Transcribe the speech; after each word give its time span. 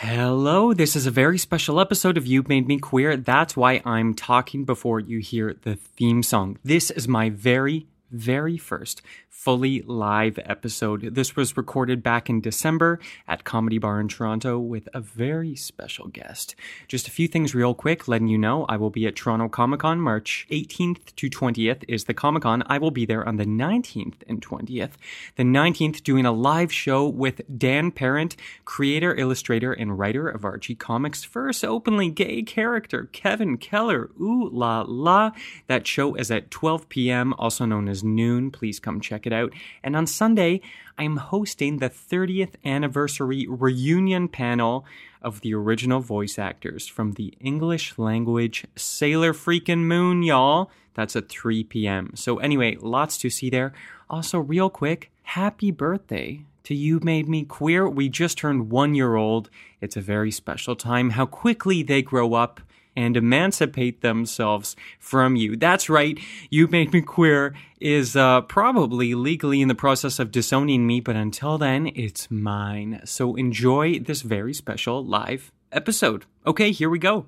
Hello, 0.00 0.74
this 0.74 0.94
is 0.94 1.06
a 1.06 1.10
very 1.10 1.38
special 1.38 1.80
episode 1.80 2.18
of 2.18 2.26
You 2.26 2.44
Made 2.46 2.68
Me 2.68 2.78
Queer. 2.78 3.16
That's 3.16 3.56
why 3.56 3.80
I'm 3.86 4.12
talking 4.12 4.66
before 4.66 5.00
you 5.00 5.20
hear 5.20 5.56
the 5.62 5.76
theme 5.76 6.22
song. 6.22 6.58
This 6.62 6.90
is 6.90 7.08
my 7.08 7.30
very, 7.30 7.86
very 8.10 8.58
first 8.58 9.00
fully 9.36 9.82
live 9.82 10.40
episode. 10.44 11.14
This 11.14 11.36
was 11.36 11.56
recorded 11.56 12.02
back 12.02 12.28
in 12.30 12.40
December 12.40 12.98
at 13.28 13.44
Comedy 13.44 13.78
Bar 13.78 14.00
in 14.00 14.08
Toronto 14.08 14.58
with 14.58 14.88
a 14.94 15.00
very 15.00 15.54
special 15.54 16.08
guest. 16.08 16.56
Just 16.88 17.06
a 17.06 17.10
few 17.10 17.28
things 17.28 17.54
real 17.54 17.74
quick, 17.74 18.08
letting 18.08 18.28
you 18.28 18.38
know 18.38 18.64
I 18.68 18.78
will 18.78 18.90
be 18.90 19.06
at 19.06 19.14
Toronto 19.14 19.48
Comic 19.48 19.80
Con 19.80 20.00
March 20.00 20.48
18th 20.50 21.14
to 21.16 21.28
20th 21.28 21.84
is 21.86 22.04
the 22.04 22.14
Comic 22.14 22.44
Con. 22.44 22.64
I 22.66 22.78
will 22.78 22.90
be 22.90 23.04
there 23.04 23.28
on 23.28 23.36
the 23.36 23.44
19th 23.44 24.22
and 24.26 24.40
20th. 24.40 24.92
The 25.36 25.44
19th 25.44 26.02
doing 26.02 26.24
a 26.24 26.32
live 26.32 26.72
show 26.72 27.06
with 27.06 27.42
Dan 27.56 27.92
Parent, 27.92 28.36
creator, 28.64 29.14
illustrator, 29.14 29.72
and 29.72 29.98
writer 29.98 30.28
of 30.28 30.46
Archie 30.46 30.74
Comics' 30.74 31.24
first 31.24 31.62
openly 31.62 32.08
gay 32.08 32.42
character, 32.42 33.10
Kevin 33.12 33.58
Keller. 33.58 34.10
Ooh 34.18 34.48
la 34.50 34.84
la. 34.88 35.32
That 35.66 35.86
show 35.86 36.14
is 36.14 36.30
at 36.30 36.50
12 36.50 36.88
p.m., 36.88 37.34
also 37.34 37.66
known 37.66 37.86
as 37.86 38.02
noon. 38.02 38.50
Please 38.50 38.80
come 38.80 39.00
check 39.00 39.25
it 39.26 39.32
out. 39.32 39.52
And 39.82 39.96
on 39.96 40.06
Sunday, 40.06 40.60
I'm 40.98 41.16
hosting 41.16 41.78
the 41.78 41.90
30th 41.90 42.54
anniversary 42.64 43.46
reunion 43.48 44.28
panel 44.28 44.84
of 45.20 45.40
the 45.40 45.54
original 45.54 46.00
voice 46.00 46.38
actors 46.38 46.86
from 46.86 47.12
the 47.12 47.34
English 47.40 47.98
language 47.98 48.66
Sailor 48.76 49.32
Freakin' 49.32 49.80
Moon, 49.80 50.22
y'all. 50.22 50.70
That's 50.94 51.16
at 51.16 51.28
3 51.28 51.64
p.m. 51.64 52.12
So, 52.14 52.38
anyway, 52.38 52.76
lots 52.80 53.18
to 53.18 53.28
see 53.28 53.50
there. 53.50 53.74
Also, 54.08 54.38
real 54.38 54.70
quick, 54.70 55.10
happy 55.24 55.70
birthday 55.70 56.44
to 56.64 56.74
You 56.74 57.00
Made 57.02 57.28
Me 57.28 57.44
Queer. 57.44 57.88
We 57.88 58.08
just 58.08 58.38
turned 58.38 58.70
one 58.70 58.94
year 58.94 59.14
old. 59.14 59.50
It's 59.80 59.96
a 59.96 60.00
very 60.00 60.30
special 60.30 60.74
time. 60.74 61.10
How 61.10 61.26
quickly 61.26 61.82
they 61.82 62.02
grow 62.02 62.34
up 62.34 62.60
and 62.96 63.16
emancipate 63.16 64.00
themselves 64.00 64.74
from 64.98 65.36
you. 65.36 65.56
That's 65.56 65.88
right, 65.88 66.18
You 66.50 66.66
Made 66.66 66.92
Me 66.92 67.02
Queer 67.02 67.54
is 67.80 68.16
uh, 68.16 68.40
probably 68.42 69.14
legally 69.14 69.60
in 69.60 69.68
the 69.68 69.74
process 69.74 70.18
of 70.18 70.30
disowning 70.30 70.86
me, 70.86 71.00
but 71.00 71.14
until 71.16 71.58
then, 71.58 71.90
it's 71.94 72.30
mine. 72.30 73.00
So 73.04 73.34
enjoy 73.36 73.98
this 73.98 74.22
very 74.22 74.54
special 74.54 75.04
live 75.04 75.52
episode. 75.72 76.24
Okay, 76.46 76.72
here 76.72 76.88
we 76.88 76.98
go. 76.98 77.26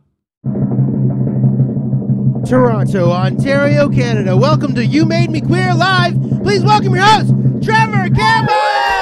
Toronto, 2.46 3.10
Ontario, 3.10 3.90
Canada. 3.90 4.36
Welcome 4.36 4.74
to 4.76 4.86
You 4.86 5.04
Made 5.04 5.30
Me 5.30 5.40
Queer 5.40 5.74
Live. 5.74 6.14
Please 6.42 6.62
welcome 6.62 6.94
your 6.94 7.04
host, 7.04 7.34
Trevor 7.62 8.08
Campbell! 8.14 8.97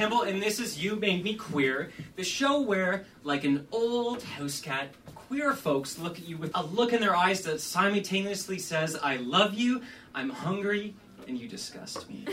And 0.00 0.42
this 0.42 0.58
is 0.58 0.82
You 0.82 0.96
Made 0.96 1.22
Me 1.22 1.34
Queer, 1.34 1.90
the 2.16 2.24
show 2.24 2.62
where, 2.62 3.04
like 3.22 3.44
an 3.44 3.68
old 3.70 4.22
house 4.22 4.58
cat, 4.58 4.88
queer 5.14 5.52
folks 5.52 5.98
look 5.98 6.16
at 6.16 6.26
you 6.26 6.38
with 6.38 6.50
a 6.54 6.64
look 6.64 6.94
in 6.94 7.02
their 7.02 7.14
eyes 7.14 7.42
that 7.42 7.60
simultaneously 7.60 8.58
says, 8.58 8.96
I 8.96 9.16
love 9.18 9.52
you, 9.52 9.82
I'm 10.14 10.30
hungry, 10.30 10.94
and 11.30 11.38
you 11.38 11.46
disgust 11.46 12.10
me. 12.10 12.26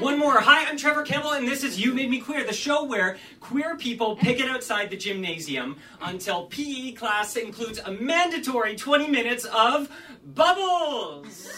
One 0.00 0.18
more. 0.18 0.40
Hi, 0.40 0.68
I'm 0.68 0.76
Trevor 0.76 1.04
Campbell, 1.04 1.34
and 1.34 1.46
this 1.46 1.62
is 1.62 1.80
You 1.80 1.94
Made 1.94 2.10
Me 2.10 2.18
Queer, 2.18 2.44
the 2.44 2.52
show 2.52 2.82
where 2.82 3.16
queer 3.38 3.76
people 3.76 4.16
pick 4.16 4.40
it 4.40 4.50
outside 4.50 4.90
the 4.90 4.96
gymnasium 4.96 5.76
until 6.02 6.46
PE 6.46 6.92
class 6.92 7.36
includes 7.36 7.78
a 7.78 7.92
mandatory 7.92 8.74
20 8.74 9.06
minutes 9.06 9.44
of 9.44 9.88
bubbles. 10.34 11.48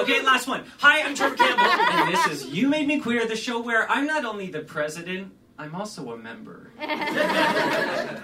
okay, 0.00 0.22
last 0.22 0.46
one. 0.46 0.66
Hi, 0.80 1.00
I'm 1.00 1.14
Trevor 1.14 1.36
Campbell, 1.36 1.64
and 1.64 2.14
this 2.14 2.26
is 2.26 2.46
You 2.46 2.68
Made 2.68 2.86
Me 2.86 3.00
Queer, 3.00 3.26
the 3.26 3.36
show 3.36 3.58
where 3.58 3.90
I'm 3.90 4.06
not 4.06 4.26
only 4.26 4.50
the 4.50 4.60
president, 4.60 5.32
I'm 5.58 5.74
also 5.74 6.12
a 6.12 6.18
member. 6.18 6.72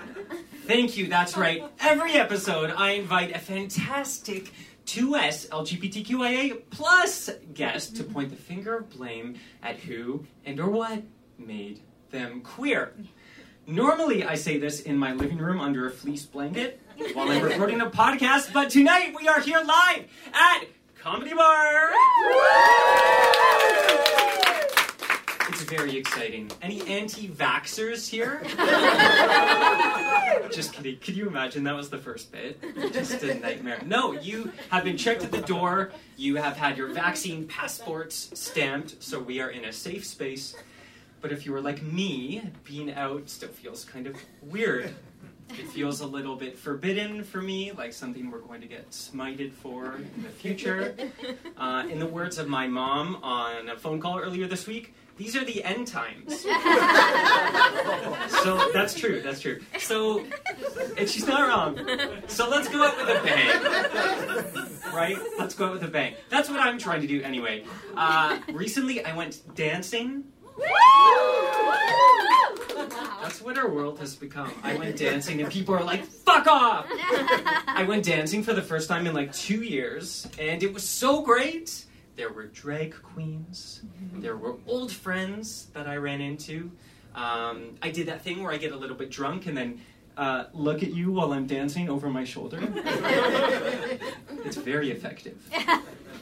Thank 0.67 0.97
you, 0.99 1.07
that's 1.09 1.39
right. 1.39 1.65
Every 1.81 2.13
episode, 2.13 2.71
I 2.77 2.93
invite 2.93 3.35
a 3.35 3.39
fantastic 3.39 4.53
2S 4.87 5.49
LGBTQIA 5.49 6.63
plus 6.71 7.31
guest 7.55 7.97
to 7.97 8.05
mm-hmm. 8.05 8.13
point 8.13 8.31
the 8.31 8.37
finger 8.37 8.77
of 8.77 8.91
blame 8.91 9.37
at 9.63 9.77
who 9.81 10.27
and 10.45 10.61
or 10.61 10.71
what 10.71 11.03
made 11.39 11.81
them 12.11 12.41
queer. 12.41 12.95
Normally, 13.67 14.25
I 14.25 14.35
say 14.35 14.59
this 14.59 14.81
in 14.81 14.99
my 14.99 15.13
living 15.13 15.39
room 15.39 15.61
under 15.61 15.87
a 15.87 15.91
fleece 15.91 16.25
blanket 16.25 16.81
while 17.15 17.31
I'm 17.31 17.43
recording 17.43 17.81
a 17.81 17.87
podcast, 17.87 18.53
but 18.53 18.71
tonight 18.71 19.15
we 19.19 19.29
are 19.29 19.41
here 19.41 19.63
live 19.65 20.05
at 20.35 20.65
Comedy 20.99 21.35
Bar. 21.35 21.93
Very 25.69 25.97
exciting. 25.97 26.51
Any 26.61 26.87
anti 26.87 27.29
vaxxers 27.29 28.09
here? 28.09 28.43
Just 30.53 30.73
kidding. 30.73 30.99
Could 30.99 31.17
you 31.17 31.27
imagine 31.27 31.65
that 31.65 31.75
was 31.75 31.89
the 31.91 31.99
first 31.99 32.33
bit? 32.33 32.61
Just 32.93 33.23
a 33.23 33.35
nightmare. 33.35 33.81
No, 33.87 34.13
you 34.13 34.53
have 34.71 34.85
been 34.85 34.97
checked 34.97 35.23
at 35.23 35.33
the 35.33 35.41
door. 35.41 35.93
You 36.17 36.37
have 36.37 36.57
had 36.57 36.77
your 36.77 36.89
vaccine 36.89 37.47
passports 37.47 38.31
stamped, 38.35 39.03
so 39.03 39.19
we 39.19 39.41
are 39.41 39.51
in 39.51 39.65
a 39.65 39.73
safe 39.73 40.05
space. 40.05 40.55
But 41.21 41.33
if 41.33 41.47
you 41.47 41.53
were 41.53 41.61
like 41.61 41.83
me, 41.83 42.43
being 42.65 42.93
out 42.93 43.31
still 43.31 43.49
feels 43.49 43.85
kind 43.85 44.07
of 44.07 44.17
weird. 44.43 44.95
It 45.51 45.69
feels 45.69 46.01
a 46.01 46.07
little 46.07 46.35
bit 46.35 46.59
forbidden 46.59 47.23
for 47.25 47.43
me, 47.43 47.73
like 47.73 47.93
something 47.93 48.31
we're 48.31 48.41
going 48.41 48.63
to 48.63 48.67
get 48.67 48.91
smited 48.91 49.53
for 49.53 49.97
in 49.97 50.23
the 50.23 50.31
future. 50.31 50.95
Uh, 51.57 51.85
in 51.91 51.99
the 51.99 52.07
words 52.07 52.39
of 52.39 52.49
my 52.49 52.67
mom 52.67 53.17
on 53.23 53.69
a 53.69 53.77
phone 53.77 54.01
call 54.01 54.19
earlier 54.19 54.47
this 54.47 54.67
week, 54.67 54.95
these 55.17 55.37
are 55.37 55.45
the 55.45 55.63
end 55.63 55.87
times. 55.87 56.41
so 58.43 58.71
that's 58.73 58.95
true, 58.95 59.21
that's 59.21 59.41
true. 59.41 59.61
So, 59.79 60.25
and 60.97 61.09
she's 61.09 61.27
not 61.27 61.49
wrong. 61.49 61.79
So 62.29 62.49
let's 62.49 62.69
go 62.69 62.85
out 62.85 62.97
with 62.97 63.09
a 63.09 63.23
bang. 63.23 64.95
Right? 64.95 65.17
Let's 65.39 65.55
go 65.55 65.67
out 65.67 65.73
with 65.73 65.85
a 65.85 65.89
bang. 65.89 66.15
That's 66.29 66.49
what 66.49 66.61
I'm 66.61 66.79
trying 66.79 67.01
to 67.03 67.07
do 67.07 67.23
anyway. 67.23 67.65
Uh, 67.97 68.39
recently, 68.53 69.05
I 69.05 69.17
went 69.17 69.55
dancing. 69.55 70.25
That's 73.23 73.41
what 73.41 73.57
our 73.59 73.69
world 73.69 73.99
has 74.01 74.15
become. 74.15 74.53
I 74.63 74.75
went 74.75 74.97
dancing 74.97 75.41
and 75.41 75.51
people 75.51 75.75
are 75.75 75.85
like, 75.85 76.05
fuck 76.05 76.47
off! 76.47 76.87
I 76.91 77.85
went 77.89 78.05
dancing 78.05 78.43
for 78.43 78.53
the 78.53 78.63
first 78.63 78.89
time 78.89 79.07
in 79.07 79.15
like 79.15 79.33
two 79.33 79.63
years 79.63 80.27
and 80.39 80.63
it 80.63 80.73
was 80.75 80.87
so 80.87 81.23
great. 81.23 81.87
There 82.23 82.33
were 82.33 82.47
drag 82.47 82.95
queens, 83.03 83.83
there 84.13 84.37
were 84.37 84.55
old 84.69 84.93
friends 84.93 85.67
that 85.75 85.89
I 85.89 85.97
ran 85.97 86.21
into. 86.21 86.71
Um, 87.17 87.75
I 87.83 87.91
did 87.91 88.07
that 88.07 88.23
thing 88.23 88.45
where 88.45 88.53
I 88.53 88.59
get 88.59 88.71
a 88.71 88.77
little 88.77 88.95
bit 88.95 89.11
drunk 89.11 89.47
and 89.47 89.57
then 89.57 89.81
uh, 90.17 90.45
look 90.53 90.85
at 90.85 90.95
you 90.95 91.11
while 91.11 91.33
I'm 91.33 91.49
dancing 91.49 91.91
over 91.91 92.09
my 92.09 92.23
shoulder. 92.23 92.61
it's 94.45 94.57
very 94.57 94.93
effective. 94.93 95.37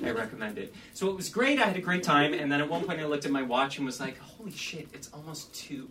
I 0.03 0.11
recommend 0.13 0.57
it. 0.57 0.73
So 0.95 1.11
it 1.11 1.17
was 1.17 1.29
great. 1.29 1.59
I 1.59 1.67
had 1.67 1.77
a 1.77 1.83
great 1.83 2.03
time. 2.03 2.33
And 2.33 2.51
then 2.51 2.63
at 2.63 2.71
one 2.71 2.85
point, 2.85 2.99
I 2.99 3.05
looked 3.05 3.27
at 3.27 3.31
my 3.31 3.43
watch 3.43 3.77
and 3.77 3.85
was 3.85 4.01
like, 4.01 4.17
holy 4.21 4.53
shit, 4.53 4.89
it's 4.95 5.11
almost 5.13 5.55
two. 5.55 5.91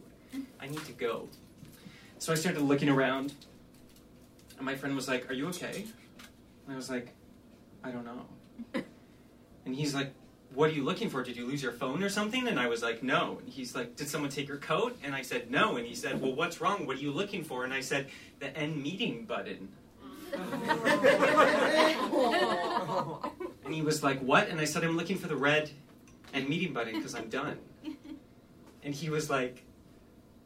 I 0.59 0.69
need 0.69 0.83
to 0.85 0.93
go. 0.93 1.29
So 2.17 2.31
I 2.33 2.35
started 2.35 2.63
looking 2.63 2.89
around, 2.89 3.35
and 4.57 4.65
my 4.65 4.73
friend 4.73 4.95
was 4.95 5.07
like, 5.07 5.29
Are 5.29 5.33
you 5.33 5.49
okay? 5.49 5.85
And 6.65 6.73
I 6.73 6.75
was 6.75 6.89
like, 6.89 7.13
I 7.83 7.91
don't 7.91 8.05
know. 8.05 8.81
And 9.65 9.75
he's 9.75 9.93
like, 9.93 10.13
What 10.53 10.69
are 10.69 10.73
you 10.73 10.83
looking 10.83 11.09
for? 11.09 11.23
Did 11.23 11.35
you 11.37 11.45
lose 11.45 11.61
your 11.61 11.71
phone 11.71 12.01
or 12.03 12.09
something? 12.09 12.47
And 12.47 12.59
I 12.59 12.67
was 12.67 12.81
like, 12.81 13.03
No. 13.03 13.37
And 13.39 13.49
he's 13.49 13.75
like, 13.75 13.95
Did 13.95 14.07
someone 14.07 14.29
take 14.31 14.47
your 14.47 14.57
coat? 14.57 14.97
And 15.03 15.13
I 15.15 15.21
said, 15.21 15.51
No. 15.51 15.77
And 15.77 15.85
he 15.85 15.95
said, 15.95 16.21
Well, 16.21 16.33
what's 16.35 16.59
wrong? 16.61 16.85
What 16.87 16.97
are 16.97 17.01
you 17.01 17.11
looking 17.11 17.43
for? 17.43 17.63
And 17.63 17.73
I 17.73 17.81
said, 17.81 18.07
The 18.39 18.55
end 18.57 18.81
meeting 18.81 19.25
button. 19.25 19.69
and 23.65 23.73
he 23.73 23.81
was 23.81 24.03
like, 24.03 24.19
What? 24.21 24.47
And 24.49 24.59
I 24.59 24.65
said, 24.65 24.83
I'm 24.83 24.97
looking 24.97 25.17
for 25.17 25.27
the 25.27 25.35
red 25.35 25.69
end 26.33 26.47
meeting 26.49 26.73
button 26.73 26.95
because 26.95 27.15
I'm 27.15 27.29
done. 27.29 27.57
And 28.83 28.93
he 28.93 29.09
was 29.09 29.29
like, 29.29 29.63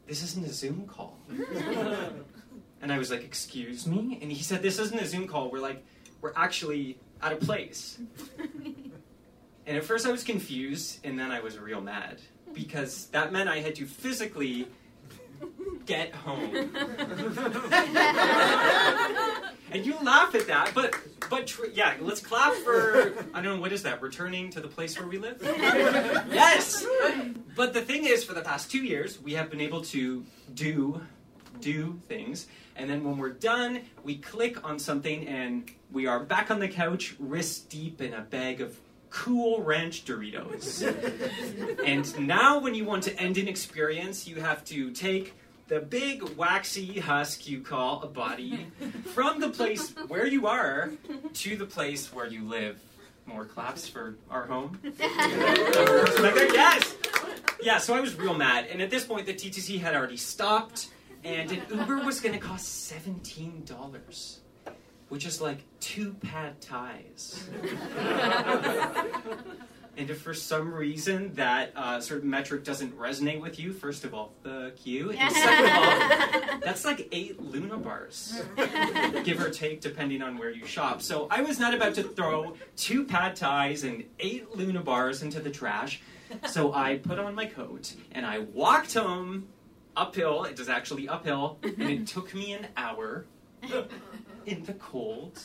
This 0.06 0.22
isn't 0.22 0.44
a 0.44 0.52
Zoom 0.52 0.86
call. 0.86 1.18
and 2.80 2.92
I 2.92 2.98
was 2.98 3.10
like, 3.10 3.24
Excuse 3.24 3.86
me? 3.86 4.18
And 4.22 4.30
he 4.32 4.42
said, 4.42 4.62
This 4.62 4.78
isn't 4.78 5.00
a 5.00 5.06
Zoom 5.06 5.26
call. 5.26 5.50
We're 5.50 5.60
like, 5.60 5.84
We're 6.20 6.32
actually 6.34 6.98
at 7.22 7.32
a 7.32 7.36
place. 7.36 7.98
And 9.66 9.76
at 9.76 9.84
first 9.84 10.06
I 10.06 10.12
was 10.12 10.24
confused, 10.24 11.00
and 11.04 11.18
then 11.18 11.30
I 11.30 11.40
was 11.40 11.58
real 11.58 11.80
mad 11.80 12.20
because 12.52 13.06
that 13.06 13.32
meant 13.32 13.48
I 13.48 13.60
had 13.60 13.74
to 13.76 13.86
physically 13.86 14.68
get 15.86 16.14
home. 16.14 16.54
and 19.70 19.84
you 19.84 19.96
laugh 20.02 20.34
at 20.34 20.46
that, 20.46 20.72
but 20.74 20.94
but 21.30 21.46
tr- 21.46 21.66
yeah, 21.72 21.94
let's 22.00 22.20
clap 22.20 22.52
for 22.54 23.12
I 23.32 23.40
don't 23.42 23.56
know 23.56 23.60
what 23.60 23.72
is 23.72 23.82
that? 23.82 24.02
Returning 24.02 24.50
to 24.50 24.60
the 24.60 24.68
place 24.68 24.98
where 24.98 25.08
we 25.08 25.18
live. 25.18 25.38
yes. 25.42 26.86
But 27.56 27.72
the 27.72 27.80
thing 27.80 28.04
is, 28.04 28.24
for 28.24 28.34
the 28.34 28.42
past 28.42 28.70
two 28.70 28.84
years, 28.84 29.20
we 29.20 29.32
have 29.34 29.50
been 29.50 29.60
able 29.60 29.82
to 29.82 30.24
do 30.54 31.00
do 31.60 32.00
things, 32.08 32.46
and 32.76 32.90
then 32.90 33.04
when 33.04 33.16
we're 33.16 33.30
done, 33.30 33.80
we 34.02 34.16
click 34.16 34.66
on 34.68 34.78
something, 34.78 35.26
and 35.28 35.70
we 35.92 36.06
are 36.06 36.20
back 36.20 36.50
on 36.50 36.58
the 36.58 36.68
couch, 36.68 37.14
wrist 37.18 37.70
deep 37.70 38.00
in 38.00 38.12
a 38.14 38.20
bag 38.20 38.60
of 38.60 38.76
cool 39.14 39.62
ranch 39.62 40.04
Doritos. 40.04 40.82
and 41.84 42.26
now, 42.26 42.58
when 42.58 42.74
you 42.74 42.84
want 42.84 43.04
to 43.04 43.18
end 43.18 43.38
an 43.38 43.46
experience, 43.48 44.26
you 44.26 44.40
have 44.40 44.64
to 44.66 44.90
take 44.90 45.34
the 45.68 45.80
big 45.80 46.22
waxy 46.36 46.98
husk 46.98 47.48
you 47.48 47.60
call 47.60 48.02
a 48.02 48.06
body 48.06 48.66
from 49.14 49.40
the 49.40 49.48
place 49.48 49.94
where 50.08 50.26
you 50.26 50.46
are 50.46 50.90
to 51.32 51.56
the 51.56 51.64
place 51.64 52.12
where 52.12 52.26
you 52.26 52.44
live. 52.44 52.78
More 53.24 53.46
claps 53.46 53.88
for 53.88 54.16
our 54.30 54.46
home. 54.46 54.78
yes! 54.98 56.94
Yeah, 57.62 57.78
so 57.78 57.94
I 57.94 58.00
was 58.00 58.14
real 58.16 58.34
mad. 58.34 58.66
And 58.70 58.82
at 58.82 58.90
this 58.90 59.06
point, 59.06 59.24
the 59.26 59.32
TTC 59.32 59.80
had 59.80 59.94
already 59.94 60.18
stopped, 60.18 60.88
and 61.22 61.50
an 61.50 61.62
Uber 61.70 62.04
was 62.04 62.20
going 62.20 62.34
to 62.34 62.40
cost 62.40 62.92
$17, 62.92 64.38
which 65.08 65.26
is 65.26 65.40
like 65.40 65.58
two 65.80 66.14
pad 66.14 66.60
thais. 66.60 67.48
And 69.96 70.10
if 70.10 70.22
for 70.22 70.34
some 70.34 70.74
reason 70.74 71.32
that 71.34 71.72
uh, 71.76 72.00
sort 72.00 72.18
of 72.18 72.24
metric 72.24 72.64
doesn't 72.64 72.98
resonate 72.98 73.40
with 73.40 73.60
you, 73.60 73.72
first 73.72 74.04
of 74.04 74.12
all, 74.12 74.32
fuck 74.42 74.84
you. 74.84 75.12
And 75.12 75.32
second 75.32 75.66
of 75.66 76.52
all, 76.52 76.58
that's 76.64 76.84
like 76.84 77.08
eight 77.12 77.40
Luna 77.40 77.76
bars, 77.76 78.42
give 79.24 79.40
or 79.40 79.50
take, 79.50 79.80
depending 79.80 80.20
on 80.20 80.36
where 80.36 80.50
you 80.50 80.66
shop. 80.66 81.00
So 81.00 81.28
I 81.30 81.42
was 81.42 81.60
not 81.60 81.74
about 81.74 81.94
to 81.94 82.02
throw 82.02 82.56
two 82.76 83.04
pad 83.04 83.36
thais 83.36 83.84
and 83.84 84.04
eight 84.18 84.56
Luna 84.56 84.80
bars 84.80 85.22
into 85.22 85.38
the 85.38 85.50
trash. 85.50 86.00
So 86.48 86.72
I 86.72 86.96
put 86.96 87.20
on 87.20 87.34
my 87.34 87.46
coat 87.46 87.94
and 88.10 88.26
I 88.26 88.40
walked 88.40 88.94
home 88.94 89.46
uphill. 89.96 90.44
It 90.44 90.58
was 90.58 90.68
actually 90.68 91.08
uphill, 91.08 91.58
and 91.62 91.82
it 91.82 92.06
took 92.08 92.34
me 92.34 92.52
an 92.52 92.66
hour 92.76 93.26
in 94.46 94.64
the 94.64 94.74
cold. 94.74 95.40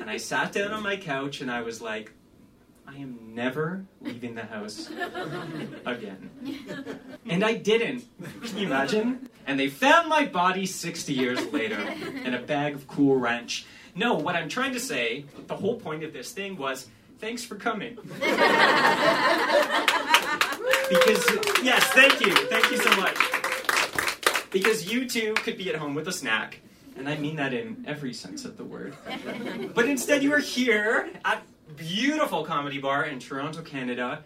And 0.00 0.08
I 0.10 0.16
sat 0.16 0.52
down 0.52 0.72
on 0.72 0.82
my 0.82 0.96
couch 0.96 1.40
and 1.40 1.50
I 1.50 1.62
was 1.62 1.80
like, 1.80 2.12
I 2.86 2.96
am 2.96 3.34
never 3.34 3.84
leaving 4.00 4.34
the 4.34 4.44
house 4.44 4.88
again. 5.84 6.30
And 7.26 7.44
I 7.44 7.54
didn't. 7.54 8.04
Can 8.42 8.56
you 8.56 8.66
imagine? 8.66 9.28
And 9.46 9.60
they 9.60 9.68
found 9.68 10.08
my 10.08 10.24
body 10.24 10.64
60 10.64 11.12
years 11.12 11.52
later 11.52 11.78
in 12.24 12.32
a 12.32 12.40
bag 12.40 12.74
of 12.74 12.88
Cool 12.88 13.16
Ranch. 13.16 13.66
No, 13.94 14.14
what 14.14 14.36
I'm 14.36 14.48
trying 14.48 14.72
to 14.72 14.80
say, 14.80 15.26
the 15.48 15.56
whole 15.56 15.78
point 15.78 16.02
of 16.02 16.14
this 16.14 16.32
thing 16.32 16.56
was 16.56 16.88
thanks 17.18 17.44
for 17.44 17.56
coming. 17.56 17.96
because, 17.96 18.16
yes, 21.62 21.84
thank 21.88 22.20
you. 22.20 22.34
Thank 22.46 22.70
you 22.70 22.78
so 22.78 22.96
much. 22.96 23.16
Because 24.50 24.90
you 24.90 25.06
too 25.06 25.34
could 25.34 25.58
be 25.58 25.68
at 25.68 25.76
home 25.76 25.94
with 25.94 26.08
a 26.08 26.12
snack. 26.12 26.60
And 26.98 27.08
I 27.08 27.16
mean 27.16 27.36
that 27.36 27.54
in 27.54 27.84
every 27.86 28.12
sense 28.12 28.44
of 28.44 28.56
the 28.56 28.64
word. 28.64 28.94
But 29.74 29.88
instead, 29.88 30.22
you 30.22 30.32
are 30.34 30.40
here 30.40 31.10
at 31.24 31.42
beautiful 31.76 32.44
comedy 32.44 32.78
bar 32.80 33.04
in 33.04 33.20
Toronto, 33.20 33.62
Canada, 33.62 34.24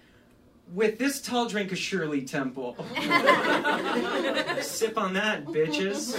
with 0.73 0.99
this 0.99 1.21
tall 1.21 1.47
drink 1.47 1.71
of 1.73 1.79
Shirley 1.79 2.23
Temple. 2.23 2.77
Sip 4.63 4.97
on 4.97 5.13
that, 5.13 5.45
bitches. 5.45 6.17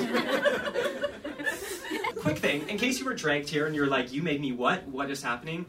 Quick 2.18 2.38
thing, 2.38 2.70
in 2.70 2.78
case 2.78 3.00
you 3.00 3.06
were 3.06 3.16
dragged 3.16 3.50
here 3.50 3.66
and 3.66 3.76
you're 3.76 3.88
like, 3.88 4.14
you 4.14 4.22
made 4.22 4.40
me 4.40 4.52
what? 4.52 4.88
What 4.88 5.10
is 5.10 5.24
happening? 5.24 5.66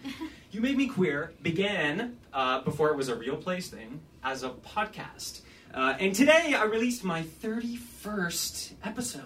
You 0.50 0.60
Made 0.60 0.76
Me 0.76 0.86
Queer 0.86 1.32
began, 1.42 2.16
uh, 2.32 2.60
before 2.60 2.90
it 2.90 2.96
was 2.96 3.08
a 3.08 3.16
real 3.16 3.36
place 3.36 3.68
thing, 3.68 4.00
as 4.22 4.42
a 4.42 4.50
podcast. 4.50 5.40
Uh, 5.74 5.96
and 5.98 6.14
today 6.14 6.54
I 6.56 6.64
released 6.64 7.02
my 7.02 7.22
31st 7.42 8.74
episode. 8.84 9.22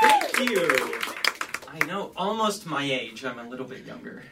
Thank 0.00 0.50
you. 0.50 0.92
I 1.68 1.78
know, 1.86 2.10
almost 2.16 2.64
my 2.66 2.82
age. 2.82 3.24
I'm 3.26 3.38
a 3.38 3.46
little 3.48 3.66
bit 3.66 3.84
younger. 3.84 4.22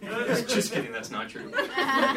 Just 0.46 0.72
kidding, 0.72 0.92
that's 0.92 1.10
not 1.10 1.28
true. 1.28 1.52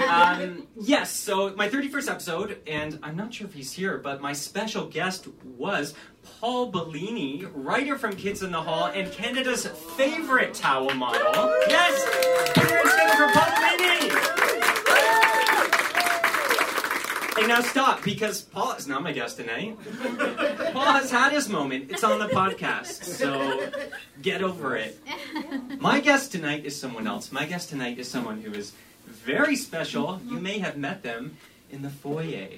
Um, 0.09 0.67
yes, 0.79 1.11
so 1.11 1.56
my 1.56 1.69
31st 1.69 2.09
episode, 2.11 2.57
and 2.67 3.00
I'm 3.03 3.15
not 3.15 3.33
sure 3.33 3.47
if 3.47 3.53
he's 3.53 3.71
here, 3.71 3.97
but 3.97 4.21
my 4.21 4.33
special 4.33 4.85
guest 4.85 5.27
was 5.44 5.94
Paul 6.39 6.67
Bellini, 6.67 7.45
writer 7.53 7.97
from 7.97 8.15
Kids 8.15 8.44
in 8.44 8.51
the 8.51 8.61
Hall 8.61 8.88
and 8.88 9.11
Canada's 9.11 9.67
favorite 9.67 10.53
towel 10.53 10.94
model. 10.95 11.53
Yes! 11.67 12.51
Parents 12.53 12.95
get 12.95 13.17
for 13.17 13.31
Paul 13.31 13.77
Bellini! 13.77 14.29
Now 17.47 17.62
stop, 17.62 18.03
because 18.03 18.41
Paul 18.41 18.74
is 18.74 18.88
not 18.88 19.01
my 19.01 19.12
guest 19.12 19.38
tonight. 19.38 19.75
Paul 20.71 20.94
has 20.94 21.09
had 21.09 21.31
his 21.31 21.50
moment. 21.50 21.89
It's 21.89 22.03
on 22.03 22.19
the 22.19 22.27
podcast, 22.27 23.04
so 23.04 23.71
get 24.21 24.44
over 24.44 24.75
it. 24.75 24.99
My 25.80 25.99
guest 25.99 26.31
tonight 26.31 26.66
is 26.66 26.80
someone 26.80 27.07
else. 27.07 27.31
My 27.31 27.45
guest 27.45 27.69
tonight 27.69 27.97
is 27.97 28.07
someone 28.07 28.42
who 28.42 28.54
is 28.54 28.73
very 29.07 29.56
special. 29.56 30.21
You 30.28 30.40
may 30.40 30.59
have 30.59 30.78
met 30.78 31.02
them 31.02 31.37
in 31.71 31.81
the 31.81 31.90
foyer. 31.90 32.49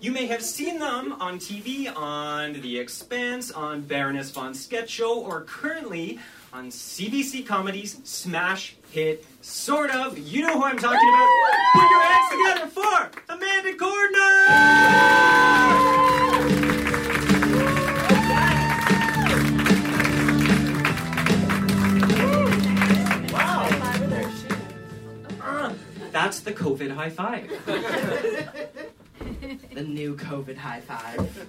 You 0.00 0.10
may 0.10 0.26
have 0.26 0.42
seen 0.42 0.80
them 0.80 1.12
on 1.20 1.38
TV, 1.38 1.94
on 1.94 2.54
The 2.54 2.78
Expanse, 2.78 3.52
on 3.52 3.82
Baroness 3.82 4.32
von 4.32 4.54
Sketch 4.54 4.90
Show, 4.90 5.20
or 5.20 5.42
currently 5.42 6.18
on 6.52 6.70
CBC 6.70 7.46
Comedy's 7.46 8.00
smash 8.02 8.74
hit, 8.92 9.24
sort 9.40 9.90
of. 9.90 10.18
You 10.18 10.42
know 10.42 10.52
who 10.54 10.64
I'm 10.64 10.76
talking 10.76 11.08
about. 11.08 11.28
Put 11.74 11.90
your 11.90 12.02
hands 12.02 12.30
together 12.30 12.66
for 12.70 13.10
Amanda 13.32 13.72
Cordner! 13.72 15.42
Wow. 23.32 23.68
Uh, 25.42 25.72
That's 26.10 26.40
the 26.40 26.52
COVID 26.52 26.90
high 26.94 27.10
five. 27.10 27.50
The 29.74 29.82
new 29.82 30.16
COVID 30.16 30.56
high 30.56 30.80
five. 30.80 31.46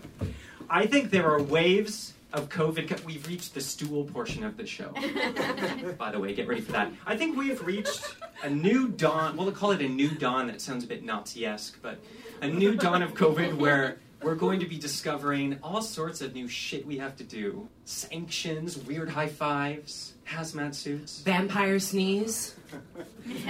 I 0.69 0.85
think 0.85 1.09
there 1.09 1.29
are 1.29 1.41
waves 1.41 2.13
of 2.33 2.49
COVID. 2.49 3.03
We've 3.05 3.25
reached 3.27 3.53
the 3.53 3.61
stool 3.61 4.05
portion 4.05 4.43
of 4.43 4.57
the 4.57 4.65
show. 4.65 4.89
By 5.97 6.11
the 6.11 6.19
way, 6.19 6.33
get 6.33 6.47
ready 6.47 6.61
for 6.61 6.71
that. 6.73 6.91
I 7.05 7.15
think 7.15 7.37
we've 7.37 7.63
reached 7.63 8.15
a 8.43 8.49
new 8.49 8.89
dawn. 8.89 9.37
We'll 9.37 9.51
call 9.51 9.71
it 9.71 9.81
a 9.81 9.87
new 9.87 10.09
dawn. 10.09 10.47
That 10.47 10.59
sounds 10.59 10.83
a 10.83 10.87
bit 10.87 11.03
Nazi-esque, 11.03 11.77
but 11.81 11.99
a 12.41 12.47
new 12.47 12.75
dawn 12.75 13.03
of 13.03 13.13
COVID 13.13 13.55
where 13.55 13.97
we're 14.23 14.35
going 14.35 14.59
to 14.61 14.65
be 14.65 14.77
discovering 14.77 15.59
all 15.61 15.81
sorts 15.81 16.21
of 16.21 16.33
new 16.33 16.47
shit 16.47 16.85
we 16.85 16.97
have 16.97 17.15
to 17.17 17.23
do. 17.23 17.67
Sanctions, 17.85 18.77
weird 18.77 19.09
high 19.09 19.27
fives, 19.27 20.13
hazmat 20.27 20.73
suits. 20.73 21.19
Vampire 21.21 21.79
sneeze. 21.79 22.55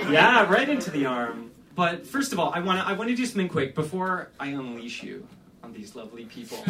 Yeah, 0.08 0.48
right 0.52 0.70
into 0.70 0.92
the 0.92 1.08
arm. 1.08 1.50
But 1.74 2.06
first 2.06 2.32
of 2.32 2.40
all, 2.40 2.52
I 2.54 2.60
want 2.60 2.80
to 2.80 2.86
I 2.86 2.94
want 2.94 3.10
to 3.10 3.16
do 3.16 3.26
something 3.26 3.50
quick 3.50 3.74
before 3.74 4.30
I 4.40 4.50
unleash 4.50 5.02
you 5.02 5.28
these 5.74 5.96
lovely 5.96 6.26
people. 6.26 6.64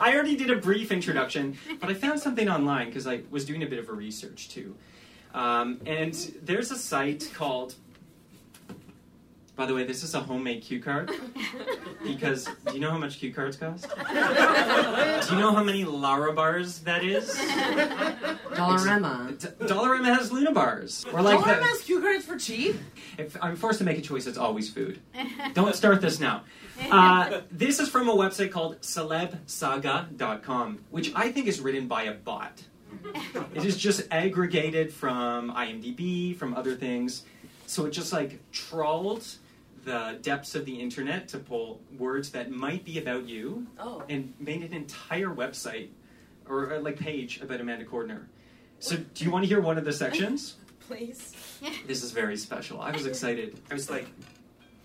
I 0.00 0.14
already 0.14 0.36
did 0.36 0.50
a 0.50 0.56
brief 0.56 0.92
introduction, 0.92 1.56
but 1.80 1.88
I 1.88 1.94
found 1.94 2.20
something 2.20 2.48
online 2.48 2.86
because 2.86 3.06
I 3.06 3.22
was 3.30 3.44
doing 3.44 3.62
a 3.62 3.66
bit 3.66 3.78
of 3.78 3.88
a 3.88 3.92
research 3.92 4.48
too. 4.48 4.76
Um, 5.34 5.80
and 5.86 6.14
there's 6.42 6.70
a 6.70 6.76
site 6.76 7.30
called 7.34 7.74
By 9.58 9.66
the 9.66 9.74
way, 9.74 9.82
this 9.82 10.04
is 10.04 10.14
a 10.14 10.20
homemade 10.20 10.62
cue 10.62 10.80
card. 10.80 11.10
Because 12.04 12.48
do 12.66 12.74
you 12.74 12.80
know 12.80 12.92
how 12.92 12.96
much 12.96 13.18
cue 13.18 13.34
cards 13.34 13.56
cost? 13.56 13.82
do 13.98 14.14
you 15.34 15.40
know 15.40 15.52
how 15.52 15.64
many 15.64 15.84
Lara 15.84 16.32
bars 16.32 16.78
that 16.80 17.04
is? 17.04 17.28
Dollarama. 18.54 19.36
D- 19.38 19.66
Dollarama 19.66 20.16
has 20.16 20.30
Luna 20.30 20.52
bars. 20.52 21.04
Or 21.12 21.20
like 21.20 21.38
the- 21.40 21.44
Dollarama 21.44 21.62
has 21.62 21.80
cue 21.82 22.00
cards 22.00 22.24
for 22.24 22.38
cheap? 22.38 22.76
if 23.18 23.36
I'm 23.42 23.56
forced 23.56 23.80
to 23.80 23.84
make 23.84 23.98
a 23.98 24.00
choice, 24.00 24.26
it's 24.28 24.38
always 24.38 24.70
food. 24.70 25.00
Don't 25.54 25.74
start 25.74 26.00
this 26.00 26.20
now. 26.20 26.44
Uh, 26.88 27.40
this 27.50 27.80
is 27.80 27.88
from 27.88 28.08
a 28.08 28.14
website 28.14 28.52
called 28.52 28.80
celebsaga.com, 28.80 30.78
which 30.90 31.12
I 31.16 31.32
think 31.32 31.48
is 31.48 31.60
written 31.60 31.88
by 31.88 32.04
a 32.04 32.14
bot. 32.14 32.62
It 33.54 33.64
is 33.64 33.76
just 33.76 34.06
aggregated 34.12 34.92
from 34.92 35.52
IMDb, 35.52 36.36
from 36.36 36.54
other 36.54 36.76
things. 36.76 37.24
So 37.66 37.86
it 37.86 37.90
just 37.90 38.12
like 38.12 38.40
trawled 38.52 39.26
the 39.88 40.18
depths 40.20 40.54
of 40.54 40.64
the 40.66 40.78
internet 40.80 41.28
to 41.28 41.38
pull 41.38 41.80
words 41.98 42.30
that 42.32 42.50
might 42.50 42.84
be 42.84 42.98
about 42.98 43.26
you 43.26 43.66
Oh. 43.78 44.02
and 44.08 44.34
made 44.38 44.62
an 44.62 44.74
entire 44.74 45.28
website 45.28 45.88
or 46.48 46.74
uh, 46.74 46.80
like 46.80 46.98
page 46.98 47.40
about 47.40 47.60
Amanda 47.60 47.84
Cordner. 47.86 48.26
So 48.80 48.96
do 48.96 49.24
you 49.24 49.30
want 49.30 49.44
to 49.44 49.48
hear 49.48 49.60
one 49.60 49.78
of 49.78 49.84
the 49.84 49.92
sections? 49.92 50.56
Please. 50.88 51.32
This 51.86 52.02
is 52.02 52.12
very 52.12 52.36
special. 52.36 52.80
I 52.80 52.90
was 52.92 53.06
excited. 53.06 53.58
I 53.70 53.74
was 53.74 53.90
like, 53.90 54.06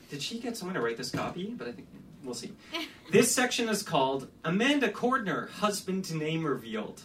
did 0.10 0.22
she 0.22 0.40
get 0.40 0.56
someone 0.58 0.76
to 0.76 0.82
write 0.82 0.98
this 0.98 1.12
copy? 1.12 1.54
But 1.58 1.68
I 1.68 1.72
think 1.74 1.88
we'll 2.24 2.34
see. 2.34 2.52
This 3.12 3.34
section 3.34 3.68
is 3.70 3.84
called 3.84 4.28
Amanda 4.44 4.90
Cordner, 4.90 5.50
Husband 5.50 6.14
Name 6.16 6.46
Revealed. 6.46 7.02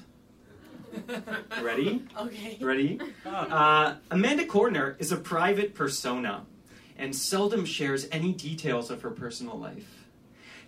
Ready? 1.63 2.03
Okay. 2.19 2.59
Ready? 2.61 3.01
Uh, 3.27 3.97
Amanda 4.11 4.45
Cordner 4.47 4.97
is 4.99 5.13
a 5.13 5.17
private 5.17 5.75
persona 5.75 6.45
and 6.99 7.15
seldom 7.15 7.65
shares 7.65 8.07
any 8.13 8.33
details 8.33 8.91
of 8.91 9.03
her 9.03 9.11
personal 9.11 9.59
life. 9.59 9.99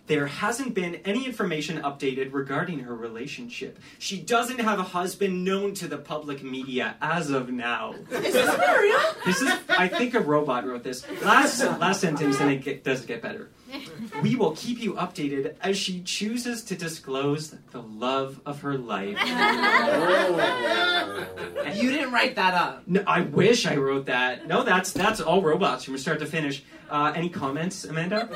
There 0.07 0.27
hasn't 0.27 0.73
been 0.73 0.95
any 1.05 1.25
information 1.25 1.81
updated 1.83 2.33
regarding 2.33 2.79
her 2.79 2.95
relationship. 2.95 3.79
She 3.99 4.19
doesn't 4.19 4.59
have 4.59 4.79
a 4.79 4.83
husband 4.83 5.45
known 5.45 5.73
to 5.75 5.87
the 5.87 5.97
public 5.97 6.43
media 6.43 6.95
as 7.01 7.29
of 7.29 7.49
now. 7.49 7.93
Is 8.09 8.33
this 8.33 8.59
real? 8.79 8.99
This 9.25 9.41
is, 9.41 9.51
I 9.69 9.87
think, 9.87 10.15
a 10.15 10.19
robot 10.19 10.65
wrote 10.65 10.83
this. 10.83 11.05
Last 11.21 11.61
last 11.61 12.01
sentence, 12.01 12.39
and 12.41 12.51
it 12.51 12.63
get, 12.63 12.83
does 12.83 13.05
get 13.05 13.21
better. 13.21 13.49
We 14.21 14.35
will 14.35 14.51
keep 14.55 14.79
you 14.79 14.93
updated 14.93 15.55
as 15.61 15.77
she 15.77 16.01
chooses 16.01 16.63
to 16.65 16.75
disclose 16.75 17.55
the 17.71 17.81
love 17.81 18.39
of 18.45 18.61
her 18.61 18.77
life. 18.77 19.17
You 21.75 21.89
didn't 21.89 22.11
write 22.11 22.35
that 22.35 22.53
up. 22.53 22.83
No, 22.87 23.01
I 23.07 23.21
wish 23.21 23.65
I 23.65 23.75
wrote 23.77 24.05
that. 24.07 24.45
No, 24.47 24.63
that's 24.63 24.91
that's 24.91 25.21
all 25.21 25.41
robots 25.41 25.85
from 25.85 25.97
start 25.97 26.19
to 26.19 26.25
finish. 26.25 26.63
Uh, 26.89 27.13
any 27.15 27.29
comments, 27.29 27.85
Amanda? 27.85 28.27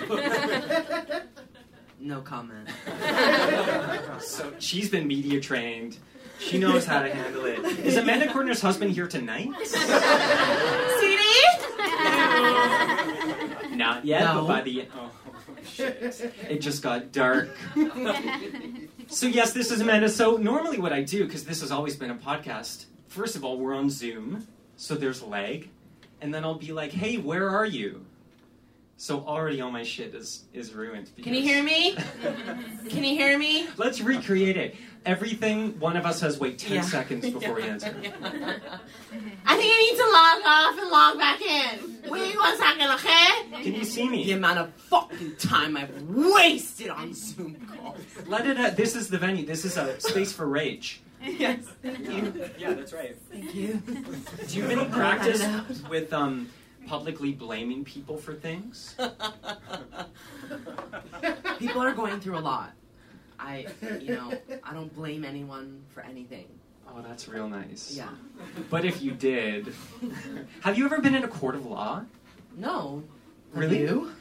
No 2.00 2.22
comment. 2.22 2.70
So 4.20 4.54
she's 4.60 4.90
been 4.90 5.08
media 5.08 5.40
trained. 5.42 5.98
She 6.40 6.58
knows 6.60 6.86
how 6.86 7.02
to 7.02 7.14
handle 7.14 7.46
it. 7.46 7.60
Is 7.80 7.98
Amanda 7.98 8.28
Cordner's 8.28 8.62
husband 8.62 8.92
here 8.92 9.08
tonight? 9.08 9.50
Not 13.86 14.06
yet, 14.06 14.24
No. 14.24 14.42
but 14.42 14.48
by 14.48 14.62
the 14.62 14.88
oh 14.96 15.12
shit, 15.66 15.98
it 16.50 16.60
just 16.60 16.82
got 16.82 17.12
dark. 17.12 17.50
so 19.08 19.28
yes, 19.28 19.54
this 19.54 19.72
is 19.72 19.82
Amanda. 19.82 20.10
So 20.10 20.38
normally, 20.38 20.80
what 20.80 20.92
I 20.94 21.02
do, 21.04 21.26
because 21.26 21.46
this 21.46 21.62
has 21.62 21.72
always 21.72 21.96
been 21.96 22.10
a 22.12 22.16
podcast. 22.16 22.86
First 23.08 23.36
of 23.36 23.44
all, 23.44 23.58
we're 23.60 23.76
on 23.76 23.90
Zoom, 23.90 24.48
so 24.76 24.96
there's 24.96 25.22
lag, 25.22 25.70
and 26.22 26.34
then 26.34 26.44
I'll 26.44 26.56
be 26.58 26.72
like, 26.74 26.92
"Hey, 26.92 27.18
where 27.18 27.50
are 27.50 27.66
you?" 27.66 28.06
So 28.98 29.20
already 29.28 29.60
all 29.60 29.72
my 29.72 29.84
shit 29.84 30.16
is 30.16 30.46
is 30.54 30.74
ruined. 30.74 31.12
Can 31.22 31.34
you 31.34 31.42
hear 31.42 31.62
me? 31.62 31.96
Can 32.90 33.04
you 33.04 33.16
hear 33.16 33.38
me? 33.38 33.68
Let's 33.76 34.00
recreate 34.00 34.56
it. 34.56 34.76
Everything 35.06 35.78
one 35.80 35.98
of 35.98 36.06
us 36.06 36.22
has 36.22 36.40
wait 36.40 36.58
ten 36.58 36.76
Yeah. 36.78 36.82
seconds 36.82 37.30
before 37.30 37.56
we 37.56 37.64
answer. 37.64 37.88
I 39.46 39.58
think 39.58 39.74
I 39.74 39.78
need 39.78 39.98
to 39.98 40.08
log 40.12 40.42
off 40.46 40.80
and 40.82 40.90
log 40.90 41.18
back 41.18 41.42
in. 41.42 42.10
Wait 42.10 42.36
one 42.38 42.58
second, 42.58 42.90
okay? 42.92 43.64
Can 43.64 43.74
you 43.76 43.84
see 43.84 44.08
me? 44.08 44.24
The 44.26 44.32
amount 44.34 44.60
of 44.60 44.74
fucking 44.74 45.36
time 45.38 45.76
I've 45.76 46.02
wasted 46.04 46.90
on 46.90 47.14
Zoom 47.14 47.56
calls. 47.68 48.00
Let 48.28 48.48
it. 48.48 48.58
Uh, 48.58 48.70
this 48.70 48.96
is 48.96 49.10
the 49.10 49.18
venue. 49.18 49.46
This 49.46 49.66
is 49.66 49.76
a 49.76 50.00
space 50.00 50.32
for 50.32 50.48
rage. 50.48 51.02
Yes, 51.22 51.60
thank 51.82 52.00
you. 52.00 52.50
Yeah, 52.58 52.74
that's 52.76 52.94
right. 52.94 53.18
Thank 53.32 53.54
you. 53.56 53.82
Do 54.48 54.56
you 54.56 54.62
have 54.64 54.72
any 54.72 54.86
practice 54.86 55.44
with 55.90 56.14
um, 56.14 56.50
publicly 56.86 57.32
blaming 57.32 57.84
people 57.84 58.18
for 58.18 58.34
things? 58.34 58.96
People 61.60 61.82
are 61.82 61.94
going 61.94 62.20
through 62.20 62.38
a 62.38 62.40
lot. 62.40 62.74
I, 63.40 63.68
you 64.00 64.16
know, 64.16 64.32
I 64.64 64.74
don't 64.74 64.94
blame 64.94 65.26
anyone 65.26 65.84
for 65.90 66.02
anything. 66.02 66.48
Oh, 66.88 67.02
that's 67.02 67.28
real 67.28 67.50
nice. 67.50 67.94
Yeah. 67.96 68.10
But 68.70 68.86
if 68.86 69.02
you 69.02 69.12
did, 69.12 69.74
have 70.62 70.78
you 70.78 70.86
ever 70.86 71.02
been 71.02 71.16
in 71.16 71.24
a 71.24 71.28
court 71.28 71.56
of 71.56 71.66
law? 71.66 72.04
No. 72.56 73.04
Really? 73.54 73.82
You? 73.82 74.12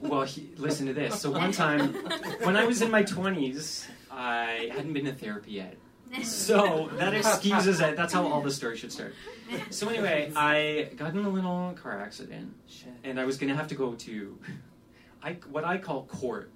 Well, 0.00 0.22
he, 0.22 0.50
listen 0.56 0.86
to 0.86 0.92
this. 0.92 1.20
So 1.20 1.30
one 1.30 1.52
time, 1.52 1.94
when 2.42 2.56
I 2.56 2.66
was 2.66 2.82
in 2.82 2.90
my 2.90 3.02
twenties, 3.02 3.88
I 4.10 4.70
hadn't 4.72 4.92
been 4.92 5.06
to 5.06 5.14
therapy 5.14 5.52
yet. 5.52 5.76
So 6.22 6.88
that 6.94 7.14
excuses 7.22 7.80
it. 7.80 7.96
That's 7.96 8.12
how 8.12 8.26
all 8.26 8.40
the 8.42 8.50
story 8.50 8.76
should 8.76 8.92
start. 8.92 9.14
So 9.70 9.88
anyway, 9.88 10.32
I 10.36 10.90
got 10.96 11.14
in 11.14 11.24
a 11.24 11.28
little 11.28 11.74
car 11.80 12.00
accident, 12.00 12.54
Shit. 12.68 12.92
and 13.02 13.18
I 13.20 13.24
was 13.24 13.36
gonna 13.38 13.54
have 13.54 13.68
to 13.68 13.74
go 13.74 13.94
to, 13.94 14.38
I 15.22 15.32
what 15.50 15.64
I 15.64 15.78
call 15.78 16.04
court. 16.04 16.50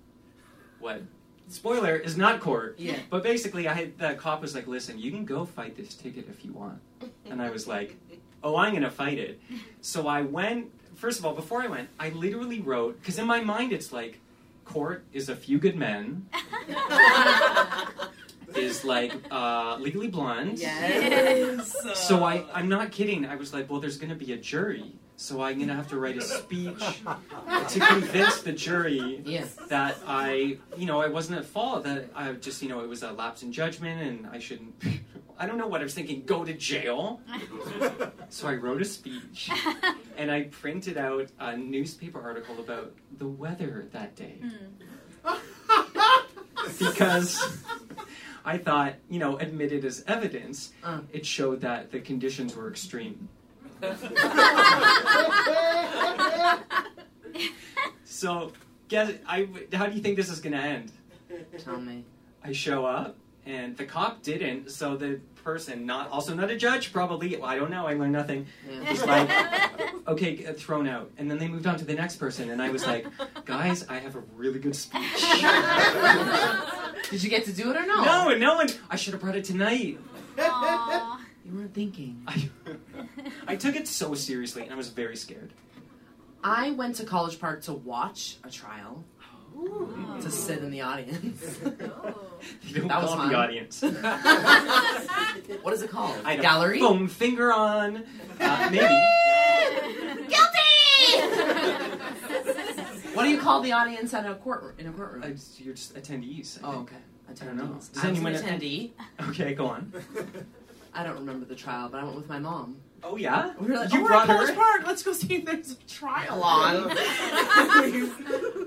What? 0.81 1.03
Spoiler 1.49 1.97
is 1.97 2.17
not 2.17 2.41
court. 2.41 2.77
Yeah. 2.79 2.97
But 3.11 3.23
basically, 3.23 3.69
I 3.69 3.73
had 3.75 3.99
the 3.99 4.15
cop 4.15 4.43
was 4.43 4.55
like, 4.55 4.67
"Listen, 4.67 4.99
you 4.99 5.11
can 5.11 5.25
go 5.25 5.45
fight 5.45 5.77
this 5.77 5.95
ticket 5.95 6.29
if 6.29 6.45
you 6.45 6.53
want," 6.53 6.81
and 7.27 7.41
I 7.41 7.51
was 7.51 7.67
like, 7.67 7.97
"Oh, 8.43 8.57
I'm 8.57 8.75
gonna 8.75 8.91
fight 8.91 9.19
it." 9.19 9.41
So 9.81 10.07
I 10.07 10.23
went. 10.23 10.71
First 10.95 11.19
of 11.21 11.25
all, 11.25 11.33
before 11.35 11.63
I 11.63 11.69
went, 11.69 11.89
I 11.99 12.11
literally 12.11 12.61
wrote 12.61 13.01
because 13.01 13.19
in 13.19 13.27
my 13.27 13.41
mind 13.41 13.73
it's 13.73 13.93
like, 13.93 14.21
court 14.65 15.05
is 15.13 15.29
a 15.29 15.37
few 15.37 15.59
good 15.59 15.77
men. 15.77 16.29
is 18.59 18.85
like 18.85 19.13
uh, 19.31 19.77
Legally 19.81 20.09
Blonde. 20.09 20.59
Yes. 20.59 21.75
So 21.95 22.25
I, 22.25 22.45
I'm 22.53 22.69
not 22.69 22.93
kidding. 22.93 23.25
I 23.27 23.37
was 23.37 23.53
like, 23.53 23.71
well, 23.71 23.81
there's 23.81 23.97
going 23.97 24.11
to 24.11 24.17
be 24.17 24.33
a 24.33 24.37
jury, 24.37 24.93
so 25.17 25.41
I'm 25.43 25.57
going 25.57 25.69
to 25.69 25.75
have 25.75 25.89
to 25.89 25.99
write 25.99 26.17
a 26.17 26.21
speech 26.23 26.79
to 27.69 27.81
convince 27.81 28.43
the 28.43 28.53
jury 28.53 29.23
Yeah. 29.25 29.45
that 29.69 29.97
I, 30.07 30.59
you 30.77 30.87
know, 30.87 31.01
I 31.01 31.09
wasn't 31.09 31.39
at 31.39 31.45
fault. 31.47 31.85
That 31.85 32.11
I 32.15 32.33
just, 32.33 32.63
you 32.63 32.69
know, 32.69 32.81
it 32.81 32.89
was 32.89 33.03
a 33.03 33.13
lapse 33.13 33.43
in 33.43 33.53
judgment, 33.53 34.01
and 34.03 34.27
I 34.27 34.39
shouldn't. 34.39 34.75
I 35.41 35.47
don't 35.47 35.57
know 35.57 35.69
what 35.69 35.81
I 35.81 35.85
was 35.85 35.95
thinking. 35.95 36.25
Go 36.25 36.45
to 36.45 36.53
jail. 36.53 37.21
so 38.29 38.49
I 38.49 38.55
wrote 38.55 38.83
a 38.83 38.85
speech, 38.85 39.51
and 40.17 40.33
I 40.33 40.43
printed 40.45 40.97
out 40.99 41.29
a 41.39 41.57
newspaper 41.57 42.21
article 42.21 42.59
about 42.59 42.93
the 43.19 43.29
weather 43.29 43.87
that 43.93 44.17
day 44.17 44.39
because. 46.79 47.59
I 48.45 48.59
thought, 48.59 48.95
you 49.11 49.19
know, 49.19 49.37
admitted 49.39 49.85
as 49.85 50.05
evidence, 50.07 50.73
Uh. 50.83 51.01
it 51.13 51.25
showed 51.27 51.61
that 51.63 51.91
the 51.93 52.01
conditions 52.01 52.55
were 52.57 52.69
extreme. 52.69 53.29
so, 58.05 58.53
guess 58.89 59.13
I. 59.27 59.49
How 59.73 59.87
do 59.87 59.95
you 59.95 60.01
think 60.03 60.17
this 60.17 60.29
is 60.31 60.41
going 60.41 60.53
to 60.55 60.59
end? 60.59 60.93
Tell 61.59 61.81
me. 61.81 62.05
I 62.43 62.53
show 62.53 62.85
up, 62.87 63.17
and 63.47 63.77
the 63.77 63.85
cop 63.85 64.23
didn't. 64.23 64.71
So 64.71 64.97
the 64.97 65.21
person, 65.45 65.87
not 65.87 66.11
also 66.11 66.35
not 66.35 66.51
a 66.51 66.57
judge, 66.57 66.93
probably. 66.93 67.37
Well, 67.37 67.47
I 67.47 67.57
don't 67.57 67.71
know. 67.71 67.87
I 67.87 67.95
learned 67.95 68.13
nothing. 68.13 68.47
Yeah. 68.69 68.91
Was 68.91 69.05
like, 69.05 69.29
okay, 70.09 70.35
get 70.37 70.59
thrown 70.59 70.87
out. 70.89 71.11
And 71.19 71.31
then 71.31 71.39
they 71.39 71.49
moved 71.49 71.67
on 71.67 71.77
to 71.79 71.85
the 71.85 71.95
next 71.95 72.17
person, 72.17 72.51
and 72.51 72.61
I 72.61 72.71
was 72.71 72.87
like, 72.87 73.07
guys, 73.45 73.87
I 73.89 73.99
have 73.99 74.17
a 74.17 74.23
really 74.35 74.59
good 74.59 74.75
speech. 74.77 75.03
Did 77.11 77.23
you 77.23 77.31
get 77.31 77.45
to 77.47 77.53
do 77.53 77.71
it 77.71 77.77
or 77.77 77.87
no? 77.87 78.03
no, 78.05 78.29
and 78.31 78.41
no 78.41 78.55
one. 78.57 78.69
I 78.91 78.97
should 78.97 79.13
have 79.15 79.21
brought 79.23 79.37
it 79.37 79.45
tonight. 79.45 79.99
You 80.37 81.53
weren't 81.55 81.73
thinking. 81.75 82.23
I, 82.27 82.49
I 83.47 83.57
took 83.57 83.75
it 83.77 83.89
so 83.89 84.15
seriously, 84.15 84.63
and 84.65 84.73
I 84.73 84.77
was 84.77 84.91
very 84.91 85.17
scared. 85.17 85.53
I 86.45 86.71
went 86.73 86.97
to 86.97 87.05
College 87.05 87.41
Park 87.41 87.63
to 87.63 87.73
watch 87.73 88.37
a 88.45 88.51
trial. 88.51 89.05
To 90.21 90.31
sit 90.31 90.59
in 90.59 90.71
the 90.71 90.83
audience. 90.83 91.59
You 92.63 92.75
don't 92.77 92.89
That 92.89 93.03
was 93.03 93.11
call 93.11 93.15
it 93.15 93.17
fun. 93.17 93.29
the 93.31 93.35
audience. 93.35 93.83
what 95.63 95.73
is 95.75 95.83
it 95.83 95.91
called? 95.91 96.15
I 96.25 96.33
had 96.33 96.39
a 96.39 96.43
Gallery? 96.43 96.79
foam 96.79 97.09
finger 97.09 97.53
on. 97.53 98.05
Uh, 98.39 98.69
maybe. 98.71 98.87
What 103.19 103.25
do 103.25 103.31
you 103.31 103.41
call 103.41 103.61
the 103.63 103.73
audience 103.73 104.15
at 104.15 104.25
a 104.27 104.37
court 104.37 104.77
in 104.79 104.87
a 104.87 104.93
courtroom? 104.93 105.25
Uh, 105.25 105.29
you're 105.59 105.75
just 105.75 105.97
attendees. 105.97 106.63
I 106.63 106.69
oh, 106.69 106.73
think. 106.73 106.93
okay. 106.93 106.97
I 107.29 107.33
don't 107.45 107.57
know. 107.57 107.65
Attendees. 107.65 107.93
Does 107.93 108.05
I 108.05 108.11
was 108.11 108.41
an 108.43 108.61
attendee. 108.61 108.91
Okay, 109.31 109.55
go 109.55 109.67
on. 109.67 109.93
I 110.95 111.03
don't 111.03 111.17
remember 111.17 111.45
the 111.45 111.57
trial, 111.57 111.89
but 111.89 111.99
I 111.99 112.05
went 112.05 112.15
with 112.15 112.29
my 112.29 112.39
mom. 112.39 112.77
Oh 113.03 113.17
yeah, 113.17 113.55
We 113.59 113.67
were 113.67 113.75
like, 113.75 113.93
you 113.93 114.01
oh, 114.01 114.05
we're 114.05 114.13
at 114.13 114.27
College 114.27 114.51
her. 114.51 114.55
Park. 114.55 114.83
Let's 114.87 115.03
go 115.03 115.13
see 115.13 115.35
if 115.35 115.45
there's 115.45 115.73
a 115.73 115.77
trial 115.89 116.45
on. 116.45 116.91
we 117.83 118.09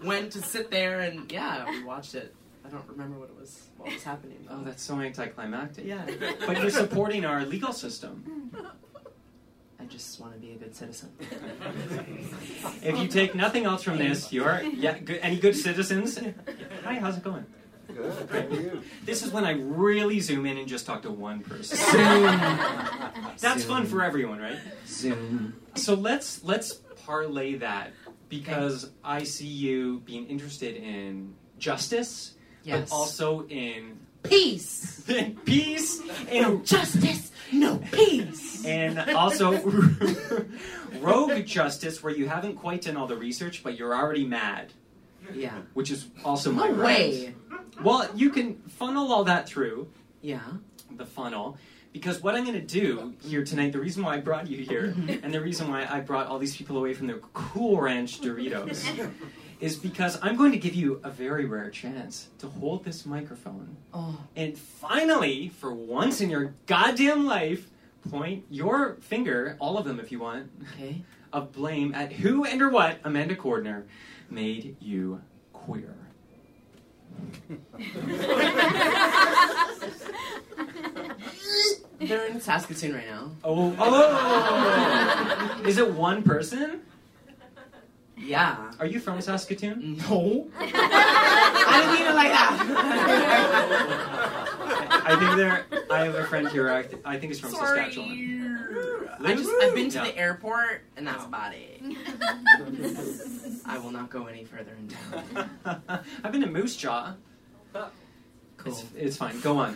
went 0.05 0.34
to 0.34 0.41
sit 0.41 0.70
there 0.70 1.00
and 1.00 1.31
yeah, 1.31 1.70
we 1.70 1.86
watched 1.86 2.15
it. 2.15 2.36
I 2.65 2.70
don't 2.70 2.88
remember 2.89 3.20
what 3.20 3.29
it 3.29 3.39
was. 3.39 3.70
What 3.77 3.93
was 3.93 4.03
happening? 4.03 4.46
Oh, 4.50 4.63
that's 4.65 4.84
so 4.84 5.00
anticlimactic. 5.00 5.86
yeah. 5.86 6.05
But 6.46 6.62
you're 6.62 6.72
supporting 6.72 7.24
our 7.24 7.46
legal 7.46 7.72
system. 7.72 8.51
I 9.92 9.94
just 9.94 10.22
want 10.22 10.34
to 10.34 10.40
be 10.40 10.54
a 10.54 10.56
good 10.56 10.74
citizen. 10.74 11.10
If 12.82 12.98
you 12.98 13.08
take 13.10 13.36
nothing 13.36 13.66
else 13.66 13.84
from 13.84 13.98
this, 13.98 14.32
you're 14.32 14.62
yeah. 14.62 14.98
Good, 14.98 15.20
any 15.22 15.38
good 15.38 15.56
citizens? 15.56 16.18
Hi, 16.86 16.94
how's 16.96 17.18
it 17.18 17.24
going? 17.24 17.46
Good. 17.94 18.30
How 18.32 18.38
are 18.38 18.50
you? 18.62 18.82
This 19.04 19.22
is 19.22 19.32
when 19.34 19.44
I 19.44 19.52
really 19.52 20.22
zoom 20.22 20.46
in 20.46 20.58
and 20.58 20.68
just 20.68 20.86
talk 20.86 21.02
to 21.02 21.12
one 21.12 21.42
person. 21.42 21.78
Zoom. 21.78 22.24
That's 23.40 23.66
fun 23.66 23.86
for 23.86 24.02
everyone, 24.02 24.40
right? 24.40 24.58
Zoom. 24.88 25.56
So 25.76 25.94
let's 25.96 26.42
let's 26.44 26.76
parlay 27.06 27.56
that 27.58 27.92
because 28.30 28.92
I 29.04 29.24
see 29.24 29.48
you 29.48 30.00
being 30.06 30.26
interested 30.28 30.78
in 30.78 31.36
justice, 31.60 32.36
Yes. 32.64 32.90
but 32.90 32.96
also 32.96 33.46
in 33.48 34.00
Peace. 34.24 35.04
peace 35.46 36.00
No 36.32 36.48
and 36.58 36.66
justice. 36.66 37.32
No 37.51 37.78
peace. 37.92 38.63
and 38.66 38.98
also 39.12 39.60
rogue 41.01 41.46
justice, 41.46 42.01
where 42.04 42.13
you 42.13 42.28
haven't 42.28 42.56
quite 42.56 42.82
done 42.84 42.98
all 42.98 43.08
the 43.08 43.18
research, 43.18 43.63
but 43.63 43.78
you're 43.78 43.94
already 43.96 44.25
mad, 44.25 44.72
Yeah. 45.34 45.58
which 45.74 45.92
is 45.92 46.08
also 46.24 46.51
my 46.51 46.68
No 46.70 46.84
way. 46.84 47.36
Well, 47.84 48.10
you 48.16 48.30
can 48.30 48.56
funnel 48.70 49.12
all 49.12 49.24
that 49.25 49.48
through 49.48 49.90
Yeah. 50.22 50.40
the 50.96 51.06
funnel. 51.06 51.58
Because 51.94 52.24
what 52.24 52.36
I'm 52.36 52.46
going 52.46 52.54
to 52.56 52.62
do 52.66 53.13
here 53.22 53.44
tonight, 53.44 53.74
the 53.74 53.80
reason 53.82 54.01
why 54.06 54.13
I 54.16 54.20
brought 54.22 54.48
you 54.48 54.63
here, 54.63 54.94
Mm-hmm. 54.96 55.25
and 55.25 55.34
the 55.34 55.42
reason 55.42 55.70
why 55.70 55.86
I 55.90 56.00
brought 56.00 56.28
all 56.28 56.40
these 56.40 56.56
people 56.56 56.78
away 56.78 56.94
from 56.94 57.08
their 57.08 57.18
Cool 57.34 57.82
Ranch 57.82 58.22
Doritos, 58.22 58.86
is 59.62 59.75
because 59.77 60.18
I'm 60.22 60.36
going 60.36 60.51
to 60.51 60.58
give 60.58 60.74
you 60.74 61.00
a 61.03 61.10
very 61.12 61.46
rare 61.46 61.70
chance 61.70 62.27
to 62.39 62.48
hold 62.48 62.84
this 62.84 63.06
microphone 63.06 63.77
Oh. 63.94 64.18
and 64.36 64.58
finally, 64.58 65.50
for 65.50 65.72
once 65.74 66.20
in 66.20 66.30
your 66.30 66.56
goddamn 66.65 67.25
life, 67.25 67.70
point 68.10 68.44
your 68.50 68.96
finger, 69.01 69.56
all 69.60 69.77
of 69.77 69.86
them 69.86 70.00
if 70.00 70.12
you 70.12 70.20
want, 70.20 70.50
Okay. 70.74 71.03
of 71.32 71.51
blame 71.53 71.94
at 71.94 72.12
who 72.12 72.44
and 72.44 72.62
or 72.62 72.70
what 72.70 73.00
Amanda 73.03 73.36
Cordner 73.36 73.84
made 74.30 74.75
you 74.80 75.22
queer. 75.53 75.96
They're 82.00 82.25
in 82.27 82.41
Saskatoon 82.41 82.96
right 82.96 83.08
now. 83.08 83.32
Oh, 83.44 83.72
oh! 83.72 83.75
oh, 83.77 83.77
oh, 83.80 85.60
oh 85.63 85.68
is 85.68 85.77
it 85.77 85.91
one 85.94 86.24
person? 86.24 86.82
Yeah. 88.24 88.72
Are 88.80 88.86
you 88.86 89.00
from 89.00 89.20
Saskatoon? 89.22 89.98
No. 90.10 90.48
I 90.60 91.82
didn't 91.82 91.94
mean 91.94 92.08
it 92.08 92.16
like 92.16 92.32
that. 92.32 92.58
I 95.04 95.16
think 95.20 95.36
there. 95.38 95.66
I 95.92 96.06
have 96.06 96.16
a 96.16 96.25
friend 96.25 96.48
here. 96.50 96.72
I, 96.72 96.84
th- 96.84 97.01
I 97.04 97.18
think 97.18 97.32
it's 97.32 97.40
from 97.42 97.51
Sorry. 97.51 97.80
Saskatchewan. 97.86 99.10
I 99.24 99.36
just 99.36 99.50
I've 99.62 99.75
been 99.75 99.90
to 99.92 99.98
Yeah. 100.00 100.04
the 100.06 100.18
airport 100.18 100.84
and 100.98 101.06
that's 101.06 101.25
about 101.25 101.54
it. 101.54 101.82
I 103.66 103.78
will 103.78 103.92
not 103.92 104.10
go 104.10 104.25
any 104.28 104.46
further 104.46 104.72
in 104.80 104.88
town. 104.88 105.50
I've 106.24 106.32
been 106.32 106.42
to 106.42 106.48
Moose 106.48 106.75
Jaw. 106.75 107.13
Cool. 107.74 108.74
It's, 108.74 108.84
it's 108.96 109.18
fine. 109.18 109.40
Go 109.42 109.58
on. 109.58 109.75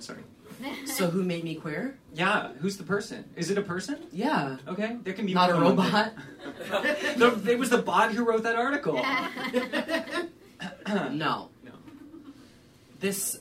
Sorry. 0.00 0.22
So 0.86 1.08
who 1.08 1.22
made 1.22 1.44
me 1.44 1.54
queer? 1.54 1.98
Yeah. 2.14 2.52
Who's 2.60 2.76
the 2.76 2.84
person? 2.84 3.24
Is 3.36 3.50
it 3.50 3.58
a 3.58 3.62
person? 3.62 3.96
Yeah. 4.12 4.56
Okay. 4.68 4.96
There 5.02 5.14
can 5.14 5.26
be 5.26 5.34
Not 5.34 5.50
a 5.50 5.54
more 5.54 5.68
than 5.70 5.76
one 5.76 5.86
robot. 5.92 6.12
thing. 6.14 7.16
No, 7.18 7.40
it 7.46 7.58
was 7.58 7.70
the 7.70 7.78
bot 7.78 8.12
who 8.12 8.24
wrote 8.24 8.42
that 8.44 8.56
article. 8.56 8.94
No. 11.10 11.48
No. 11.64 11.72
This 13.00 13.40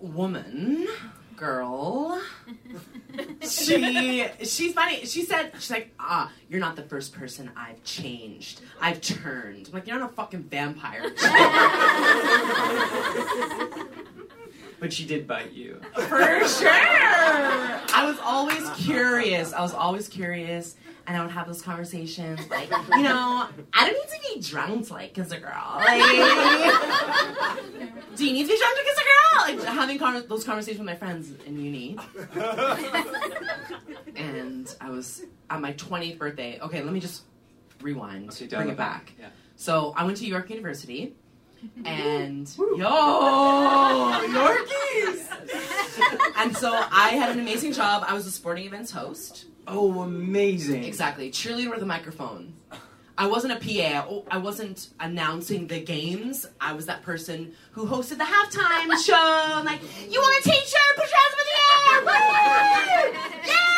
woman, 0.00 0.86
girl, 1.36 2.20
she 3.40 4.26
she's 4.42 4.74
funny. 4.74 5.06
She 5.06 5.22
said 5.22 5.52
she's 5.54 5.70
like, 5.70 5.94
ah, 5.98 6.30
you're 6.50 6.60
not 6.60 6.76
the 6.76 6.82
first 6.82 7.14
person 7.14 7.50
I've 7.56 7.82
changed. 7.84 8.60
I've 8.78 9.00
turned. 9.00 9.68
I'm 9.68 9.72
like, 9.72 9.86
you're 9.86 9.98
not 9.98 10.10
a 10.10 10.12
fucking 10.12 10.42
vampire. 10.44 11.04
But 14.80 14.92
she 14.92 15.04
did 15.06 15.26
bite 15.26 15.52
you. 15.52 15.80
For 15.94 16.18
sure. 16.48 16.70
I 16.72 18.02
was 18.06 18.18
always 18.24 18.68
curious. 18.84 19.52
I 19.52 19.60
was 19.60 19.74
always 19.74 20.08
curious. 20.08 20.74
And 21.06 21.16
I 21.16 21.22
would 21.22 21.32
have 21.32 21.46
those 21.46 21.60
conversations 21.62 22.40
like, 22.50 22.70
you 22.70 23.02
know, 23.02 23.46
I 23.74 23.90
don't 23.90 23.92
need 23.94 24.08
to 24.08 24.20
be 24.34 24.40
drunk 24.48 24.86
to 24.88 24.92
like 24.94 25.12
kiss 25.14 25.32
a 25.32 25.38
girl. 25.40 25.74
Like, 25.76 26.00
do 28.16 28.24
you 28.26 28.32
need 28.32 28.42
to 28.44 28.48
be 28.48 28.58
drunk 28.58 28.76
to 28.78 28.84
kiss 28.84 28.98
a 28.98 29.04
girl? 29.04 29.56
Like 29.66 29.74
having 29.74 29.98
con- 29.98 30.24
those 30.28 30.44
conversations 30.44 30.78
with 30.78 30.86
my 30.86 30.94
friends 30.94 31.32
in 31.46 31.60
uni. 31.62 31.96
and 34.16 34.74
I 34.80 34.90
was 34.90 35.22
on 35.50 35.60
my 35.62 35.72
20th 35.74 36.18
birthday. 36.18 36.58
Okay, 36.60 36.82
let 36.82 36.92
me 36.92 37.00
just 37.00 37.22
rewind, 37.80 38.30
Okay, 38.30 38.46
bring 38.46 38.60
dial 38.60 38.70
it 38.70 38.76
back. 38.76 39.12
Yeah. 39.18 39.28
So 39.56 39.92
I 39.96 40.04
went 40.04 40.16
to 40.18 40.26
York 40.26 40.48
University, 40.50 41.14
and 41.84 42.48
yo, 42.56 42.64
Yorkies! 44.30 45.26
and 46.36 46.56
so 46.56 46.72
I 46.72 47.10
had 47.10 47.30
an 47.30 47.40
amazing 47.40 47.72
job. 47.72 48.04
I 48.06 48.14
was 48.14 48.26
a 48.26 48.30
sporting 48.30 48.66
events 48.66 48.90
host. 48.90 49.46
Oh, 49.66 50.00
amazing. 50.02 50.84
Exactly, 50.84 51.30
cheerleader 51.30 51.70
with 51.70 51.82
a 51.82 51.86
microphone. 51.86 52.54
I 53.18 53.26
wasn't 53.26 53.52
a 53.52 53.56
PA. 53.56 54.08
I- 54.30 54.36
I 54.36 54.38
wasn't 54.38 54.88
announcing 54.98 55.66
the 55.66 55.78
games. 55.80 56.46
I 56.60 56.72
was 56.72 56.86
that 56.86 57.02
person 57.02 57.52
who 57.72 57.86
hosted 57.86 58.16
the 58.18 58.24
halftime 58.24 58.96
show. 59.04 59.14
I'm 59.14 59.64
like, 59.66 59.80
you 60.08 60.18
want 60.20 60.46
a 60.46 60.48
t-shirt? 60.48 60.96
Put 60.96 61.06
your 61.10 61.18
hands 61.20 61.34
up 61.34 61.40
in 61.40 61.46
the 61.50 61.56
air! 61.92 62.00
Woo! 62.06 62.10
Yeah! 63.46 63.69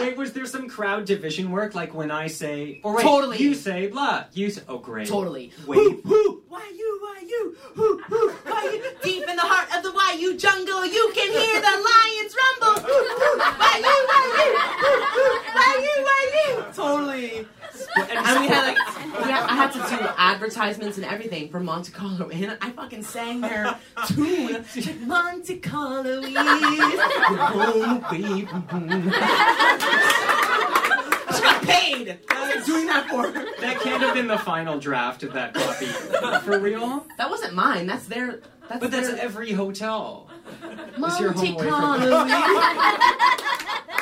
Wait, 0.00 0.16
was 0.16 0.32
there 0.32 0.46
some 0.46 0.68
crowd 0.68 1.04
division 1.04 1.50
work? 1.50 1.74
Like 1.74 1.94
when 1.94 2.10
I 2.10 2.26
say, 2.26 2.80
oh, 2.84 2.90
or 2.90 2.96
wait, 2.96 3.02
Totally. 3.02 3.38
you 3.38 3.54
say 3.54 3.86
blah, 3.88 4.24
you 4.32 4.50
say, 4.50 4.62
oh 4.68 4.78
great. 4.78 5.08
Totally. 5.08 5.52
Wait. 5.66 5.78
Who, 5.78 6.00
who, 6.04 6.42
why 6.48 6.70
you, 6.74 6.98
why 7.02 7.22
you, 7.26 7.56
who, 7.74 7.98
who, 8.02 8.30
why 8.30 8.64
you? 8.64 8.82
Deep 9.02 9.28
in 9.28 9.36
the 9.36 9.42
heart 9.42 9.68
of 9.76 9.82
the 9.82 9.92
why 9.92 10.16
you 10.18 10.36
jungle, 10.36 10.84
you 10.86 11.12
can 11.14 11.30
hear 11.32 11.60
the 11.60 11.76
lions 11.90 12.36
rumble. 12.42 12.82
Who, 12.82 12.92
who, 12.92 13.38
why 13.38 13.78
you, 13.78 13.96
why 14.10 14.24
you, 14.38 14.50
who, 14.82 14.92
who, 15.14 15.26
why 15.54 15.70
you, 15.82 16.04
why 16.04 16.20
you? 16.44 16.72
Totally. 16.74 17.48
And 17.96 18.40
we 18.40 18.46
had 18.48 18.74
like, 18.74 18.78
we 19.24 19.30
had, 19.30 19.44
I 19.44 19.54
had 19.54 19.72
to 19.72 19.78
do 19.96 20.08
advertisements 20.16 20.96
and 20.96 21.06
everything 21.06 21.48
for 21.50 21.60
Monte 21.60 21.92
Carlo, 21.92 22.28
and 22.30 22.56
I 22.60 22.70
fucking 22.70 23.02
sang 23.02 23.40
their 23.40 23.78
tune. 24.08 24.64
Monte 25.06 25.58
Carlo 25.58 26.20
is 26.22 26.30
your 26.30 27.36
home, 27.36 28.04
baby. 28.10 28.46
She 31.34 31.40
got 31.42 31.62
paid. 31.62 32.18
I 32.30 32.54
was 32.56 32.66
doing 32.66 32.86
that 32.86 33.06
for 33.08 33.22
her. 33.30 33.46
That 33.60 33.80
can't 33.80 34.02
have 34.02 34.14
been 34.14 34.26
the 34.28 34.38
final 34.38 34.78
draft 34.78 35.22
of 35.22 35.32
that 35.32 35.54
copy. 35.54 35.86
For 36.44 36.58
real? 36.58 37.06
That 37.18 37.30
wasn't 37.30 37.54
mine. 37.54 37.86
That's 37.86 38.06
their. 38.06 38.40
That's 38.68 38.80
But 38.80 38.90
that's 38.90 39.08
their, 39.08 39.18
every 39.20 39.52
hotel. 39.52 40.28
Monte 40.98 41.22
your 41.22 41.32
home 41.32 41.54
away 41.54 41.68
from- 41.68 41.70
Carlo. 41.70 42.24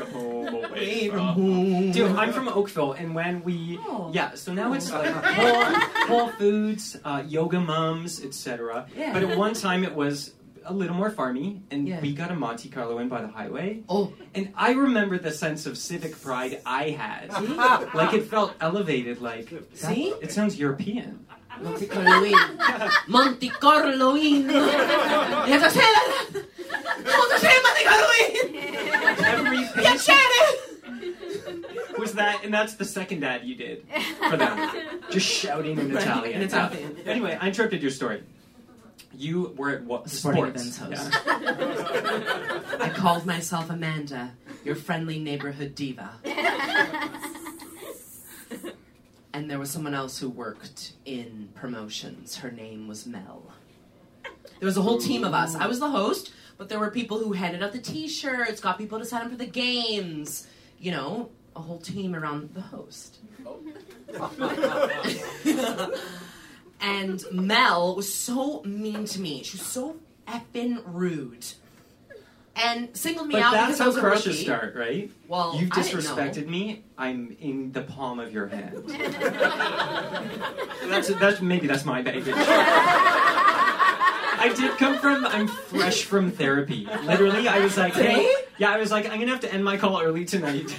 Your 0.00 0.08
home 0.10 0.46
away 0.48 0.64
Away 0.64 1.08
from 1.08 1.18
from 1.18 1.26
home. 1.28 1.90
Dude, 1.92 2.16
I'm 2.16 2.32
from 2.32 2.48
Oakville, 2.48 2.92
and 2.92 3.14
when 3.14 3.42
we, 3.44 3.78
Oh. 3.82 4.10
yeah, 4.14 4.34
so 4.34 4.52
now 4.52 4.72
it's 4.72 4.90
like 4.90 5.06
Whole, 5.36 5.64
Whole 6.08 6.28
Foods, 6.32 6.96
uh, 7.04 7.22
Yoga 7.26 7.60
Mums, 7.60 8.24
etc. 8.24 8.86
Yeah. 8.96 9.12
But 9.12 9.22
at 9.24 9.36
one 9.36 9.54
time 9.54 9.84
it 9.84 9.94
was 9.94 10.34
a 10.64 10.72
little 10.74 10.94
more 10.96 11.10
farmy, 11.10 11.60
and 11.70 11.88
Yeah. 11.88 12.00
we 12.00 12.12
got 12.14 12.30
a 12.30 12.34
Monte 12.34 12.68
Carlo 12.68 12.98
in 12.98 13.08
by 13.08 13.22
the 13.22 13.28
highway. 13.28 13.82
Oh, 13.88 14.12
And 14.34 14.52
I 14.54 14.72
remember 14.72 15.18
the 15.18 15.30
sense 15.32 15.66
of 15.66 15.76
civic 15.78 16.20
pride 16.20 16.60
I 16.66 16.90
had. 16.90 17.30
like 17.94 18.12
it 18.14 18.24
felt 18.24 18.54
elevated, 18.60 19.20
like, 19.20 19.48
See? 19.74 20.14
It 20.22 20.32
sounds 20.32 20.58
European. 20.58 21.26
Monte 21.62 21.86
Carlo. 21.86 22.30
Monte 23.08 23.48
Carlo. 23.50 24.14
You 24.14 24.42
have 24.48 25.62
to 25.62 25.70
say 25.70 25.80
that. 25.80 26.26
You 26.32 27.10
have 27.10 27.30
to 27.30 27.38
say 27.38 27.52
Monte 27.64 27.84
Carlo. 27.84 28.06
Every 29.38 29.82
Yeah, 29.82 29.96
Shannon. 29.96 31.64
was 31.98 32.12
that, 32.14 32.44
and 32.44 32.52
that's 32.52 32.74
the 32.74 32.84
second 32.84 33.24
ad 33.24 33.44
you 33.44 33.54
did 33.54 33.84
for 34.28 34.36
them. 34.36 34.70
Just 35.10 35.26
shouting 35.26 35.78
in 35.78 35.92
Right, 35.92 36.02
Italian. 36.02 36.34
in 36.40 36.42
Italian. 36.48 36.96
Yeah. 37.04 37.10
Anyway, 37.10 37.38
I 37.40 37.48
interrupted 37.48 37.82
your 37.82 37.90
story. 37.90 38.22
You 39.12 39.54
were 39.56 39.70
at 39.70 39.84
what? 39.84 40.08
Sporting 40.08 40.56
sports. 40.56 40.78
events 40.78 41.06
host. 41.06 41.22
Yeah. 41.26 42.60
I 42.80 42.88
called 42.94 43.26
myself 43.26 43.68
Amanda, 43.70 44.32
your 44.64 44.74
friendly 44.76 45.18
neighborhood 45.18 45.74
diva. 45.74 46.10
And 49.32 49.48
there 49.50 49.58
was 49.58 49.70
someone 49.70 49.94
else 49.94 50.18
who 50.18 50.28
worked 50.28 50.92
in 51.04 51.48
promotions. 51.54 52.36
Her 52.36 52.50
name 52.50 52.88
was 52.88 53.06
Mel. 53.06 53.42
There 54.24 54.66
was 54.66 54.76
a 54.76 54.82
whole 54.82 54.98
team 54.98 55.22
of 55.24 55.32
us. 55.32 55.54
I 55.54 55.66
was 55.66 55.78
the 55.80 55.88
host, 55.88 56.32
But 56.60 56.68
there 56.68 56.78
were 56.78 56.90
people 56.90 57.16
who 57.18 57.32
handed 57.32 57.62
out 57.62 57.72
the 57.72 57.78
T-shirts, 57.78 58.60
got 58.60 58.76
people 58.76 58.98
to 58.98 59.06
sign 59.06 59.22
up 59.22 59.30
for 59.30 59.36
the 59.38 59.46
games. 59.46 60.46
You 60.78 60.90
know, 60.90 61.30
a 61.56 61.60
whole 61.60 61.78
team 61.78 62.14
around 62.14 62.52
the 62.52 62.60
host. 62.60 63.16
and 66.82 67.24
Mel 67.32 67.96
was 67.96 68.12
so 68.12 68.62
mean 68.64 69.06
to 69.06 69.22
me. 69.22 69.42
She 69.42 69.56
was 69.56 69.66
so 69.66 69.96
effing 70.28 70.82
rude. 70.84 71.46
And 72.56 72.94
singled 72.94 73.28
me 73.28 73.36
But 73.36 73.42
out 73.42 73.52
that's 73.54 73.78
because 73.78 73.80
I 73.80 73.84
how 73.84 73.88
was 73.88 73.96
a 73.96 74.00
crushes 74.00 74.26
rookie. 74.26 74.42
start, 74.44 74.74
right? 74.76 75.10
Well, 75.28 75.56
You've 75.58 75.72
I 75.72 75.80
didn't 75.80 76.04
know. 76.04 76.14
disrespected 76.14 76.46
me. 76.46 76.84
I'm 76.98 77.34
in 77.40 77.72
the 77.72 77.80
palm 77.84 78.20
of 78.20 78.34
your 78.34 78.48
hand. 78.48 78.84
that's 80.90 81.08
that's 81.14 81.40
maybe 81.40 81.66
that's 81.66 81.86
my 81.86 82.02
baggage. 82.02 82.26
I 84.00 84.52
did 84.56 84.76
come 84.78 84.98
from. 84.98 85.26
I'm 85.26 85.46
fresh 85.46 86.04
from 86.04 86.30
therapy. 86.30 86.86
Literally, 87.04 87.46
I 87.48 87.60
was 87.60 87.76
like, 87.76 87.92
hey, 87.94 88.32
yeah, 88.58 88.70
I 88.72 88.78
was 88.78 88.90
like, 88.90 89.06
I'm 89.06 89.18
gonna 89.18 89.30
have 89.30 89.40
to 89.40 89.52
end 89.52 89.64
my 89.64 89.76
call 89.76 90.00
early 90.00 90.24
tonight. 90.24 90.70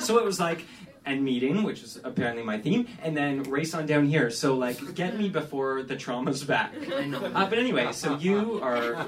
so 0.00 0.18
it 0.18 0.24
was 0.24 0.40
like 0.40 0.64
end 1.06 1.24
meeting, 1.24 1.62
which 1.62 1.82
is 1.82 1.98
apparently 2.04 2.42
my 2.42 2.58
theme, 2.58 2.86
and 3.02 3.16
then 3.16 3.42
race 3.44 3.74
on 3.74 3.86
down 3.86 4.06
here. 4.06 4.30
So 4.30 4.56
like, 4.56 4.94
get 4.94 5.16
me 5.16 5.28
before 5.28 5.82
the 5.82 5.96
trauma's 5.96 6.44
back. 6.44 6.74
I 6.94 7.06
know. 7.06 7.18
Uh, 7.24 7.48
but 7.48 7.58
anyway, 7.58 7.92
so 7.92 8.16
you 8.16 8.60
are 8.62 9.06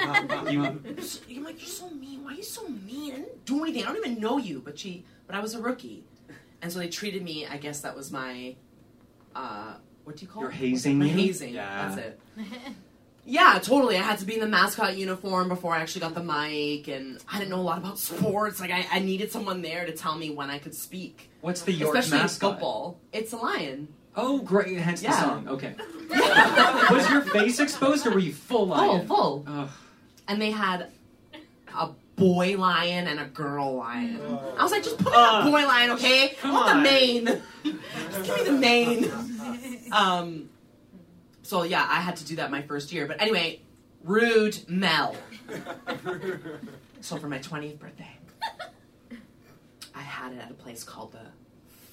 you. 0.50 0.80
You're 1.28 1.44
like, 1.44 1.60
you're 1.60 1.68
so 1.68 1.90
mean. 1.90 2.24
Why 2.24 2.32
are 2.32 2.34
you 2.36 2.42
so 2.42 2.66
mean? 2.68 3.12
I 3.12 3.16
didn't 3.16 3.44
do 3.44 3.62
anything. 3.62 3.84
I 3.84 3.92
don't 3.92 4.06
even 4.06 4.20
know 4.20 4.38
you. 4.38 4.60
But 4.60 4.78
she, 4.78 5.04
but 5.26 5.34
I 5.34 5.40
was 5.40 5.54
a 5.54 5.60
rookie, 5.60 6.04
and 6.60 6.72
so 6.72 6.78
they 6.78 6.88
treated 6.88 7.22
me. 7.22 7.46
I 7.46 7.56
guess 7.56 7.80
that 7.80 7.94
was 7.96 8.10
my, 8.10 8.54
uh, 9.34 9.74
what 10.04 10.16
do 10.16 10.24
you 10.24 10.30
call 10.30 10.42
it? 10.42 10.44
You're 10.44 10.52
it? 10.52 10.56
hazing 10.56 10.98
My 10.98 11.06
you? 11.06 11.12
hazing. 11.12 11.54
Yeah. 11.54 11.94
That's 11.94 12.06
it. 12.06 12.20
Yeah, 13.24 13.58
totally. 13.62 13.96
I 13.96 14.02
had 14.02 14.18
to 14.18 14.24
be 14.24 14.34
in 14.34 14.40
the 14.40 14.48
mascot 14.48 14.96
uniform 14.96 15.48
before 15.48 15.74
I 15.74 15.80
actually 15.80 16.00
got 16.00 16.14
the 16.14 16.22
mic, 16.24 16.88
and 16.88 17.18
I 17.32 17.38
didn't 17.38 17.50
know 17.50 17.60
a 17.60 17.62
lot 17.62 17.78
about 17.78 17.98
sports. 17.98 18.60
Like, 18.60 18.72
I, 18.72 18.84
I 18.90 18.98
needed 18.98 19.30
someone 19.30 19.62
there 19.62 19.86
to 19.86 19.92
tell 19.92 20.16
me 20.16 20.30
when 20.30 20.50
I 20.50 20.58
could 20.58 20.74
speak. 20.74 21.30
What's 21.40 21.62
the 21.62 21.72
York 21.72 21.94
Especially 21.96 22.18
in 22.18 22.22
mascot? 22.24 22.52
football. 22.54 22.98
It's 23.12 23.32
a 23.32 23.36
lion. 23.36 23.88
Oh, 24.16 24.40
great! 24.40 24.76
Hence 24.76 25.00
the 25.00 25.06
Yeah. 25.06 25.20
song. 25.22 25.48
Okay. 25.48 25.74
Was 26.90 27.08
your 27.10 27.22
face 27.22 27.60
exposed, 27.60 28.06
or 28.06 28.10
were 28.10 28.18
you 28.18 28.32
full 28.32 28.66
Full, 28.66 28.66
lion? 28.66 29.06
full. 29.06 29.44
Ugh. 29.46 29.68
And 30.28 30.42
they 30.42 30.50
had 30.50 30.88
a 31.74 31.90
boy 32.16 32.56
lion 32.58 33.06
and 33.06 33.18
a 33.20 33.24
girl 33.24 33.76
lion. 33.76 34.20
I 34.58 34.62
was 34.62 34.70
like, 34.72 34.82
just 34.82 34.98
put 34.98 35.12
me 35.12 35.18
Uh, 35.18 35.42
a 35.42 35.50
boy 35.50 35.64
lion, 35.66 35.90
okay? 35.92 36.24
I 36.30 36.34
come 36.34 36.52
want 36.52 36.66
the 36.66 36.72
on. 36.74 36.82
mane. 36.82 37.42
just 38.10 38.24
give 38.26 38.36
me 38.36 38.44
the 38.44 38.52
mane. 38.52 39.12
Um, 39.92 40.48
so 41.42 41.62
yeah, 41.64 41.86
I 41.88 42.00
had 42.00 42.16
to 42.16 42.24
do 42.24 42.36
that 42.36 42.50
my 42.50 42.62
first 42.62 42.92
year. 42.92 43.06
But 43.06 43.20
anyway, 43.20 43.60
rude 44.04 44.58
Mel. 44.68 45.16
so 47.00 47.16
for 47.16 47.28
my 47.28 47.38
20th 47.38 47.78
birthday, 47.78 48.16
I 49.94 50.00
had 50.00 50.32
it 50.32 50.38
at 50.38 50.50
a 50.50 50.54
place 50.54 50.84
called 50.84 51.12
the 51.12 51.20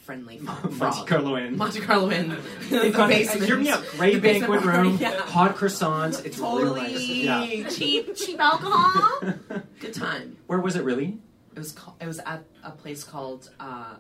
Friendly 0.06 0.40
Frog. 0.40 0.72
Monte 0.74 1.06
Carlo 1.06 1.38
Inn. 1.38 1.58
Monte 1.58 1.82
Carlo 1.82 2.12
Inn. 2.12 2.30
They've 2.70 2.92
the 2.92 2.98
got 2.98 3.10
basement. 3.10 3.46
hear 3.46 3.58
me 3.58 3.70
out. 3.70 3.84
Great 3.98 4.16
The 4.22 4.40
banquet 4.40 4.62
room, 4.64 4.98
yeah. 5.00 5.18
hot 5.22 5.56
croissants. 5.56 6.26
It's 6.26 6.40
real 6.40 6.52
Totally 6.60 6.82
nice. 6.82 7.00
Yeah. 7.08 7.68
cheap, 7.70 8.16
cheap 8.16 8.40
alcohol. 8.40 9.34
Good 9.80 9.94
time. 9.94 10.38
Where 10.48 10.60
was 10.60 10.76
it 10.76 10.84
really? 10.84 11.20
It 11.56 11.60
was 11.60 11.74
called, 11.74 11.98
it 12.02 12.08
was 12.08 12.20
at 12.20 12.44
a 12.64 12.72
place 12.72 13.04
called 13.04 13.50
uh, 13.60 13.96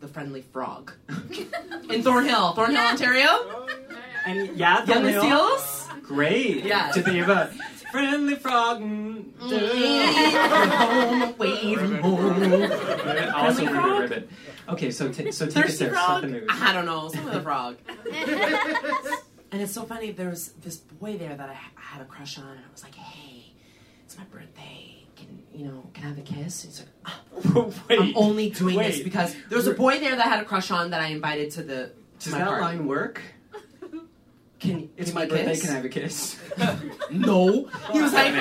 the 0.00 0.08
Friendly 0.08 0.40
Frog 0.42 0.92
in 1.90 2.02
Thornhill, 2.02 2.52
Thornhill, 2.54 2.86
Ontario. 2.86 3.66
And 4.26 4.56
yeah, 4.56 4.78
Young 4.84 5.02
Thornhill. 5.02 5.22
Seals. 5.22 5.88
Great. 6.02 6.64
Yeah. 6.64 6.92
Did 6.92 7.04
they 7.04 7.16
have 7.18 7.28
a 7.30 7.46
friendly 7.90 8.34
frog? 8.36 8.80
mm, 8.80 9.24
home, 9.38 11.22
away 11.22 11.74
from 11.76 11.98
home. 11.98 12.62
also 13.34 13.64
Friendly 13.64 13.66
Ruby 13.66 13.72
frog? 13.72 14.00
Ribbit. 14.00 14.28
Okay, 14.68 14.90
so 14.90 15.08
t- 15.12 15.30
so 15.30 15.46
take 15.46 15.54
us 15.66 15.78
Thirsty 15.78 15.84
there. 15.86 15.94
Set 15.94 16.04
frog. 16.04 16.22
the 16.22 16.28
mood. 16.28 16.46
I 16.48 16.72
don't 16.72 16.86
know, 16.86 17.08
some 17.08 17.26
of 17.26 17.34
the 17.34 17.40
frog. 17.42 17.76
and 19.52 19.60
it's 19.62 19.72
so 19.72 19.82
funny. 19.84 20.10
There 20.12 20.30
was 20.30 20.52
this 20.52 20.76
boy 20.78 21.16
there 21.18 21.34
that 21.36 21.48
I, 21.48 21.52
I 21.52 21.80
had 21.80 22.00
a 22.02 22.04
crush 22.06 22.38
on, 22.38 22.44
and 22.48 22.58
I 22.60 22.72
was 22.72 22.82
like, 22.82 22.94
"Hey, 22.94 23.52
it's 24.04 24.16
my 24.18 24.24
birthday. 24.24 25.04
Can 25.16 25.42
you 25.54 25.66
know? 25.66 25.84
Can 25.94 26.04
I 26.04 26.08
have 26.08 26.18
a 26.18 26.22
kiss?" 26.22 26.62
He's 26.62 26.80
like, 26.80 26.88
"Ah, 27.06 27.70
Wait. 27.88 28.00
I'm 28.00 28.12
only 28.16 28.50
doing 28.50 28.78
this 28.78 29.00
because 29.00 29.34
there 29.48 29.56
was 29.58 29.66
a 29.66 29.74
boy 29.74 29.98
there 30.00 30.16
that 30.16 30.26
I 30.26 30.28
had 30.28 30.40
a 30.40 30.44
crush 30.46 30.70
on 30.70 30.90
that 30.90 31.00
I 31.00 31.06
invited 31.08 31.50
to 31.52 31.62
the 31.62 31.92
to 32.20 32.24
Does 32.24 32.32
my 32.32 32.38
that 32.38 32.48
party. 32.48 32.62
line 32.62 32.86
work? 32.86 33.20
Can 34.64 34.88
It's 34.96 35.10
give 35.10 35.14
my 35.14 35.20
me 35.22 35.26
a 35.26 35.30
birthday. 35.30 35.50
kiss? 35.50 35.60
Can 35.62 35.70
I 35.70 35.74
have 35.74 35.84
a 35.84 35.88
kiss? 35.88 36.38
No. 37.10 37.68
He 37.92 38.00
was 38.00 38.12
like, 38.12 38.32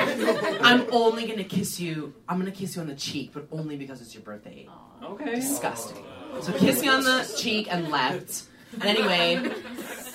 I'm 0.64 0.86
only 0.92 1.28
gonna 1.28 1.44
kiss 1.44 1.80
you. 1.80 2.14
I'm 2.28 2.40
gonna 2.40 2.52
kiss 2.52 2.76
you 2.76 2.82
on 2.82 2.88
the 2.88 2.96
cheek, 2.96 3.32
but 3.34 3.48
only 3.52 3.76
because 3.78 4.02
it's 4.02 4.14
your 4.16 4.24
birthday. 4.24 4.68
Okay. 5.04 5.36
Disgusting. 5.36 6.04
So 6.42 6.54
kiss 6.54 6.82
me 6.82 6.88
on 6.88 7.04
the 7.04 7.30
cheek 7.38 7.68
and 7.72 7.90
left. 7.90 8.44
And 8.74 8.84
anyway, 8.86 9.52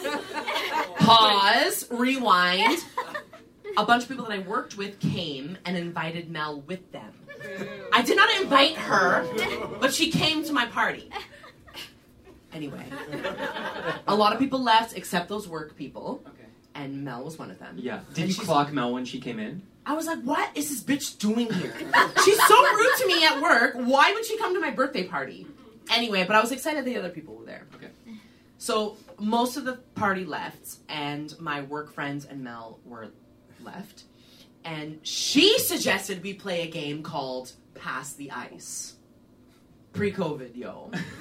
pause, 0.97 1.87
rewind. 1.91 2.79
A 3.77 3.85
bunch 3.85 4.05
of 4.05 4.09
people 4.09 4.25
that 4.25 4.33
I 4.33 4.39
worked 4.41 4.77
with 4.77 4.99
came 4.99 5.57
and 5.65 5.77
invited 5.77 6.31
Mel 6.31 6.63
with 6.63 6.91
them. 6.91 7.13
I 7.93 8.03
did 8.03 8.17
not 8.17 8.29
invite 8.41 8.77
her, 8.77 9.25
but 9.81 9.95
she 9.95 10.11
came 10.11 10.43
to 10.45 10.53
my 10.53 10.67
party. 10.67 11.09
Anyway, 12.53 12.85
a 14.07 14.15
lot 14.15 14.33
of 14.33 14.39
people 14.39 14.63
left 14.63 14.97
except 14.97 15.29
those 15.29 15.47
work 15.47 15.77
people, 15.77 16.23
Okay. 16.27 16.47
and 16.75 17.05
Mel 17.05 17.23
was 17.25 17.39
one 17.39 17.51
of 17.51 17.59
them. 17.59 17.77
Yeah. 17.79 18.01
Did 18.15 18.25
And 18.25 18.37
you 18.39 18.43
clock 18.43 18.73
Mel 18.73 18.93
when 18.93 19.05
she 19.05 19.21
came 19.21 19.39
in? 19.39 19.63
I 19.85 19.95
was 19.95 20.07
like, 20.07 20.21
what 20.23 20.51
is 20.57 20.69
this 20.69 20.83
bitch 20.83 21.19
doing 21.19 21.53
here? 21.53 21.75
She's 22.25 22.47
so 22.47 22.63
rude 22.75 22.97
to 22.99 23.07
me 23.07 23.25
at 23.25 23.41
work. 23.41 23.75
Why 23.75 24.13
would 24.13 24.25
she 24.25 24.37
come 24.39 24.55
to 24.55 24.61
my 24.61 24.71
birthday 24.71 25.05
party? 25.05 25.47
Anyway, 25.91 26.25
but 26.27 26.37
I 26.37 26.41
was 26.41 26.53
excited 26.53 26.85
the 26.85 26.97
other 26.99 27.09
people 27.11 27.35
were 27.37 27.45
there. 27.47 27.67
Okay. 27.75 27.89
So 28.59 28.97
most 29.19 29.57
of 29.57 29.65
the 29.65 29.75
party 29.95 30.25
left, 30.25 30.77
and 30.89 31.35
my 31.41 31.63
work 31.63 31.93
friends 31.93 32.25
and 32.27 32.43
Mel 32.43 32.81
were 32.85 33.09
left. 33.63 34.05
And 34.65 34.99
she 35.03 35.59
suggested 35.59 36.23
we 36.23 36.35
play 36.35 36.63
a 36.63 36.71
game 36.71 37.03
called 37.03 37.53
Pass 37.75 38.13
the 38.15 38.31
Ice. 38.33 38.95
Pre 39.99 40.13
COVID, 40.13 40.55
yo. 40.57 40.91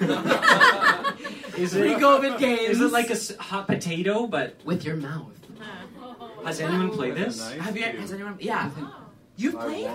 Is 1.60 1.72
Pre 1.72 1.90
it? 1.94 1.98
COVID 1.98 2.38
games. 2.38 2.60
Is 2.76 2.80
it 2.80 2.92
like 2.92 3.08
a 3.08 3.14
s- 3.14 3.34
hot 3.36 3.66
potato? 3.66 4.28
But 4.28 4.54
with 4.64 4.84
your 4.84 4.94
mouth? 4.94 5.32
has 6.44 6.60
anyone 6.60 6.90
played 6.90 7.16
this? 7.16 7.50
Have 7.54 7.76
you? 7.76 7.82
Has 7.82 8.12
anyone? 8.12 8.36
Yeah. 8.38 8.70
Oh. 8.78 8.94
You've 9.36 9.58
played? 9.58 9.88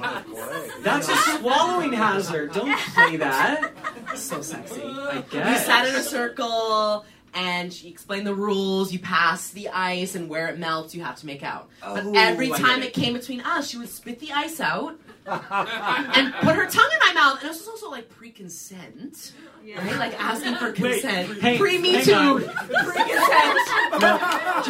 That's 0.82 1.08
a 1.08 1.16
swallowing 1.16 1.94
hazard. 1.94 2.52
Don't 2.52 2.78
play 2.94 3.16
that. 3.18 3.72
so 4.16 4.42
sexy. 4.42 4.82
I 4.84 5.18
We 5.20 5.22
guess. 5.32 5.66
sat 5.66 5.88
in 5.88 5.96
a 5.96 6.04
circle 6.04 7.06
and 7.34 7.72
she 7.72 7.88
explained 7.88 8.28
the 8.28 8.36
rules. 8.36 8.92
You 8.92 9.00
pass 9.00 9.50
the 9.52 9.70
ice, 9.70 10.16
and 10.16 10.30
where 10.30 10.48
it 10.50 10.60
melts, 10.60 10.94
you 10.94 11.04
have 11.04 11.16
to 11.22 11.26
make 11.26 11.42
out. 11.42 11.70
But 11.82 12.04
Oh, 12.06 12.14
every 12.16 12.52
I 12.52 12.58
time 12.58 12.82
it 12.84 12.88
it. 12.88 12.94
came 12.94 13.14
between 13.14 13.40
us, 13.42 13.70
she 13.70 13.78
would 13.78 13.90
spit 13.90 14.20
the 14.20 14.34
ice 14.34 14.60
out 14.60 15.00
and 15.26 16.34
put 16.36 16.56
her 16.56 16.68
tongue 16.70 16.90
in 16.94 17.00
my 17.00 17.14
mouth. 17.14 17.40
And 17.42 17.50
this 17.50 17.60
was 17.60 17.68
also 17.68 17.90
like 17.90 18.10
pre-consent, 18.10 19.34
right? 19.66 19.96
Like 19.98 20.20
asking 20.22 20.56
for 20.56 20.72
consent. 20.72 21.40
hey, 21.42 21.58
Pre-Me 21.58 22.04
Too, 22.04 22.14
on. 22.14 22.42
pre-consent, 22.44 23.60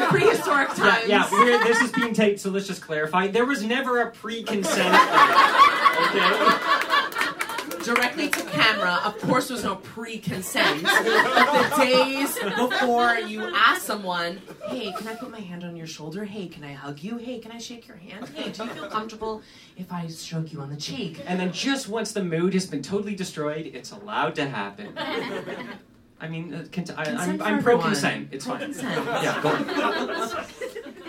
prehistoric 0.09 0.69
Yeah, 0.69 0.75
times. 0.75 1.07
yeah. 1.07 1.27
We're, 1.31 1.63
this 1.63 1.81
is 1.81 1.91
being 1.91 2.13
taped, 2.13 2.39
so 2.39 2.49
let's 2.49 2.67
just 2.67 2.81
clarify. 2.81 3.27
There 3.27 3.45
was 3.45 3.63
never 3.63 4.01
a 4.01 4.11
pre-consent. 4.11 4.95
okay. 6.09 7.22
Directly 7.83 8.29
to 8.29 8.41
camera. 8.45 8.99
Of 9.05 9.19
course, 9.19 9.47
there's 9.49 9.63
no 9.63 9.75
pre-consent. 9.75 10.83
But 10.83 11.77
the 11.77 11.83
days 11.85 12.37
before 12.55 13.15
you 13.15 13.43
ask 13.55 13.81
someone, 13.81 14.41
"Hey, 14.67 14.91
can 14.97 15.07
I 15.07 15.15
put 15.15 15.29
my 15.31 15.39
hand 15.39 15.63
on 15.63 15.75
your 15.75 15.87
shoulder? 15.87 16.23
Hey, 16.25 16.47
can 16.47 16.63
I 16.63 16.73
hug 16.73 16.99
you? 17.01 17.17
Hey, 17.17 17.39
can 17.39 17.51
I 17.51 17.57
shake 17.57 17.87
your 17.87 17.97
hand? 17.97 18.29
Hey, 18.29 18.49
do 18.51 18.63
you 18.63 18.69
feel 18.69 18.87
comfortable 18.87 19.41
if 19.77 19.91
I 19.91 20.07
stroke 20.07 20.51
you 20.53 20.61
on 20.61 20.69
the 20.69 20.77
cheek?" 20.77 21.21
And 21.25 21.39
then 21.39 21.51
just 21.51 21.87
once 21.89 22.11
the 22.11 22.23
mood 22.23 22.53
has 22.53 22.65
been 22.65 22.81
totally 22.81 23.15
destroyed, 23.15 23.67
it's 23.73 23.91
allowed 23.91 24.35
to 24.35 24.45
happen. 24.47 24.97
I 26.19 26.27
mean, 26.29 26.53
uh, 26.53 26.65
cont- 26.71 26.91
I, 26.97 27.03
I'm, 27.03 27.15
Consent 27.17 27.41
I'm 27.41 27.61
pro 27.61 27.77
consent. 27.79 28.29
It's 28.31 28.45
fine. 28.45 28.57
Pro-consent. 28.57 29.05
Yeah, 29.23 29.41
go 29.41 29.49
on. 29.49 30.45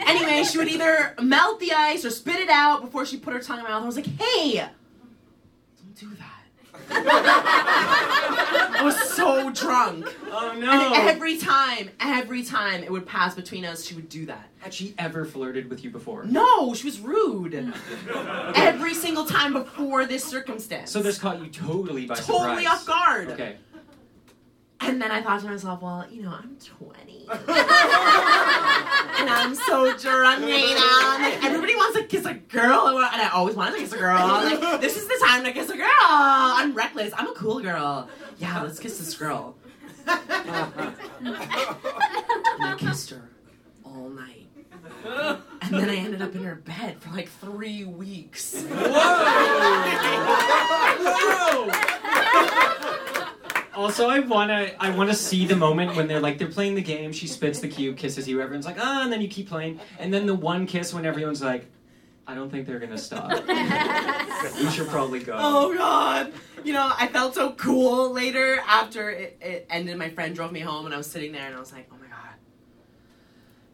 Anyway, 0.09 0.43
she 0.45 0.59
would 0.59 0.69
either 0.69 1.15
melt 1.23 1.61
the 1.61 1.73
ice 1.73 2.05
or 2.05 2.11
spit 2.11 2.41
it 2.41 2.49
out 2.51 2.81
before 2.83 3.07
she 3.07 3.17
put 3.17 3.33
her 3.33 3.39
tongue 3.41 3.59
in 3.59 3.65
my 3.65 3.71
mouth. 3.71 3.85
I 3.85 3.87
was 3.87 3.95
like, 3.97 4.07
"Hey, 4.21 4.57
don't 4.59 5.95
do 5.95 6.09
that." 6.17 6.34
I 6.91 8.81
was 8.83 8.97
so 9.15 9.51
drunk. 9.51 10.07
Oh 10.31 10.51
And 10.53 10.61
no! 10.61 10.93
every 10.95 11.37
time, 11.39 11.91
every 12.01 12.43
time 12.45 12.83
it 12.83 12.91
would 12.91 13.07
pass 13.07 13.35
between 13.35 13.65
us, 13.65 13.85
she 13.87 13.95
would 13.95 14.09
do 14.09 14.27
that. 14.27 14.49
Had 14.59 14.75
she 14.75 14.95
ever 14.99 15.25
flirted 15.25 15.69
with 15.71 15.85
you 15.85 15.91
before? 15.91 16.25
No, 16.25 16.75
she 16.75 16.87
was 16.87 17.01
rude. 17.01 17.73
every 18.55 18.95
single 18.95 19.25
time 19.27 19.53
before 19.53 20.07
this 20.07 20.25
circumstance. 20.25 20.91
So 20.91 21.03
this 21.03 21.19
caught 21.19 21.41
you 21.41 21.49
totally 21.49 22.07
by 22.07 22.15
totally 22.17 22.65
surprise. 22.65 22.67
off 22.81 22.87
guard. 22.87 23.31
Okay. 23.31 23.57
And 24.81 25.01
then 25.01 25.11
I 25.11 25.23
thought 25.23 25.41
to 25.41 25.47
myself, 25.47 25.83
well, 25.83 26.05
you 26.11 26.23
know, 26.23 26.31
I'm 26.31 26.57
20. 26.57 27.27
and 27.31 27.41
I'm 29.31 29.55
so 29.55 29.97
drunk 29.97 30.43
right 30.43 30.75
now. 30.77 31.15
I'm 31.15 31.23
like, 31.23 31.45
everybody 31.45 31.75
wants 31.75 31.99
to 31.99 32.05
kiss 32.05 32.27
a 32.27 32.35
girl. 32.35 32.89
and 32.89 33.23
I 33.23 33.31
always 33.33 33.57
wanted 33.57 33.75
to 33.75 33.79
kiss 33.81 33.93
a 33.93 33.99
girl. 33.99 34.17
I'm 34.19 34.61
like, 34.61 34.81
this 34.81 34.97
is 34.97 35.07
the 35.07 35.25
time 35.27 35.45
to 35.45 35.53
kiss 35.53 35.71
a 35.71 35.77
girl. 35.77 35.87
I'm 36.01 36.75
reckless. 36.75 37.13
I'm 37.17 37.29
a 37.29 37.35
cool 37.35 37.61
girl. 37.61 38.09
Yeah, 38.39 38.63
let's 38.63 38.79
kiss 38.79 38.99
this 38.99 39.17
girl. 39.17 39.57
and 40.07 40.21
I 42.61 42.75
kissed 42.79 43.11
her 43.11 43.31
all 43.85 44.11
night. 44.11 44.49
And 45.63 45.73
then 45.73 45.89
I 45.89 45.97
ended 45.97 46.21
up 46.21 46.35
in 46.35 46.45
her 46.45 46.57
bed 46.57 47.01
for 47.01 47.11
like 47.11 47.29
three 47.29 47.85
weeks. 47.85 48.55
Also, 53.77 54.09
I 54.09 54.21
wanna 54.21 54.71
I 54.79 54.91
wanna 54.91 55.15
see 55.15 55.47
the 55.47 55.57
moment 55.57 55.97
when 55.97 56.07
they're 56.09 56.21
like 56.21 56.39
they're 56.39 56.49
playing 56.49 56.75
the 56.75 56.83
game. 56.83 57.13
She 57.13 57.27
spits 57.27 57.61
the 57.61 57.69
cube, 57.69 57.97
kisses 57.97 58.29
you. 58.29 58.41
Everyone's 58.41 58.67
like, 58.67 58.77
ah, 58.79 59.03
and 59.03 59.13
then 59.13 59.21
you 59.21 59.29
keep 59.29 59.49
playing, 59.49 59.81
and 59.99 60.13
then 60.13 60.27
the 60.27 60.35
one 60.35 60.67
kiss 60.67 60.93
when 60.95 61.05
everyone's 61.05 61.43
like, 61.43 61.67
I 62.27 62.35
don't 62.35 62.51
think 62.51 62.67
they're 62.67 62.79
gonna 62.79 62.97
stop. 62.99 63.31
we 63.49 64.71
should 64.71 64.89
probably 64.89 65.21
go. 65.21 65.35
Oh 65.37 65.75
god! 65.75 66.33
You 66.65 66.73
know, 66.73 66.93
I 66.99 67.09
felt 67.09 67.35
so 67.35 67.53
cool 67.53 68.13
later 68.13 68.61
after 68.67 69.11
it, 69.11 69.39
it 69.41 69.67
ended. 69.69 69.97
My 69.99 70.09
friend 70.11 70.35
drove 70.35 70.53
me 70.53 70.61
home, 70.61 70.87
and 70.87 70.95
I 70.95 70.99
was 70.99 71.07
sitting 71.11 71.33
there, 71.33 71.47
and 71.47 71.55
I 71.55 71.61
was 71.61 71.73
like, 71.73 71.89
"Oh 71.93 71.97
my 72.01 72.07
god, 72.07 72.37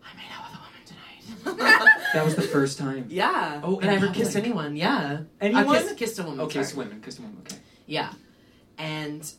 I 0.05 0.17
made 0.17 0.31
out 0.33 0.51
with 0.51 0.59
a 0.59 1.45
woman 1.47 1.67
tonight." 1.77 1.97
That 2.13 2.25
was 2.25 2.35
the 2.35 2.43
first 2.43 2.77
time. 2.77 3.07
yeah. 3.09 3.61
Oh, 3.63 3.79
and 3.79 3.89
I 3.89 3.95
ever 3.95 4.09
kissed 4.09 4.35
anyone. 4.35 4.75
Yeah. 4.75 5.21
Anyone? 5.41 5.69
I 5.69 5.79
kissed, 5.81 5.97
kissed 5.97 6.19
a 6.19 6.25
woman. 6.25 6.41
Oh, 6.41 6.47
kiss 6.49 6.71
sorry. 6.71 6.87
women, 6.87 7.01
kiss 7.03 7.21
women. 7.21 7.37
Okay. 7.47 7.57
Yeah. 7.87 8.11
And 8.79 9.33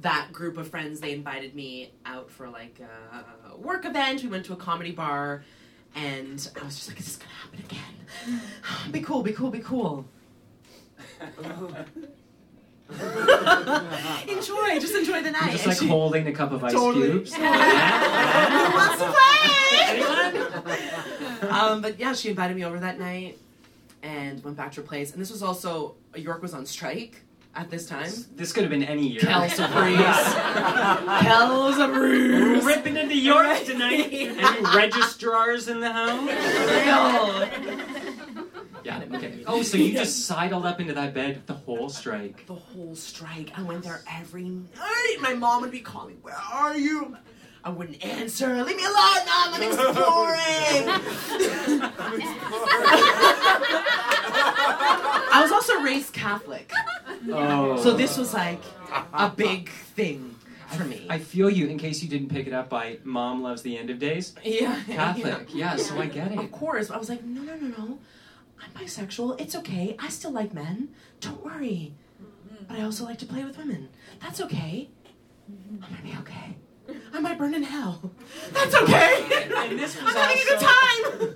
that 0.00 0.32
group 0.32 0.56
of 0.56 0.68
friends, 0.68 1.00
they 1.00 1.12
invited 1.12 1.54
me 1.54 1.92
out 2.04 2.30
for 2.30 2.48
like 2.48 2.80
a 2.80 3.56
work 3.56 3.84
event. 3.84 4.22
We 4.22 4.28
went 4.28 4.44
to 4.46 4.52
a 4.52 4.56
comedy 4.56 4.92
bar, 4.92 5.44
and 5.94 6.50
I 6.60 6.64
was 6.64 6.76
just 6.76 6.88
like, 6.88 6.98
"Is 6.98 7.06
this 7.06 7.16
gonna 7.16 7.32
happen 7.32 7.60
again? 7.60 8.40
be 8.92 9.00
cool, 9.00 9.22
be 9.22 9.32
cool, 9.32 9.50
be 9.50 9.60
cool." 9.60 10.06
enjoy, 14.28 14.78
just 14.78 14.94
enjoy 14.94 15.22
the 15.22 15.30
night. 15.30 15.44
You're 15.44 15.52
just 15.52 15.66
like 15.66 15.78
she- 15.78 15.88
holding 15.88 16.26
a 16.26 16.32
cup 16.32 16.52
of 16.52 16.62
ice 16.62 16.72
Totally. 16.72 17.10
cubes. 17.10 17.34
Who 17.36 17.42
wants 17.42 18.98
to 18.98 19.14
play? 21.40 21.48
um, 21.48 21.80
but 21.80 21.98
yeah, 21.98 22.12
she 22.12 22.28
invited 22.28 22.56
me 22.56 22.64
over 22.64 22.78
that 22.80 22.98
night 22.98 23.38
and 24.02 24.42
went 24.44 24.56
back 24.56 24.72
to 24.72 24.82
her 24.82 24.86
place. 24.86 25.12
And 25.12 25.20
this 25.20 25.30
was 25.30 25.42
also 25.42 25.94
York 26.14 26.42
was 26.42 26.52
on 26.54 26.66
strike 26.66 27.23
at 27.56 27.70
this 27.70 27.86
time. 27.86 28.10
This 28.34 28.52
could 28.52 28.62
have 28.64 28.70
been 28.70 28.82
any 28.82 29.08
year. 29.08 29.20
Kelsa 29.20 29.72
Breeze. 29.72 29.98
Kelsa 31.26 31.92
Breeze. 31.92 32.64
Ripping 32.64 32.96
into 32.96 33.16
York 33.16 33.64
tonight. 33.64 34.08
Any 34.12 34.76
registrars 34.76 35.68
in 35.68 35.80
the 35.80 35.92
house? 35.92 36.28
Yeah. 38.84 39.02
Okay. 39.14 39.42
Oh, 39.46 39.62
so 39.62 39.76
you 39.78 39.92
just 39.94 40.26
sidled 40.26 40.66
up 40.66 40.80
into 40.80 40.92
that 40.92 41.14
bed 41.14 41.42
the 41.46 41.54
whole 41.54 41.88
strike. 41.88 42.46
The 42.46 42.54
whole 42.54 42.94
strike. 42.94 43.50
I 43.56 43.62
went 43.62 43.82
there 43.82 44.02
every 44.10 44.44
night. 44.48 45.16
My 45.20 45.32
mom 45.34 45.62
would 45.62 45.70
be 45.70 45.80
calling, 45.80 46.18
Where 46.22 46.36
are 46.52 46.76
you? 46.76 47.16
I 47.64 47.70
wouldn't 47.70 48.04
answer. 48.04 48.62
Leave 48.62 48.76
me 48.76 48.84
alone, 48.84 48.94
mom. 49.26 49.54
I'm 49.54 49.62
exploring. 49.62 50.88
I 55.32 55.40
was 55.42 55.50
also 55.50 55.80
raised 55.80 56.12
Catholic. 56.12 56.70
Oh. 57.30 57.82
So 57.82 57.94
this 57.94 58.18
was 58.18 58.34
like 58.34 58.60
a 59.14 59.30
big 59.30 59.70
thing 59.70 60.34
for 60.68 60.84
me. 60.84 61.06
I 61.08 61.18
feel 61.18 61.48
you. 61.48 61.66
In 61.68 61.78
case 61.78 62.02
you 62.02 62.08
didn't 62.08 62.28
pick 62.28 62.46
it 62.46 62.52
up 62.52 62.68
by 62.68 62.98
"Mom 63.02 63.42
loves 63.42 63.62
the 63.62 63.78
end 63.78 63.88
of 63.88 63.98
days." 63.98 64.34
yeah. 64.44 64.82
Catholic. 64.86 65.54
Yeah. 65.54 65.76
So 65.76 65.98
I 65.98 66.06
get 66.06 66.32
it. 66.32 66.38
Of 66.38 66.52
course. 66.52 66.90
I 66.90 66.98
was 66.98 67.08
like, 67.08 67.24
no, 67.24 67.40
no, 67.42 67.56
no, 67.56 67.68
no. 67.68 67.98
I'm 68.62 68.70
bisexual. 68.84 69.40
It's 69.40 69.56
okay. 69.56 69.96
I 69.98 70.10
still 70.10 70.32
like 70.32 70.52
men. 70.52 70.90
Don't 71.20 71.42
worry. 71.42 71.94
But 72.68 72.78
I 72.78 72.82
also 72.82 73.04
like 73.04 73.18
to 73.18 73.26
play 73.26 73.42
with 73.44 73.56
women. 73.56 73.88
That's 74.20 74.40
okay. 74.42 74.90
I'm 75.48 75.78
gonna 75.78 76.02
be 76.02 76.14
okay. 76.20 76.56
I 77.12 77.20
might 77.20 77.38
burn 77.38 77.54
in 77.54 77.62
hell. 77.62 78.10
That's 78.52 78.74
okay. 78.74 79.26
And 79.56 79.78
this 79.78 79.96
was 80.02 80.14
I'm 80.14 80.28
having 80.28 80.42
a 80.42 80.44
good 80.44 80.60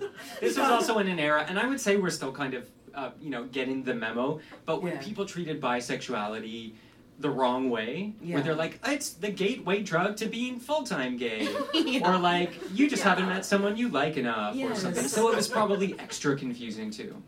time. 0.01 0.11
This 0.41 0.59
was 0.59 0.69
also 0.71 0.99
in 0.99 1.09
an 1.09 1.19
era, 1.19 1.45
and 1.49 1.59
I 1.59 1.67
would 1.67 1.81
say 1.81 1.97
we're 1.97 2.11
still 2.11 2.33
kind 2.33 2.55
of, 2.55 2.69
uh, 2.95 3.11
you 3.21 3.31
know, 3.31 3.45
getting 3.45 3.83
the 3.83 3.95
memo. 3.95 4.41
But 4.67 4.83
when 4.83 4.95
Yeah. 4.95 5.01
people 5.03 5.25
treated 5.27 5.61
bisexuality 5.61 6.73
the 7.21 7.31
wrong 7.31 7.69
way, 7.71 8.13
Yeah. 8.23 8.35
where 8.35 8.45
they're 8.45 8.55
like, 8.55 8.79
it's 8.87 9.11
the 9.11 9.31
gateway 9.31 9.83
drug 9.83 10.17
to 10.19 10.27
being 10.27 10.61
full 10.61 10.85
time 10.85 11.17
gay, 11.17 11.49
Yeah. 11.75 12.15
or 12.15 12.19
like 12.19 12.53
you 12.73 12.89
just 12.89 13.03
haven't 13.03 13.27
met 13.29 13.45
someone 13.45 13.77
you 13.77 13.89
like 13.89 14.17
enough, 14.17 14.55
or 14.57 14.75
something. 14.75 15.09
So 15.09 15.31
it 15.31 15.37
was 15.37 15.49
probably 15.49 15.99
extra 15.99 16.37
confusing 16.37 16.91
too. 16.91 17.21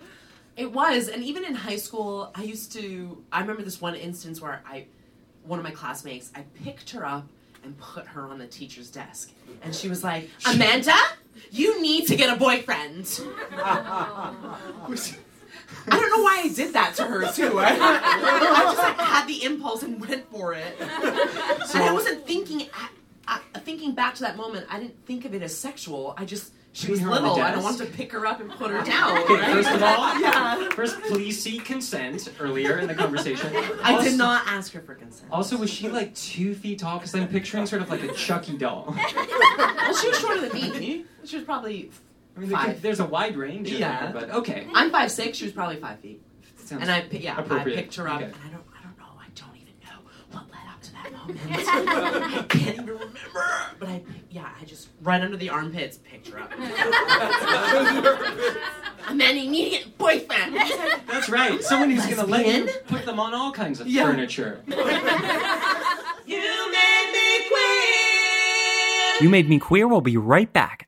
It 0.57 0.71
was, 0.73 1.09
and 1.09 1.25
even 1.25 1.45
in 1.45 1.55
high 1.55 1.77
school, 1.77 2.31
I 2.35 2.43
used 2.43 2.73
to. 2.73 3.25
I 3.33 3.41
remember 3.41 3.63
this 3.63 3.81
one 3.81 3.95
instance 3.95 4.41
where 4.43 4.63
I, 4.69 4.87
one 5.45 5.59
of 5.59 5.65
my 5.65 5.71
classmates, 5.71 6.31
I 6.35 6.43
picked 6.63 6.91
her 6.91 7.07
up 7.07 7.27
and 7.63 7.77
put 7.79 8.07
her 8.07 8.23
on 8.23 8.39
the 8.39 8.47
teacher's 8.47 8.91
desk, 8.91 9.33
and 9.63 9.75
she 9.75 9.89
was 9.89 10.03
like, 10.05 10.31
"Amanda, 10.47 10.95
you 11.51 11.81
need 11.83 12.07
to 12.07 12.17
get 12.17 12.35
a 12.35 12.39
boyfriend." 12.39 13.21
I 15.87 15.99
don't 15.99 16.11
know 16.11 16.23
why 16.23 16.43
I 16.45 16.49
did 16.55 16.75
that 16.75 16.95
to 16.97 17.05
her 17.05 17.33
too. 17.33 17.59
I, 17.59 17.71
I 17.71 18.63
just 18.63 18.79
like, 18.79 18.99
had 18.99 19.27
the 19.27 19.45
impulse 19.45 19.83
and 19.83 20.01
went 20.01 20.31
for 20.31 20.53
it. 20.53 20.77
and 20.81 21.83
I 21.83 21.93
wasn't 21.93 22.27
thinking. 22.27 22.69
I, 22.75 22.89
I, 23.55 23.59
thinking 23.61 23.95
back 23.95 24.17
to 24.17 24.23
that 24.23 24.37
moment, 24.37 24.67
I 24.69 24.81
didn't 24.81 25.07
think 25.07 25.25
of 25.25 25.35
it 25.35 25.43
as 25.43 25.57
sexual. 25.57 26.15
I 26.17 26.25
just 26.25 26.53
she 26.73 26.91
was 26.91 27.01
Putting 27.01 27.13
her 27.13 27.19
on 27.19 27.23
the 27.25 27.29
little. 27.31 27.45
I 27.45 27.51
don't 27.53 27.65
want 27.65 27.79
to 27.79 27.87
pick 27.87 28.13
her 28.13 28.27
up 28.27 28.41
and 28.41 28.49
put 28.51 28.71
her 28.71 28.83
down. 28.85 29.19
Okay, 29.23 29.35
right? 29.35 29.53
first 29.53 29.71
of 29.71 29.83
all, 29.83 30.21
Yeah. 30.21 30.69
first 30.71 31.01
please 31.03 31.43
seek 31.43 31.65
consent 31.65 32.29
earlier 32.39 32.79
in 32.79 32.87
the 32.87 32.95
conversation. 32.95 33.51
I 33.83 33.95
Also- 33.95 34.11
did 34.11 34.19
not 34.19 34.47
ask 34.47 34.73
her 34.73 34.81
for 34.81 34.95
consent. 34.95 35.31
Also, 35.33 35.57
was 35.57 35.69
she 35.71 35.89
like 35.89 36.15
two 36.15 36.55
feet 36.55 36.79
tall? 36.79 36.99
Because 36.99 37.15
I'm 37.15 37.27
picturing 37.29 37.67
sort 37.67 37.83
of 37.83 37.91
like 37.91 38.03
a 38.05 38.13
Chucky 38.13 38.57
doll. 38.57 38.95
Well, 38.97 39.95
she 39.97 40.09
was 40.09 40.19
shorter 40.19 40.49
than 40.49 40.53
me. 40.53 41.05
She 41.25 41.37
was 41.37 41.45
probably. 41.45 41.91
I 42.37 42.41
mean, 42.41 42.49
there 42.51 42.59
could- 42.59 42.67
Five. 42.67 42.83
there's 42.83 43.01
a 43.01 43.05
wide 43.05 43.37
range. 43.37 43.71
Yeah. 43.73 44.13
there, 44.13 44.13
but 44.21 44.31
okay. 44.37 44.67
I'm 44.73 44.91
five 44.93 45.11
six. 45.11 45.39
She 45.39 45.45
was 45.45 45.53
probably 45.53 45.77
five 45.77 45.99
feet. 45.99 46.23
Sounds 46.65 46.83
And 46.83 46.91
I, 46.91 47.05
yeah, 47.11 47.37
I 47.37 47.65
picked 47.65 47.97
her 47.97 48.07
up, 48.09 48.17
Okay. 48.19 48.27
and 48.27 48.35
I 48.47 48.49
don't, 48.51 48.63
I 48.79 48.83
don't 48.85 48.97
know. 48.97 49.05
I 49.19 49.27
don't 49.35 49.57
even 49.57 49.75
know 49.83 49.99
what 50.31 50.45
led 50.53 50.69
up 50.73 50.81
to 50.83 50.93
that 50.93 50.99
moment. 50.99 51.00
I 51.29 52.45
can't 52.49 52.75
even 52.75 52.87
remember. 52.87 53.11
But 53.79 53.89
I, 53.89 54.03
yeah, 54.31 54.49
I 54.61 54.65
just 54.65 54.89
right 55.03 55.21
under 55.21 55.37
the 55.37 55.51
armpits 55.51 55.99
picked 55.99 56.29
her 56.29 56.39
up. 56.41 56.51
Amanda, 59.09 59.41
you 59.41 59.51
need 59.51 59.65
to 59.65 59.71
get 59.71 59.87
a 59.87 59.89
boyfriend. 59.91 60.55
That's 61.07 61.29
right. 61.29 61.63
Someone 61.63 61.91
who's 61.91 62.07
gonna 62.07 62.27
let 62.29 62.47
you 62.47 62.69
put 62.87 63.05
them 63.07 63.19
on 63.19 63.35
all 63.35 63.53
kinds 63.53 63.81
of 63.81 63.87
Yeah. 63.87 64.05
furniture. 64.05 64.61
you 64.67 64.77
made 64.77 64.93
me 67.13 67.49
queer. 67.49 69.21
You 69.21 69.29
Made 69.29 69.49
Me 69.51 69.59
Queer 69.59 69.87
We'll 69.87 70.01
be 70.01 70.17
right 70.17 70.51
back. 70.53 70.87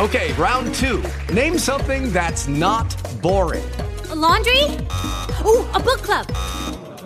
Okay, 0.00 0.32
round 0.34 0.74
two. 0.74 1.02
Name 1.32 1.58
something 1.58 2.10
that's 2.12 2.48
not 2.48 2.96
boring. 3.20 3.64
A 4.10 4.14
laundry? 4.14 4.62
Ooh, 5.44 5.66
a 5.74 5.80
book 5.80 6.02
club. 6.02 6.26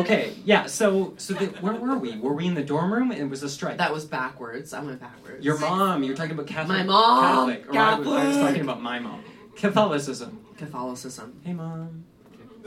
Okay, 0.00 0.32
yeah. 0.44 0.66
So, 0.66 1.14
so 1.16 1.34
the, 1.34 1.46
where 1.60 1.74
were 1.74 1.98
we? 1.98 2.16
Were 2.18 2.32
we 2.32 2.46
in 2.46 2.54
the 2.54 2.62
dorm 2.62 2.92
room? 2.92 3.12
It 3.12 3.24
was 3.24 3.42
a 3.42 3.48
strike. 3.48 3.78
That 3.78 3.92
was 3.92 4.04
backwards. 4.04 4.72
I 4.72 4.82
went 4.82 5.00
backwards. 5.00 5.44
your 5.44 5.58
mom. 5.58 6.02
You 6.02 6.10
were 6.10 6.16
talking 6.16 6.32
about 6.32 6.46
Catholic. 6.46 6.78
My 6.78 6.84
mom, 6.84 7.50
Catholic. 7.50 7.74
Or 7.74 7.78
I 7.78 7.98
was, 7.98 8.08
I 8.08 8.28
was 8.28 8.36
talking 8.36 8.60
about 8.62 8.82
my 8.82 8.98
mom. 8.98 9.22
Catholicism. 9.56 10.44
Catholicism. 10.56 11.40
Hey, 11.44 11.52
mom. 11.52 12.04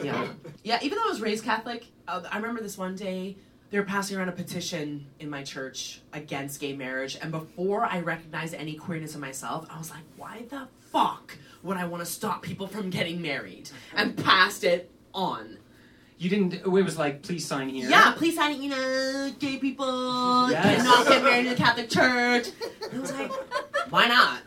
Yeah. 0.01 0.27
Yeah, 0.63 0.79
even 0.81 0.97
though 0.97 1.05
I 1.05 1.09
was 1.09 1.21
raised 1.21 1.43
Catholic, 1.43 1.87
uh, 2.07 2.21
I 2.31 2.37
remember 2.37 2.61
this 2.61 2.77
one 2.77 2.95
day 2.95 3.37
they 3.71 3.79
were 3.79 3.85
passing 3.85 4.17
around 4.17 4.29
a 4.29 4.33
petition 4.33 5.07
in 5.19 5.29
my 5.29 5.43
church 5.43 6.01
against 6.11 6.59
gay 6.59 6.73
marriage. 6.73 7.17
And 7.21 7.31
before 7.31 7.85
I 7.85 7.99
recognized 8.01 8.53
any 8.53 8.75
queerness 8.75 9.15
in 9.15 9.21
myself, 9.21 9.65
I 9.69 9.77
was 9.77 9.89
like, 9.89 10.03
why 10.17 10.43
the 10.49 10.67
fuck 10.91 11.37
would 11.63 11.77
I 11.77 11.85
want 11.85 12.03
to 12.03 12.11
stop 12.11 12.41
people 12.41 12.67
from 12.67 12.89
getting 12.89 13.21
married? 13.21 13.69
And 13.95 14.17
passed 14.17 14.65
it 14.65 14.91
on. 15.13 15.57
You 16.21 16.29
didn't. 16.29 16.53
It 16.53 16.67
was 16.67 16.99
like, 16.99 17.23
please 17.23 17.43
sign 17.47 17.69
here. 17.69 17.89
Yeah, 17.89 18.13
please 18.15 18.35
sign 18.35 18.51
it, 18.51 18.59
you 18.59 18.69
know, 18.69 19.31
gay 19.39 19.57
people 19.57 20.51
Yes. 20.51 20.77
cannot 20.83 21.07
get 21.07 21.23
married 21.23 21.47
in 21.47 21.49
the 21.49 21.55
Catholic 21.55 21.89
Church. 21.89 22.49
And 22.91 22.97
I 22.97 23.01
was 23.01 23.11
like, 23.11 23.31
why 23.91 24.07
not? 24.07 24.41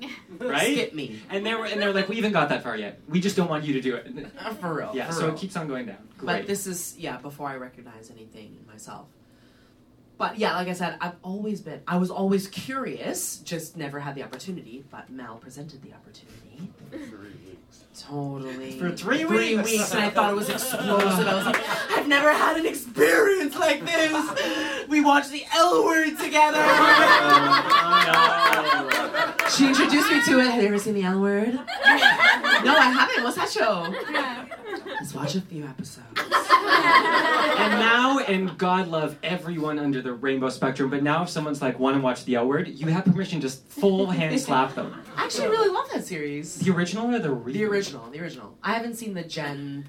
right? 0.38 0.72
Skip 0.72 0.94
me. 0.94 1.20
And 1.28 1.44
they 1.44 1.52
were, 1.56 1.64
and 1.66 1.82
they're 1.82 1.92
like, 1.92 2.08
we 2.08 2.14
haven't 2.14 2.30
got 2.30 2.48
that 2.50 2.62
far 2.62 2.76
yet. 2.76 3.00
We 3.08 3.20
just 3.20 3.34
don't 3.34 3.50
want 3.50 3.64
you 3.64 3.72
to 3.72 3.80
do 3.80 3.96
it. 3.96 4.06
Uh, 4.38 4.54
for 4.54 4.72
real. 4.72 4.92
Yeah, 4.94 5.08
for 5.08 5.12
so 5.14 5.20
real. 5.26 5.34
it 5.34 5.40
keeps 5.40 5.56
on 5.56 5.66
going 5.66 5.86
down. 5.86 5.98
But 6.22 6.46
this 6.46 6.68
is 6.68 6.94
yeah 6.96 7.16
before 7.16 7.48
I 7.48 7.56
recognize 7.56 8.08
anything 8.10 8.56
in 8.60 8.66
myself. 8.66 9.08
But 10.16 10.38
yeah, 10.38 10.54
like 10.54 10.68
I 10.68 10.74
said, 10.74 10.96
I've 11.00 11.16
always 11.24 11.60
been. 11.60 11.80
I 11.88 11.96
was 11.96 12.10
always 12.10 12.46
curious, 12.46 13.38
just 13.38 13.76
never 13.76 13.98
had 13.98 14.14
the 14.14 14.22
opportunity. 14.22 14.84
But 14.92 15.10
Mel 15.10 15.38
presented 15.38 15.82
the 15.82 15.92
opportunity. 15.92 16.70
Totally. 17.98 18.78
For 18.78 18.90
three 18.92 19.24
Three 19.24 19.56
weeks. 19.56 19.70
weeks, 19.70 19.92
and 19.92 20.02
I 20.04 20.10
thought 20.10 20.30
it 20.30 20.36
was 20.36 20.48
explosive. 20.48 21.26
I 21.26 21.34
was 21.34 21.46
like, 21.46 21.90
I've 21.90 22.06
never 22.08 22.32
had 22.32 22.56
an 22.56 22.66
experience 22.66 23.58
like 23.58 23.84
this. 23.84 24.86
We 24.88 25.00
watched 25.00 25.30
the 25.30 25.44
L 25.54 25.84
word 25.84 26.16
together. 26.18 26.60
She 29.56 29.66
introduced 29.66 30.08
me 30.10 30.22
to 30.26 30.38
it. 30.38 30.46
Have 30.48 30.62
you 30.62 30.68
ever 30.68 30.78
seen 30.78 30.94
the 30.94 31.02
L 31.02 31.20
word? 31.20 31.54
no, 31.54 32.76
I 32.76 32.94
haven't. 32.96 33.24
What's 33.24 33.36
that 33.36 33.50
show? 33.50 33.92
Let's 34.86 35.14
watch 35.14 35.34
a 35.34 35.40
few 35.40 35.64
episodes. 35.64 36.06
and 36.16 37.72
now, 37.80 38.18
and 38.20 38.56
God 38.58 38.88
love 38.88 39.16
everyone 39.22 39.78
under 39.78 40.02
the 40.02 40.12
rainbow 40.12 40.48
spectrum, 40.48 40.90
but 40.90 41.02
now 41.02 41.22
if 41.22 41.28
someone's 41.28 41.60
like, 41.62 41.78
want 41.78 41.96
to 41.96 42.02
watch 42.02 42.24
the 42.24 42.34
L 42.36 42.46
word, 42.46 42.68
you 42.68 42.86
have 42.88 43.04
permission 43.04 43.40
to 43.40 43.46
just 43.46 43.66
full 43.68 44.06
hand 44.06 44.38
slap 44.46 44.74
them. 44.74 44.94
I 45.16 45.24
actually 45.24 45.48
really 45.48 45.68
love 45.70 45.88
that 45.92 46.04
series. 46.06 46.56
The 46.56 46.70
original 46.72 47.14
or 47.14 47.18
the 47.18 47.32
re- 47.32 47.52
The 47.52 47.64
original, 47.64 48.08
the 48.10 48.20
original. 48.20 48.56
I 48.62 48.72
haven't 48.74 48.94
seen 48.96 49.14
the 49.14 49.24
Gen. 49.24 49.88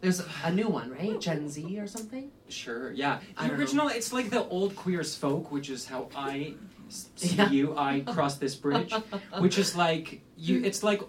There's 0.00 0.22
a 0.44 0.52
new 0.52 0.68
one, 0.68 0.90
right? 0.90 1.20
Gen 1.20 1.48
Z 1.48 1.78
or 1.80 1.86
something. 1.86 2.30
Sure, 2.48 2.92
yeah. 2.92 3.20
I 3.36 3.44
The 3.44 3.48
don't 3.50 3.60
original, 3.60 3.88
it's 3.88 4.12
like 4.12 4.30
the 4.30 4.44
old 4.48 4.76
queer 4.76 5.00
as 5.00 5.14
folk, 5.16 5.50
which 5.50 5.70
is 5.70 5.86
how 5.86 6.08
I 6.14 6.54
s- 6.88 7.08
see 7.16 7.34
Yeah. 7.36 7.50
you. 7.50 7.76
I 7.76 8.00
cross 8.00 8.36
this 8.36 8.54
bridge, 8.54 8.92
which 9.38 9.58
is 9.58 9.74
like 9.74 10.20
you. 10.36 10.62
It's 10.64 10.82
like 10.82 11.00
uh, 11.00 11.04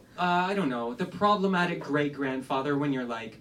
I 0.49 0.53
don't 0.53 0.69
know 0.69 0.93
the 0.93 1.05
problematic 1.05 1.79
great 1.79 2.13
grandfather 2.13 2.77
when 2.77 2.93
you're 2.93 3.05
like, 3.05 3.39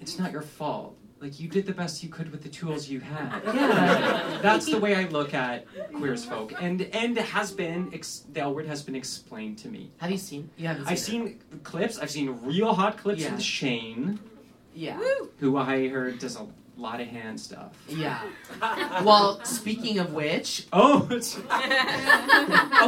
it's 0.00 0.18
not 0.18 0.32
your 0.32 0.42
fault. 0.42 0.96
Like 1.20 1.38
you 1.38 1.48
did 1.48 1.66
the 1.66 1.72
best 1.72 2.02
you 2.02 2.08
could 2.08 2.32
with 2.32 2.42
the 2.42 2.48
tools 2.48 2.88
you 2.88 2.98
had. 2.98 3.40
Yeah. 3.54 4.38
That's 4.42 4.66
the 4.66 4.78
way 4.80 4.96
I 4.96 5.04
look 5.04 5.34
at 5.34 5.66
queer 5.94 6.14
as 6.14 6.24
folk, 6.24 6.52
and 6.60 6.82
and 6.82 7.16
it 7.16 7.24
has 7.26 7.52
been 7.52 7.90
ex- 7.94 8.24
the 8.32 8.40
L 8.40 8.54
word 8.54 8.66
has 8.66 8.82
been 8.82 8.96
explained 8.96 9.56
to 9.58 9.68
me. 9.68 9.92
Have 9.98 10.10
you 10.10 10.18
seen? 10.18 10.50
You 10.56 10.66
haven't 10.66 10.84
seen. 10.84 10.92
I've 10.92 10.98
it. 10.98 11.00
seen 11.00 11.60
clips. 11.62 11.98
I've 12.00 12.10
seen 12.10 12.36
real 12.42 12.74
hot 12.74 12.98
clips 12.98 13.22
Yeah. 13.22 13.32
with 13.32 13.42
Shane, 13.42 14.18
Yeah. 14.74 14.98
who 15.38 15.56
I 15.56 15.86
heard 15.88 16.18
does 16.18 16.34
a 16.36 16.46
lot 16.76 17.00
of 17.00 17.06
hand 17.08 17.38
stuff. 17.40 17.72
Yeah. 17.88 18.20
Well, 19.04 19.44
speaking 19.44 19.98
of 19.98 20.12
which, 20.12 20.66
Oh, 20.72 21.08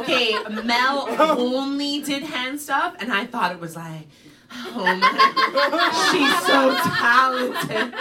okay, 0.00 0.36
Mel 0.64 1.06
only 1.18 2.00
did 2.02 2.22
hand 2.22 2.60
stuff, 2.60 2.94
and 3.00 3.12
I 3.12 3.26
thought 3.26 3.52
it 3.52 3.60
was 3.60 3.74
like, 3.76 4.06
oh 4.52 4.84
my, 4.84 6.08
she's 6.12 6.46
so 6.46 6.76
talented. 6.94 7.94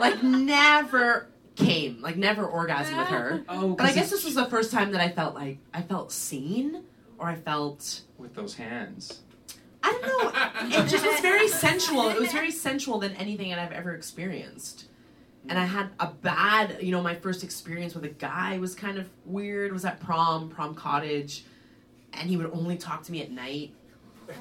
Like 0.00 0.22
never 0.22 1.28
came, 1.56 2.00
like 2.00 2.16
never 2.16 2.46
orgasmed 2.46 2.96
with 2.98 3.08
her. 3.08 3.44
oh, 3.48 3.74
But 3.74 3.86
I 3.86 3.92
guess 3.92 4.10
this 4.10 4.24
was 4.24 4.34
the 4.34 4.46
first 4.46 4.72
time 4.72 4.92
that 4.92 5.00
I 5.00 5.10
felt 5.10 5.34
like 5.34 5.58
I 5.74 5.82
felt 5.82 6.12
seen, 6.12 6.84
or 7.18 7.26
I 7.28 7.34
felt. 7.34 8.02
with 8.18 8.34
those 8.34 8.54
hands. 8.54 9.20
I 9.82 9.92
don't 9.92 10.72
know. 10.72 10.78
It 10.84 10.88
just 10.88 11.04
was 11.06 11.20
very 11.20 11.48
sensual. 11.48 12.08
It 12.08 12.18
was 12.18 12.32
very 12.32 12.50
sensual 12.50 12.98
than 12.98 13.12
anything 13.12 13.50
that 13.50 13.58
I've 13.58 13.72
ever 13.72 13.94
experienced. 13.94 14.86
And 15.48 15.58
I 15.58 15.64
had 15.64 15.90
a 16.00 16.08
bad, 16.08 16.78
you 16.82 16.90
know, 16.90 17.00
my 17.02 17.14
first 17.14 17.44
experience 17.44 17.94
with 17.94 18.04
a 18.04 18.08
guy 18.08 18.58
was 18.58 18.74
kind 18.74 18.98
of 18.98 19.08
weird. 19.24 19.70
It 19.70 19.72
was 19.72 19.84
at 19.84 20.00
prom, 20.00 20.48
prom 20.48 20.74
cottage, 20.74 21.44
and 22.12 22.28
he 22.28 22.36
would 22.36 22.50
only 22.52 22.76
talk 22.76 23.02
to 23.04 23.12
me 23.12 23.22
at 23.22 23.30
night. 23.30 23.72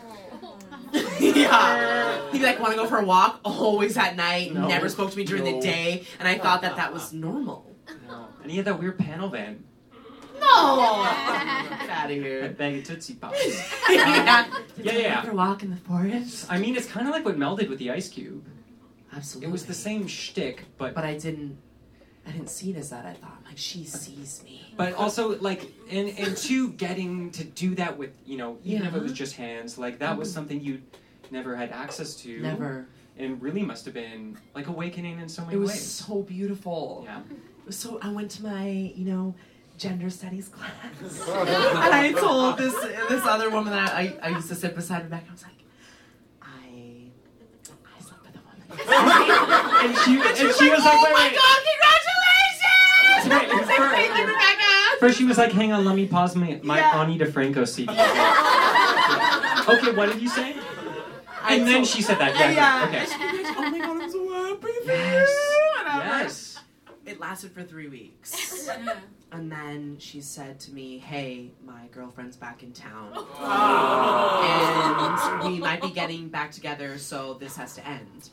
yeah, 1.20 2.32
he'd 2.32 2.40
be 2.40 2.44
like, 2.44 2.60
"Want 2.60 2.74
to 2.74 2.78
go 2.78 2.88
for 2.88 2.98
a 2.98 3.06
walk?" 3.06 3.40
Always 3.44 3.98
at 3.98 4.16
night. 4.16 4.54
No. 4.54 4.68
Never 4.68 4.90
spoke 4.90 5.12
to 5.12 5.18
me 5.18 5.24
during 5.24 5.44
the 5.44 5.60
day, 5.62 6.06
and 6.20 6.28
I 6.28 6.38
thought 6.38 6.62
that 6.64 6.76
that 6.78 6.92
was 6.94 7.14
normal. 7.14 7.76
No. 8.08 8.28
And 8.42 8.50
he 8.52 8.58
had 8.58 8.66
that 8.66 8.80
weird 8.80 8.98
panel 8.98 9.30
van. 9.30 9.64
No, 10.40 10.42
get 10.42 10.48
out 10.48 11.82
of 11.82 11.88
That 11.88 12.10
here. 12.10 12.50
bag 12.50 12.78
of 12.80 12.84
Tootsie 12.84 13.16
Pops. 13.16 13.38
yeah, 13.90 14.48
Yeah, 14.78 14.92
yeah. 14.98 15.22
For 15.22 15.32
a 15.32 15.36
walk 15.36 15.64
in 15.64 15.70
the 15.70 15.76
forest. 15.78 16.46
I 16.50 16.58
mean, 16.60 16.76
it's 16.76 16.88
kind 16.88 17.08
of 17.08 17.14
like 17.14 17.26
what 17.26 17.38
Mel 17.38 17.56
did 17.56 17.70
with 17.70 17.80
the 17.80 17.92
Ice 17.92 18.10
Cube. 18.10 18.46
Absolutely. 19.16 19.50
It 19.50 19.52
was 19.52 19.66
the 19.66 19.74
same 19.74 20.08
shtick, 20.08 20.66
but 20.78 20.94
but 20.94 21.04
I 21.04 21.18
didn't 21.18 21.58
I 22.28 22.32
didn't 22.32 22.50
see 22.50 22.72
it 22.72 22.78
as 22.78 22.90
that. 22.90 23.06
I 23.06 23.14
thought 23.14 23.42
like 23.46 23.58
she 23.58 23.84
sees 23.84 24.44
me. 24.44 24.74
but 24.76 24.94
also 24.94 25.40
like 25.40 25.72
and 25.90 26.10
and 26.18 26.36
two 26.36 26.72
getting 26.74 27.32
to 27.32 27.44
do 27.44 27.76
that 27.76 27.98
with 27.98 28.12
you 28.26 28.38
know 28.38 28.58
even 28.64 28.88
if 28.88 28.96
it 28.96 29.02
was 29.02 29.14
just 29.14 29.36
hands 29.36 29.78
like 29.78 30.00
that 30.00 30.18
was 30.18 30.30
mm-hmm. 30.30 30.36
something 30.36 30.62
you 30.62 30.82
never 31.32 31.56
had 31.56 31.72
access 31.72 32.16
to 32.16 32.42
Never. 32.42 32.88
and 33.18 33.42
really 33.42 33.62
must 33.62 33.86
have 33.86 33.94
been 33.94 34.38
like 34.54 34.68
awakening 34.68 35.20
in 35.20 35.30
so 35.30 35.44
many 35.44 35.58
ways. 35.58 35.58
It 35.58 35.62
was 35.62 35.72
ways. 35.72 35.92
so 35.92 36.22
beautiful. 36.24 37.02
yeah. 37.06 37.22
So 37.70 38.00
I 38.02 38.10
went 38.10 38.32
to 38.32 38.44
my, 38.44 38.68
you 38.68 39.06
know, 39.06 39.36
gender 39.78 40.10
studies 40.10 40.48
class. 40.48 40.72
and 41.28 41.94
I 41.94 42.14
told 42.14 42.58
this 42.58 42.74
this 43.10 43.26
other 43.26 43.50
woman 43.50 43.74
that 43.74 43.94
I, 43.94 44.18
I 44.22 44.30
used 44.30 44.48
to 44.50 44.56
sit 44.56 44.76
beside 44.76 45.02
her 45.04 45.10
back, 45.10 45.26
I 45.28 45.32
was 45.32 45.44
like, 45.44 45.52
I 46.42 47.10
I 47.98 48.02
slept 48.02 48.26
with 48.26 48.36
a 48.36 48.94
woman. 48.96 49.05
And 49.86 49.96
she 49.98 50.12
and 50.20 50.38
she 50.38 50.70
was 50.70 50.84
like, 50.84 50.94
oh 50.96 51.04
wait, 51.04 51.14
my 51.14 51.30
wait. 51.30 51.36
god, 51.36 51.60
congratulations! 51.70 53.30
Wait, 53.30 53.50
I 53.52 53.54
was 53.60 53.68
like, 53.68 53.78
for- 53.78 53.90
Thank 53.90 54.18
you, 54.18 54.26
Rebecca. 54.26 55.00
First, 55.00 55.18
she 55.18 55.26
was 55.26 55.38
like, 55.38 55.52
"Hang 55.52 55.72
on, 55.74 55.84
let 55.86 55.96
me 55.96 56.08
pause 56.08 56.36
my 56.36 56.60
my 56.64 56.80
Yeah. 56.80 57.02
Ani 57.02 57.18
DiFranco 57.20 57.68
CD." 57.68 57.92
okay, 59.74 59.92
what 59.96 60.12
did 60.12 60.22
you 60.22 60.30
say? 60.30 60.56
I 61.42 61.56
And 61.56 61.68
then 61.68 61.76
told- 61.76 61.88
she 61.88 62.02
said 62.02 62.18
that. 62.18 62.34
Yeah. 62.36 62.52
yeah. 62.52 62.86
Okay. 62.88 62.98
And 63.00 63.10
she 63.10 63.18
goes, 63.44 63.54
oh 63.58 63.70
my 63.70 63.80
god, 63.80 64.02
I'm 64.02 64.10
so 64.12 64.34
happy 64.34 64.74
for 64.86 64.92
Yes. 64.92 65.30
you. 65.30 65.84
Whatever. 65.84 66.06
Yes. 66.06 66.60
It 67.06 67.20
lasted 67.20 67.52
for 67.52 67.62
three 67.62 67.88
weeks. 67.88 68.68
and 69.32 69.52
then 69.52 69.98
she 70.00 70.22
said 70.22 70.60
to 70.62 70.72
me, 70.74 70.98
Hey, 70.98 71.52
my 71.64 71.86
girlfriend's 71.92 72.36
back 72.36 72.64
in 72.64 72.72
town. 72.74 73.14
And 74.46 75.54
we 75.54 75.60
might 75.60 75.82
be 75.82 75.90
getting 75.92 76.30
back 76.30 76.52
together, 76.52 76.98
so 76.98 77.36
this 77.36 77.56
has 77.58 77.76
to 77.76 77.88
end. 77.88 78.30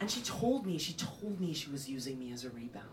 And 0.00 0.10
she 0.10 0.20
told 0.22 0.64
me, 0.66 0.78
she 0.78 0.94
told 0.94 1.38
me 1.40 1.52
she 1.52 1.70
was 1.70 1.88
using 1.88 2.18
me 2.18 2.32
as 2.32 2.44
a 2.44 2.50
rebound. 2.50 2.86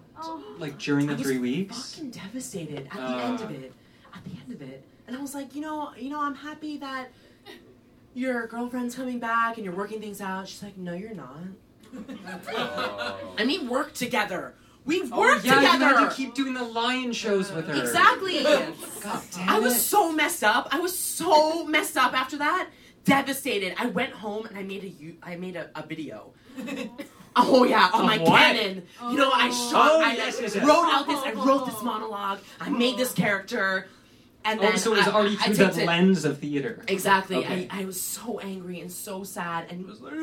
Like 0.58 0.78
during 0.78 1.10
I 1.10 1.14
the 1.14 1.18
was 1.20 1.28
three 1.28 1.38
weeks. 1.40 1.94
Fucking 1.96 2.12
devastated 2.12 2.88
at 2.92 2.94
the 2.94 3.24
end 3.24 3.40
of 3.42 3.50
Uh. 3.50 3.54
it. 3.54 3.74
At 4.14 4.24
the 4.26 4.32
end 4.32 4.54
of 4.54 4.62
it. 4.62 4.84
And 5.08 5.16
I 5.16 5.22
was 5.22 5.34
like, 5.34 5.56
you 5.56 5.62
know, 5.62 5.92
you 5.98 6.10
know, 6.10 6.20
I'm 6.22 6.36
happy 6.36 6.78
that 6.78 7.10
your 8.14 8.48
girlfriend's 8.48 8.96
coming 8.96 9.20
back 9.20 9.56
and 9.58 9.64
you're 9.66 9.76
working 9.76 10.02
things 10.02 10.20
out. 10.22 10.48
She's 10.50 10.62
like, 10.64 10.76
no, 10.78 10.94
you're 10.94 11.14
not. 11.14 11.38
I 13.38 13.46
mean, 13.46 13.70
work 13.70 13.94
together. 13.94 14.54
We 14.86 15.02
Oh, 15.12 15.20
work 15.20 15.44
yeah, 15.44 15.56
you 15.62 15.68
together. 15.72 15.86
had 16.00 16.10
to 16.10 16.16
keep 16.16 16.34
doing 16.34 16.54
the 16.54 16.64
lion 16.64 17.12
shows 17.14 17.52
with 17.52 17.68
her. 17.68 17.76
Exactly. 17.76 18.44
God 19.02 19.22
damn 19.34 19.50
I 19.50 19.60
was 19.60 19.76
it. 19.76 19.80
so 19.80 20.12
messed 20.12 20.44
up. 20.44 20.70
I 20.72 20.80
was 20.80 20.98
so 20.98 21.66
messed 21.66 21.98
up 21.98 22.14
after 22.14 22.38
that. 22.38 22.70
Devastated. 23.04 23.76
I 23.78 23.88
went 23.88 24.12
home 24.14 24.46
and 24.46 24.58
I 24.58 24.64
made 24.64 24.84
a 24.84 24.90
you- 24.90 25.18
I 25.24 25.36
made 25.36 25.56
a, 25.56 25.70
a 25.76 25.86
video. 25.86 26.32
Oh 27.40 27.66
yeah, 27.66 27.92
on 27.94 28.00
Of 28.02 28.06
my 28.08 28.18
what? 28.18 28.40
Canon. 28.42 28.82
You 29.12 29.16
know, 29.18 29.30
I 29.32 29.50
shot. 29.52 29.92
Oh, 29.92 30.02
I 30.02 30.14
yes, 30.16 30.40
yes, 30.42 30.56
yes. 30.56 30.66
wrote 30.66 30.90
out 30.92 31.06
this. 31.06 31.20
I 31.24 31.34
wrote 31.34 31.68
this 31.68 31.84
monologue. 31.84 32.40
I 32.60 32.70
made 32.70 32.98
this 32.98 33.14
character, 33.14 33.88
and 34.44 34.60
then 34.60 34.72
Oh, 34.74 34.78
so 34.78 34.94
it 34.96 34.98
was 34.98 35.08
I- 35.08 35.12
already 35.12 35.38
I 35.40 35.54
through 35.54 35.68
the 35.68 35.86
lens 35.86 36.26
of 36.26 36.40
theater. 36.40 36.84
Exactly. 36.88 37.36
Okay. 37.36 37.68
I, 37.70 37.82
I 37.82 37.86
was 37.86 38.02
so 38.02 38.40
angry 38.40 38.80
and 38.80 38.92
so 38.92 39.24
sad, 39.24 39.68
and 39.70 39.80
he 39.82 39.86
was 39.86 40.02
like 40.02 40.14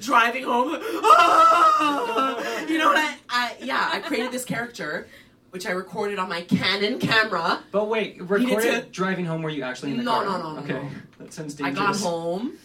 driving 0.00 0.44
home. 0.44 0.78
"Ah!" 0.80 2.60
You 2.66 2.78
know 2.78 2.88
what? 2.88 2.96
I, 2.98 3.16
I 3.28 3.56
yeah, 3.62 3.90
I 3.92 4.00
created 4.00 4.32
this 4.32 4.46
character, 4.46 5.08
which 5.50 5.66
I 5.66 5.72
recorded 5.72 6.18
on 6.18 6.30
my 6.30 6.40
Canon 6.40 6.98
camera. 6.98 7.60
But 7.70 7.88
wait, 7.90 8.12
needed 8.18 8.30
recorded 8.30 8.84
to- 8.84 8.88
driving 8.90 9.26
home? 9.26 9.42
Were 9.42 9.50
you 9.50 9.62
actually 9.62 9.90
in 9.92 9.98
the 9.98 10.04
No, 10.04 10.12
car? 10.12 10.24
no, 10.24 10.38
no, 10.38 10.52
no, 10.54 10.60
Okay, 10.60 10.72
no. 10.72 10.90
that 11.18 11.32
sounds 11.34 11.52
dangerous. 11.54 11.78
I 11.78 11.80
dangerous. 11.82 12.02
got 12.02 12.08
home 12.10 12.46
Okay. 12.48 12.56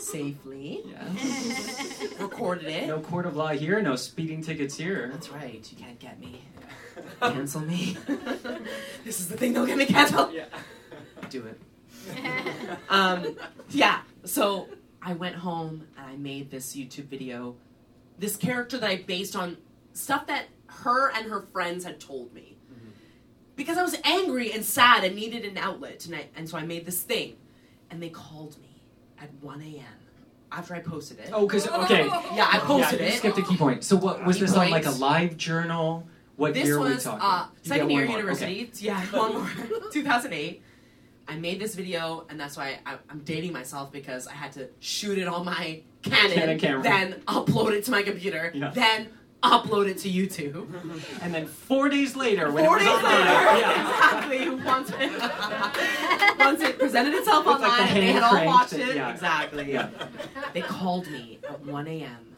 Safely, 0.00 0.82
Yes. 0.86 2.02
recorded 2.20 2.66
it. 2.66 2.88
No 2.88 3.00
court 3.00 3.26
of 3.26 3.36
law 3.36 3.48
here. 3.48 3.80
No 3.80 3.96
speeding 3.96 4.42
tickets 4.42 4.76
here. 4.76 5.08
That's 5.12 5.30
right. 5.30 5.66
You 5.70 5.76
can't 5.84 5.98
get 5.98 6.18
me. 6.18 6.42
Cancel 7.20 7.60
me. 7.60 7.96
this 9.04 9.20
is 9.20 9.28
the 9.28 9.36
thing 9.36 9.52
that'll 9.52 9.66
get 9.66 9.78
me 9.78 9.86
canceled. 9.86 10.32
Yeah. 10.32 10.46
Do 11.28 11.46
it. 11.46 11.60
um, 12.88 13.36
yeah. 13.70 14.00
So 14.24 14.68
I 15.02 15.12
went 15.14 15.36
home 15.36 15.86
and 15.96 16.06
I 16.06 16.16
made 16.16 16.50
this 16.50 16.74
YouTube 16.74 17.04
video. 17.06 17.56
This 18.18 18.36
character 18.36 18.78
that 18.78 18.88
I 18.90 18.96
based 18.96 19.36
on 19.36 19.56
stuff 19.92 20.26
that 20.26 20.46
her 20.66 21.10
and 21.10 21.30
her 21.30 21.40
friends 21.52 21.84
had 21.84 22.00
told 22.00 22.34
me. 22.34 22.56
Because 23.56 23.76
I 23.76 23.82
was 23.82 23.96
angry 24.04 24.52
and 24.52 24.64
sad 24.64 25.04
and 25.04 25.14
needed 25.14 25.44
an 25.44 25.58
outlet. 25.58 26.06
And, 26.06 26.14
I, 26.14 26.26
and 26.34 26.48
so 26.48 26.56
I 26.56 26.64
made 26.64 26.86
this 26.86 27.02
thing. 27.02 27.36
And 27.90 28.02
they 28.02 28.08
called 28.08 28.56
me 28.60 28.69
at 29.20 29.30
1 29.42 29.60
a.m. 29.62 29.84
after 30.52 30.74
I 30.74 30.80
posted 30.80 31.18
it. 31.20 31.30
Oh, 31.32 31.46
because 31.46 31.66
okay. 31.68 32.06
Yeah, 32.06 32.48
I 32.52 32.58
posted 32.60 33.00
yeah, 33.00 33.06
you 33.06 33.12
it. 33.12 33.18
skipped 33.18 33.38
a 33.38 33.42
key 33.42 33.56
point. 33.56 33.84
So 33.84 33.96
what 33.96 34.24
was 34.24 34.36
Key 34.36 34.42
this 34.42 34.54
on 34.56 34.70
like 34.70 34.86
a 34.86 34.90
live 34.92 35.36
journal? 35.36 36.06
What 36.36 36.54
This 36.54 36.66
year 36.66 36.78
are 36.78 36.84
we 36.84 36.94
was 36.94 37.04
talking? 37.04 37.20
uh, 37.22 37.46
You 37.62 37.68
second 37.68 37.88
got 37.88 37.92
year 37.94 38.00
one 38.06 38.08
more. 38.08 38.16
university. 38.18 38.70
Yeah, 38.78 39.00
one 39.06 39.34
more. 39.34 39.50
2008. 39.92 40.62
I 41.28 41.36
made 41.36 41.60
this 41.60 41.74
video, 41.76 42.24
and 42.28 42.40
that's 42.40 42.56
why 42.56 42.80
I, 42.84 42.96
I'm 43.08 43.20
dating 43.20 43.52
myself 43.52 43.92
because 43.92 44.26
I 44.26 44.32
had 44.32 44.52
to 44.52 44.68
shoot 44.80 45.16
it 45.18 45.28
on 45.28 45.44
my 45.44 45.82
Canon, 46.02 46.32
Canon 46.32 46.58
camera. 46.58 46.82
then 46.82 47.12
upload 47.28 47.72
it 47.72 47.84
to 47.84 47.90
my 47.92 48.02
computer, 48.02 48.50
Yeah. 48.54 48.70
then 48.70 49.08
upload 49.42 49.88
it 49.88 49.98
to 49.98 50.10
YouTube. 50.10 50.66
And 51.22 51.34
then 51.34 51.46
four 51.46 51.88
days 51.88 52.16
later, 52.16 52.50
when 52.50 52.64
Four 52.64 52.78
it 52.78 52.84
was 52.84 52.86
days 52.86 53.04
online, 53.04 53.20
later, 53.20 53.60
yeah. 53.60 53.90
exactly. 53.90 54.50
Once 54.50 54.90
it, 54.90 56.38
once 56.38 56.60
it 56.62 56.78
presented 56.78 57.14
itself 57.14 57.46
With, 57.46 57.60
like, 57.60 57.62
the 57.62 57.66
online, 57.82 57.94
they 57.94 58.12
had 58.12 58.22
all 58.22 58.46
watched 58.46 58.70
cranked 58.70 58.88
it. 58.90 58.96
yeah. 58.96 59.10
Exactly. 59.12 59.72
Yeah. 59.72 59.88
They 60.54 60.60
called 60.62 61.06
me 61.10 61.38
at 61.48 61.64
1 61.64 61.86
a.m. 61.86 62.34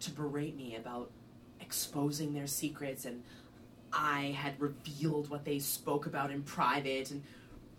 to 0.00 0.10
berate 0.10 0.56
me 0.56 0.76
about 0.76 1.10
exposing 1.60 2.34
their 2.34 2.46
secrets, 2.46 3.04
and 3.04 3.22
I 3.92 4.36
had 4.38 4.60
revealed 4.60 5.30
what 5.30 5.44
they 5.44 5.58
spoke 5.58 6.06
about 6.06 6.30
in 6.30 6.42
private. 6.42 7.10
And 7.10 7.22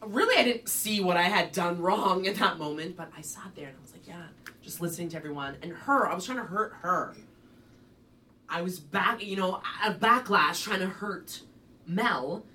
really, 0.05 0.35
I 0.37 0.43
didn't 0.43 0.67
see 0.69 0.99
what 1.01 1.17
I 1.17 1.23
had 1.23 1.51
done 1.51 1.79
wrong 1.81 2.25
in 2.25 2.33
that 2.35 2.57
moment, 2.57 2.97
but 2.97 3.11
I 3.17 3.21
sat 3.21 3.51
there 3.55 3.67
and 3.67 3.77
I 3.77 3.81
was 3.81 3.91
like, 3.91 4.07
yeah, 4.07 4.23
just 4.61 4.81
listening 4.81 5.09
to 5.09 5.17
everyone. 5.17 5.57
And 5.61 5.71
her, 5.73 6.07
I 6.09 6.15
was 6.15 6.25
trying 6.25 6.37
to 6.39 6.43
hurt 6.45 6.73
her. 6.81 7.13
I 8.49 8.61
was 8.61 8.79
back, 8.79 9.23
you 9.23 9.35
know, 9.35 9.61
a 9.85 9.91
backlash 9.93 10.63
trying 10.63 10.79
to 10.79 10.87
hurt 10.87 11.41
Mel, 11.87 12.45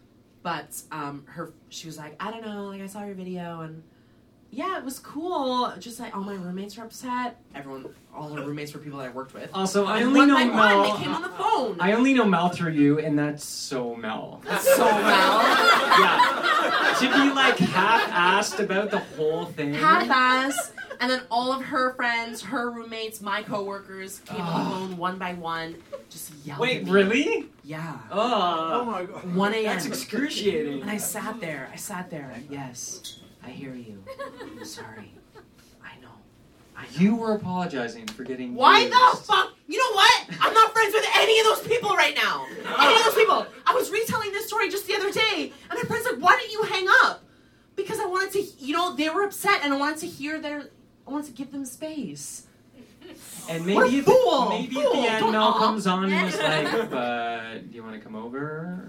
but 0.43 0.81
um, 0.93 1.25
her, 1.27 1.53
she 1.69 1.87
was 1.87 1.99
like, 1.99 2.17
I 2.21 2.31
don't 2.31 2.45
know, 2.45 2.67
like 2.67 2.81
I 2.81 2.87
saw 2.87 3.05
your 3.05 3.15
video 3.15 3.61
and 3.61 3.83
yeah, 4.53 4.79
it 4.79 4.85
was 4.85 4.99
cool. 4.99 5.73
Just 5.79 6.01
like 6.01 6.15
all 6.17 6.23
my 6.25 6.35
roommates 6.35 6.77
were 6.77 6.83
upset. 6.85 7.41
Everyone, 7.55 7.87
all 8.13 8.31
her 8.35 8.45
roommates 8.45 8.75
were 8.75 8.81
people 8.81 8.99
that 8.99 9.07
I 9.07 9.11
worked 9.11 9.33
with. 9.33 9.49
Also, 9.55 9.87
I 9.87 9.99
And 9.99 10.07
only 10.09 10.27
know 10.27 10.45
Mel. 10.45 10.79
One, 10.81 10.91
they 10.99 11.05
came 11.05 11.15
on 11.15 11.23
the 11.23 11.29
phone. 11.29 11.77
I 11.79 11.93
only 11.93 12.15
know 12.15 12.25
Mel 12.25 12.49
through 12.49 12.73
you, 12.73 12.99
and 12.99 13.17
that's 13.17 13.45
so 13.45 13.95
Mel. 13.95 14.43
That's 14.45 14.65
so 14.75 14.85
Mel, 14.85 15.43
yeah. 16.01 16.97
To 16.99 17.07
be 17.09 17.33
like 17.33 17.59
half-assed 17.59 18.59
about 18.59 18.91
the 18.91 18.99
whole 18.99 19.45
thing. 19.45 19.73
half-ass, 19.73 20.73
and 21.01 21.11
then 21.11 21.23
all 21.31 21.53
of 21.53 21.65
her 21.65 21.95
friends, 21.95 22.43
her 22.43 22.71
roommates, 22.71 23.21
my 23.21 23.43
coworkers 23.43 24.21
came 24.21 24.41
on 24.41 24.65
the 24.65 24.71
phone 24.71 24.97
one 24.99 25.19
by 25.19 25.33
one, 25.35 25.77
just 26.11 26.33
yelling. 26.45 26.61
Wait, 26.61 26.77
at 26.79 26.85
me. 26.85 26.91
really? 26.91 27.47
Yeah. 27.65 27.99
Oh, 28.11 28.85
my 28.85 29.05
god. 29.05 29.35
1 29.35 29.55
a.m. 29.55 29.65
that's 29.65 29.87
excruciating. 29.87 30.83
And 30.83 30.91
I 30.91 30.99
sat 30.99 31.41
there. 31.41 31.71
I 31.73 31.77
sat 31.77 32.11
there. 32.11 32.35
Yes, 32.51 33.21
I 33.43 33.49
hear 33.51 33.75
you. 33.75 34.03
I'm 34.43 34.65
sorry. 34.65 35.15
I 35.83 35.99
know. 36.03 36.09
I 36.77 36.83
know. 36.83 36.89
You 36.99 37.17
were 37.17 37.35
apologizing 37.35 38.07
for 38.09 38.25
getting. 38.25 38.55
Why 38.55 38.81
used. 38.81 38.93
the 38.93 39.17
fuck? 39.25 39.55
You 39.67 39.79
know 39.79 39.95
what? 39.95 40.27
I'm 40.41 40.53
not 40.53 40.73
friends 40.73 40.93
with 40.93 41.07
any 41.17 41.39
of 41.41 41.47
those 41.47 41.67
people 41.67 41.91
right 41.97 42.15
now. 42.15 42.47
Any 42.79 42.95
of 42.97 43.05
those 43.05 43.15
people. 43.15 43.47
I 43.67 43.73
was 43.75 43.91
retelling 43.91 44.33
this 44.33 44.49
story 44.49 44.69
just 44.69 44.87
the 44.87 44.97
other 44.97 45.11
day, 45.11 45.53
and 45.71 45.79
my 45.79 45.83
friend's 45.87 46.07
like, 46.07 46.19
"Why 46.21 46.37
didn't 46.37 46.53
you 46.53 46.63
hang 46.65 46.87
up?" 47.05 47.23
Because 47.77 47.99
I 48.01 48.05
wanted 48.07 48.33
to, 48.33 48.43
you 48.65 48.75
know, 48.75 48.95
they 48.95 49.09
were 49.09 49.23
upset, 49.23 49.61
and 49.63 49.73
I 49.73 49.77
wanted 49.79 49.99
to 50.01 50.07
hear 50.07 50.41
their. 50.41 50.71
I 51.07 51.11
wanted 51.11 51.27
to 51.27 51.33
give 51.33 51.53
them 51.53 51.65
space. 51.65 52.47
And 53.49 53.67
What 53.67 53.89
a 53.89 53.91
maybe, 53.91 53.99
at 53.99 54.05
fool! 54.05 54.49
maybe 54.51 54.77
at 54.79 54.83
Fool! 54.85 54.93
the 55.03 55.09
end, 55.09 55.33
Mel 55.33 55.55
comes 55.55 55.87
on 55.87 56.05
and 56.13 56.29
is 56.29 56.39
like, 56.39 56.91
"But 56.91 57.69
do 57.71 57.75
you 57.75 57.83
want 57.83 57.95
to 57.97 58.01
come 58.01 58.15
over?" 58.15 58.39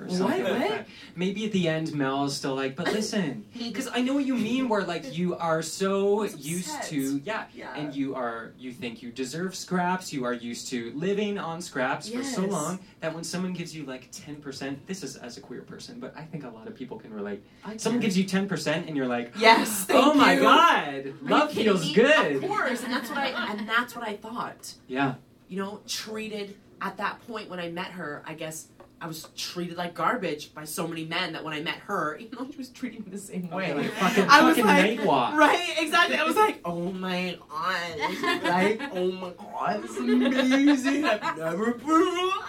or 0.01 0.05
What? 0.07 0.17
something 0.17 0.43
like 0.43 0.67
that. 0.69 0.87
Maybe 1.15 1.45
at 1.45 1.51
the 1.51 1.67
end, 1.67 1.93
Mel 1.95 2.25
is 2.25 2.35
still 2.35 2.53
like, 2.55 2.75
"But 2.75 2.91
listen," 2.93 3.45
because 3.57 3.87
I 3.91 4.01
know 4.01 4.13
what 4.13 4.25
you 4.25 4.35
mean. 4.35 4.69
Where 4.69 4.83
like 4.83 5.17
you 5.17 5.35
are 5.35 5.61
so 5.63 6.23
used 6.23 6.83
to, 6.83 7.21
yeah, 7.25 7.45
Yeah. 7.55 7.73
and 7.75 7.95
you 7.95 8.13
are 8.13 8.51
you 8.59 8.71
think 8.71 9.01
you 9.01 9.11
deserve 9.11 9.55
scraps. 9.55 10.13
You 10.13 10.25
are 10.25 10.33
used 10.33 10.67
to 10.69 10.91
living 10.95 11.39
on 11.39 11.59
scraps 11.61 12.09
for 12.09 12.23
so 12.23 12.45
long 12.45 12.79
that 12.99 13.13
when 13.15 13.23
someone 13.23 13.53
gives 13.53 13.75
you 13.75 13.85
like 13.85 14.09
ten 14.11 14.35
percent, 14.35 14.85
this 14.85 15.01
is 15.01 15.15
as 15.15 15.37
a 15.37 15.41
queer 15.41 15.61
person, 15.61 15.99
but 15.99 16.15
I 16.15 16.21
think 16.23 16.43
a 16.43 16.49
lot 16.49 16.67
of 16.67 16.75
people 16.75 16.99
can 16.99 17.11
relate. 17.13 17.43
Someone 17.77 17.99
gives 18.01 18.15
you 18.17 18.25
ten 18.25 18.47
percent, 18.47 18.87
and 18.87 18.95
you're 18.95 19.07
like, 19.07 19.31
Yes. 19.39 19.87
Oh 19.89 19.93
thank 19.93 20.05
"Oh 20.05 20.13
my 20.13 20.33
you. 20.33 20.41
god, 20.41 21.05
Are 21.07 21.13
love 21.29 21.51
feels 21.51 21.85
me? 21.87 21.93
good." 21.93 22.35
Of 22.43 22.47
course, 22.49 22.83
and 22.83 22.93
that's 22.93 23.09
what 23.09 23.17
I 23.17 23.29
and 23.51 23.67
that's 23.67 23.95
what 23.95 24.07
I 24.07 24.13
thought. 24.21 24.73
Yeah. 24.87 25.15
you 25.47 25.57
know, 25.57 25.81
treated 25.87 26.55
at 26.81 26.97
that 26.97 27.25
point 27.27 27.49
when 27.49 27.59
I 27.59 27.69
met 27.69 27.87
her, 27.91 28.23
I 28.25 28.33
guess 28.33 28.67
I 29.03 29.07
was 29.07 29.27
treated 29.35 29.77
like 29.77 29.95
garbage 29.95 30.53
by 30.53 30.63
so 30.63 30.87
many 30.87 31.05
men 31.05 31.33
that 31.33 31.43
when 31.43 31.53
I 31.53 31.61
met 31.61 31.75
her, 31.87 32.15
even 32.21 32.37
though 32.37 32.47
she 32.51 32.57
was 32.57 32.69
treating 32.69 33.03
me 33.03 33.09
the 33.11 33.17
same 33.17 33.49
way, 33.49 33.73
Like 33.73 33.91
fucking, 33.93 34.25
I 34.29 34.43
was 34.43 34.57
fucking 34.57 34.65
like, 34.65 34.97
night 34.99 35.05
walk. 35.05 35.35
right, 35.35 35.73
exactly. 35.79 36.17
I 36.17 36.23
was 36.23 36.35
like, 36.35 36.59
oh 36.65 36.91
my 36.91 37.37
god, 37.49 38.43
like, 38.43 38.81
oh 38.93 39.11
my 39.11 39.31
god, 39.31 39.83
it's 39.83 39.97
amazing. 39.97 41.05
I've 41.05 41.37
never 41.37 41.73
been. 41.73 42.31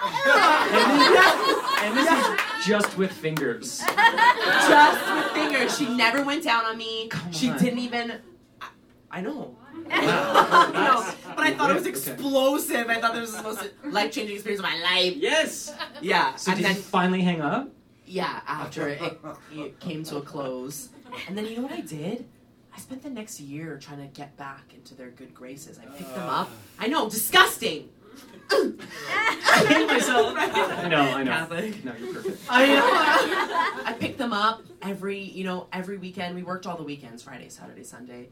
And 1.85 1.97
this 1.97 2.09
is 2.09 2.27
just 2.67 2.97
with 2.97 3.11
fingers. 3.11 3.79
Just 3.81 5.15
with 5.15 5.27
fingers. 5.33 5.77
She 5.77 5.89
never 5.97 6.25
went 6.25 6.45
down 6.45 6.65
on 6.65 6.79
me. 6.79 7.09
Come 7.09 7.33
she 7.33 7.51
on. 7.51 7.59
didn't 7.59 7.81
even. 7.81 8.13
I, 8.61 8.69
I 9.11 9.21
know. 9.21 9.57
Wow. 9.93 10.71
no, 10.73 11.13
but 11.37 11.45
I 11.47 11.55
thought 11.55 11.71
it 11.71 11.75
was 11.75 11.83
Okay. 11.83 11.91
explosive. 11.91 12.89
I 12.89 13.01
thought 13.01 13.15
this 13.15 13.33
was 13.33 13.37
the 13.37 13.43
most 13.43 13.71
life 13.85 14.13
changing 14.13 14.35
experience 14.37 14.61
of 14.61 14.71
my 14.71 14.79
life. 14.81 15.15
Yes. 15.17 15.75
Yeah, 16.01 16.35
So 16.37 16.51
and 16.53 16.59
did 16.61 16.67
then 16.67 16.77
you 16.77 16.83
finally 16.83 17.23
hang 17.23 17.41
up? 17.41 17.69
yeah, 18.07 18.41
after 18.47 18.89
it, 18.89 19.21
it 19.53 19.81
came 19.81 20.03
to 20.05 20.17
a 20.19 20.23
close, 20.23 20.89
and 21.29 21.37
then 21.37 21.47
you 21.47 21.57
know 21.57 21.63
what 21.63 21.73
I 21.73 21.81
did? 21.81 22.27
I 22.75 22.79
spent 22.79 23.03
the 23.03 23.11
next 23.11 23.39
year 23.39 23.79
trying 23.79 23.99
to 23.99 24.07
get 24.07 24.37
back 24.39 24.73
into 24.75 24.95
their 24.95 25.11
good 25.11 25.35
graces. 25.35 25.79
I 25.79 25.85
picked 25.97 26.15
them 26.15 26.29
up. 26.29 26.51
I 26.79 26.87
know, 26.89 27.09
disgusting. 27.09 27.91
I 28.51 29.65
hate 29.69 29.87
myself. 29.87 30.35
I 30.39 30.89
know, 30.89 31.01
I 31.01 31.23
know. 31.23 31.31
Catholic. 31.31 31.85
No, 31.85 31.93
you're 31.99 32.15
perfect. 32.15 32.39
I 32.49 32.67
know. 32.67 33.83
I 33.87 33.93
picked 33.99 34.19
them 34.19 34.33
up 34.33 34.63
every, 34.83 35.19
you 35.21 35.45
know, 35.45 35.69
every 35.73 35.97
weekend. 35.99 36.35
We 36.35 36.43
worked 36.43 36.67
all 36.67 36.77
the 36.77 36.83
weekends, 36.83 37.23
Friday, 37.23 37.49
Saturday, 37.49 37.83
Sunday, 37.85 38.29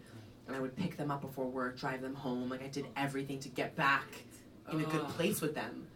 and 0.51 0.57
I 0.57 0.61
would 0.61 0.75
pick 0.75 0.97
them 0.97 1.13
up 1.13 1.21
before 1.21 1.47
work, 1.47 1.79
drive 1.79 2.03
them 2.03 2.15
home. 2.15 2.49
Like 2.51 2.61
I 2.63 2.67
did 2.67 2.87
everything 2.97 3.39
to 3.41 3.49
get 3.49 3.77
back 3.77 4.05
in 4.73 4.81
a 4.81 4.85
good 4.85 5.07
place 5.11 5.41
with 5.41 5.55
them. 5.55 5.87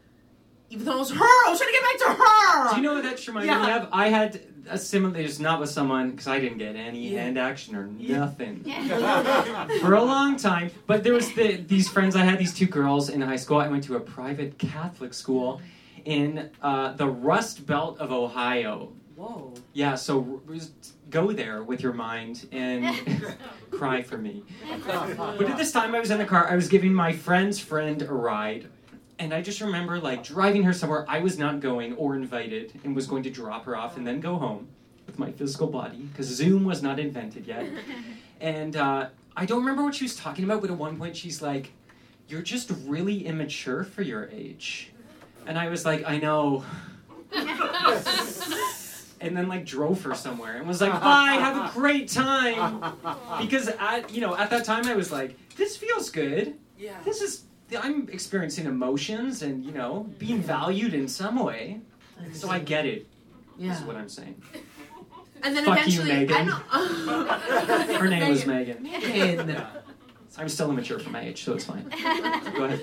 Even 0.70 0.86
though 0.86 0.94
it 0.94 0.98
was 1.00 1.11
her, 1.11 1.18
I 1.24 1.46
was 1.48 1.59
trying 1.59 1.72
to 1.72 1.78
get 1.80 1.82
back 1.82 1.98
to 2.16 2.22
her. 2.22 2.70
Do 2.70 2.76
you 2.76 2.82
know 2.82 2.94
what 2.94 3.02
that 3.02 3.26
reminded 3.26 3.50
me 3.52 3.66
Yeah. 3.66 3.76
of? 3.82 3.88
I 3.92 4.09
had 4.09 4.40
a 4.70 4.78
similar, 4.78 5.18
it's 5.18 5.38
not 5.40 5.59
with 5.61 5.70
someone, 5.70 6.12
because 6.12 6.26
I 6.28 6.38
didn't 6.40 6.59
get 6.59 6.74
any 6.76 7.09
Yeah. 7.11 7.22
hand 7.22 7.36
action 7.38 7.74
or 7.76 7.86
nothing 7.88 8.62
for 9.80 9.94
a 9.94 10.02
long 10.02 10.36
time. 10.36 10.70
But 10.86 11.02
there 11.05 11.12
was 11.12 11.32
the, 11.34 11.57
these 11.57 11.88
friends, 11.88 12.14
I 12.16 12.24
had 12.24 12.38
these 12.38 12.55
two 12.55 12.66
girls 12.66 13.09
in 13.11 13.20
high 13.20 13.36
school. 13.36 13.59
I 13.59 13.68
went 13.68 13.82
to 13.84 13.96
a 13.96 14.00
private 14.00 14.57
Catholic 14.59 15.14
school 15.14 15.61
in 16.05 16.50
uh, 16.62 16.92
the 16.92 17.09
Rust 17.09 17.66
Belt 17.66 17.98
of 17.98 18.12
Ohio. 18.12 18.92
Whoa. 19.17 19.55
Yeah, 19.73 19.95
so 19.95 20.41
r- 20.49 20.55
just 20.55 20.73
go 21.11 21.33
there 21.33 21.62
with 21.62 21.81
your 21.83 21.93
mind 21.93 22.49
and 22.53 22.97
cry 23.71 24.03
for 24.03 24.19
me. 24.19 24.43
But 24.87 25.49
at 25.49 25.57
this 25.57 25.73
time, 25.73 25.95
I 25.95 26.01
was 26.01 26.11
in 26.11 26.19
the 26.19 26.25
car. 26.25 26.49
I 26.51 26.57
was 26.57 26.69
giving 26.69 26.93
my 26.93 27.12
friend's 27.12 27.59
friend 27.59 28.03
a 28.03 28.12
ride, 28.12 28.69
and 29.19 29.33
I 29.33 29.41
just 29.43 29.61
remember 29.61 29.99
like 30.01 30.25
driving 30.25 30.62
her 30.65 30.73
somewhere 30.73 31.05
I 31.09 31.21
was 31.21 31.39
not 31.39 31.61
going 31.61 31.95
or 31.95 32.17
invited, 32.17 32.73
and 32.85 32.95
was 32.95 33.07
going 33.07 33.23
to 33.25 33.31
drop 33.31 33.65
her 33.67 33.77
off 33.77 33.97
and 33.97 34.07
then 34.07 34.21
go 34.21 34.37
home 34.37 34.69
with 35.07 35.19
my 35.19 35.31
physical 35.33 35.67
body 35.69 35.99
because 36.12 36.27
Zoom 36.27 36.65
was 36.65 36.83
not 36.83 36.99
invented 36.99 37.47
yet. 37.47 37.67
And 38.41 38.77
uh, 38.77 39.07
I 39.37 39.47
don't 39.47 39.61
remember 39.61 39.85
what 39.85 39.95
she 39.95 40.05
was 40.05 40.17
talking 40.17 40.45
about, 40.45 40.61
but 40.61 40.69
at 40.71 40.77
one 40.77 40.99
point 40.99 41.17
she's 41.17 41.41
like, 41.41 41.73
"You're 42.29 42.43
just 42.43 42.71
really 42.85 43.25
immature 43.27 43.85
for 43.85 44.03
your 44.03 44.29
age," 44.31 44.91
and 45.47 45.57
I 45.57 45.69
was 45.69 45.85
like, 45.87 46.05
"I 46.07 46.19
know." 46.19 46.65
And 49.21 49.37
then 49.37 49.49
like 49.49 49.65
drove 49.65 50.03
her 50.03 50.15
somewhere 50.15 50.57
and 50.57 50.67
was 50.67 50.81
like, 50.81 50.93
"Bye, 51.01 51.37
have 51.39 51.71
a 51.71 51.79
great 51.79 52.09
time." 52.09 52.85
Because 53.41 53.69
at 53.69 54.11
you 54.12 54.21
know 54.21 54.37
at 54.37 54.51
that 54.51 54.65
time 54.65 54.87
I 54.87 54.95
was 54.95 55.11
like, 55.11 55.37
"This 55.57 55.77
feels 55.77 56.11
good. 56.11 56.55
Yeah. 56.79 56.97
This 57.05 57.21
is 57.21 57.45
I'm 57.79 58.09
experiencing 58.11 58.67
emotions 58.67 59.43
and 59.43 59.65
you 59.65 59.73
know 59.73 60.09
being 60.19 60.41
valued 60.41 60.95
in 60.95 61.09
some 61.09 61.37
way." 61.43 61.81
So 62.33 62.49
I 62.49 62.59
get 62.61 62.87
it. 62.87 63.07
Yeah. 63.59 63.73
Is 63.73 63.83
what 63.83 63.97
I'm 63.97 64.09
saying. 64.09 64.41
And 65.43 65.55
then 65.55 65.65
Fuck 65.65 65.87
you, 65.87 66.01
eventually, 66.01 66.09
Megan. 66.09 66.53
I 66.71 67.85
know. 67.87 67.95
Her 67.99 68.09
name 68.09 68.31
was 68.31 68.47
Megan. 68.47 68.83
Megan. 68.83 69.62
I'm 70.39 70.49
still 70.49 70.71
immature 70.71 70.99
for 70.99 71.11
my 71.11 71.21
age, 71.21 71.45
so 71.45 71.53
it's 71.53 71.65
fine. 71.65 71.85
Go 72.57 72.65
ahead. 72.65 72.81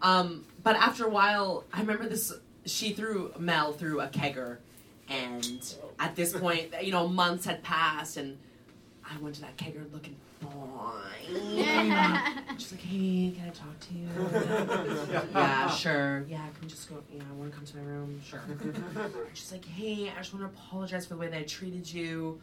Um, 0.00 0.44
but 0.62 0.76
after 0.76 1.04
a 1.06 1.10
while, 1.10 1.64
I 1.72 1.80
remember 1.80 2.08
this. 2.08 2.32
She 2.64 2.92
threw 2.92 3.32
Mel 3.38 3.72
through 3.72 4.00
a 4.00 4.08
kegger, 4.08 4.58
and 5.08 5.74
at 5.98 6.16
this 6.16 6.32
point, 6.32 6.74
you 6.82 6.92
know, 6.92 7.08
months 7.08 7.44
had 7.44 7.62
passed, 7.62 8.16
and 8.16 8.38
I 9.04 9.16
went 9.18 9.36
to 9.36 9.40
that 9.42 9.56
kegger 9.56 9.90
looking 9.92 10.16
fine. 10.40 11.56
She's 12.58 12.72
like, 12.72 12.80
"Hey, 12.80 13.32
can 13.36 13.46
I 13.46 13.50
talk 13.50 13.78
to 13.80 13.94
you?" 13.94 14.08
yeah, 15.32 15.70
sure. 15.70 16.24
Yeah, 16.28 16.38
can 16.38 16.62
we 16.62 16.68
just 16.68 16.88
go? 16.88 17.02
Yeah, 17.12 17.22
I 17.28 17.32
want 17.34 17.50
to 17.50 17.56
come 17.56 17.66
to 17.66 17.76
my 17.76 17.82
room. 17.82 18.20
Sure. 18.24 18.40
She's 19.34 19.52
like, 19.52 19.64
"Hey, 19.64 20.10
I 20.10 20.18
just 20.18 20.34
want 20.34 20.44
to 20.44 20.58
apologize 20.58 21.06
for 21.06 21.14
the 21.14 21.20
way 21.20 21.28
that 21.28 21.38
I 21.38 21.42
treated 21.44 21.92
you." 21.92 22.40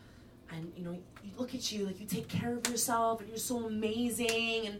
And 0.51 0.71
you 0.77 0.83
know, 0.83 0.91
you 0.91 1.31
look 1.37 1.55
at 1.55 1.71
you 1.71 1.85
like 1.85 1.99
you 1.99 2.05
take 2.05 2.27
care 2.27 2.53
of 2.53 2.67
yourself, 2.67 3.21
and 3.21 3.29
you're 3.29 3.37
so 3.37 3.65
amazing, 3.65 4.67
and 4.67 4.79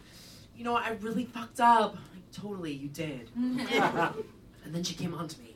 you 0.56 0.64
know, 0.64 0.76
I 0.76 0.92
really 1.02 1.26
fucked 1.26 1.60
up. 1.60 1.96
Like, 1.96 2.32
totally, 2.32 2.74
you 2.74 2.90
did. 2.90 3.30
and 3.36 3.68
then 4.66 4.84
she 4.84 4.94
came 4.94 5.14
on 5.14 5.28
to 5.28 5.40
me. 5.42 5.53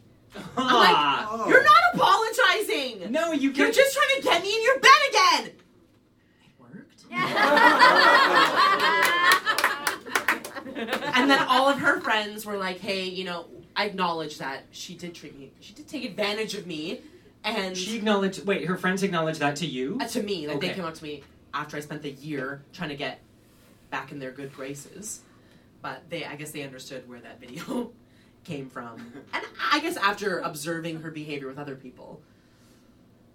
I'm 0.58 0.74
like, 0.76 1.48
you're 1.50 1.64
not 1.64 1.82
apologizing. 1.94 3.12
No, 3.12 3.32
you 3.32 3.52
You're 3.52 3.72
just 3.72 3.96
trying 3.96 4.22
to 4.22 4.28
get 4.28 4.42
me 4.44 4.56
in 4.56 4.64
your 4.64 4.80
bed 4.80 4.92
again. 5.10 5.52
It 6.44 6.52
worked. 6.60 7.06
and 11.16 11.30
then 11.30 11.40
all 11.48 11.70
of 11.70 11.80
her 11.80 12.00
friends 12.02 12.46
were 12.46 12.58
like, 12.58 12.80
"Hey, 12.80 13.06
you 13.06 13.24
know, 13.24 13.46
I 13.76 13.86
acknowledge 13.86 14.38
that 14.38 14.66
she 14.72 14.96
did 14.96 15.14
treat 15.16 15.38
me. 15.38 15.52
She 15.60 15.74
did 15.74 15.88
take 15.88 16.06
advantage 16.06 16.54
of 16.56 16.68
me." 16.68 17.02
And 17.44 17.78
She 17.78 17.96
acknowledged. 17.98 18.46
Wait, 18.46 18.66
her 18.66 18.78
friends 18.78 19.04
acknowledged 19.04 19.40
that 19.40 19.56
to 19.58 19.66
you. 19.66 19.98
uh, 20.02 20.08
to 20.08 20.22
me, 20.24 20.48
like 20.48 20.60
they 20.60 20.70
came 20.74 20.84
up 20.86 20.96
to 20.96 21.04
me 21.04 21.24
after 21.54 21.78
I 21.78 21.80
spent 21.80 22.02
the 22.02 22.12
year 22.12 22.62
trying 22.74 22.90
to 22.90 22.96
get 22.96 23.22
back 23.90 24.12
in 24.12 24.20
their 24.20 24.32
good 24.32 24.54
graces. 24.54 25.22
But 25.82 26.10
they, 26.10 26.26
I 26.26 26.36
guess, 26.36 26.52
they 26.52 26.64
understood 26.64 27.08
where 27.08 27.20
that 27.22 27.40
video 27.40 27.92
came 28.48 28.70
from, 28.70 28.96
and 29.34 29.44
I 29.72 29.80
guess 29.82 29.98
after 29.98 30.40
observing 30.40 31.02
her 31.02 31.12
behavior 31.12 31.48
with 31.48 31.60
other 31.60 31.76
people. 31.76 32.22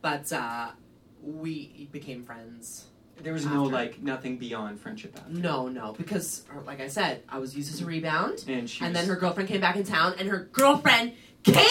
But 0.01 0.33
uh, 0.33 0.71
we 1.23 1.89
became 1.93 2.25
friends. 2.25 2.87
There 3.23 3.33
was 3.35 3.45
no 3.45 3.65
after. 3.65 3.75
like 3.75 4.03
nothing 4.03 4.39
beyond 4.39 4.81
friendship 4.81 5.15
after. 5.17 5.31
No, 5.33 5.69
no, 5.69 5.93
because 5.93 6.45
uh, 6.51 6.61
like 6.67 6.81
I 6.81 6.89
said, 6.89 7.23
I 7.29 7.39
was 7.39 7.55
used 7.55 7.73
as 7.73 7.83
a 7.83 7.85
rebound, 7.87 8.45
And 8.49 8.69
she. 8.69 8.85
and 8.85 8.93
was- 8.95 9.01
then 9.03 9.09
her 9.15 9.17
girlfriend 9.21 9.49
came 9.49 9.61
back 9.61 9.77
in 9.77 9.85
town, 9.85 10.15
and 10.19 10.29
her 10.29 10.49
girlfriend 10.53 11.13
came 11.45 11.67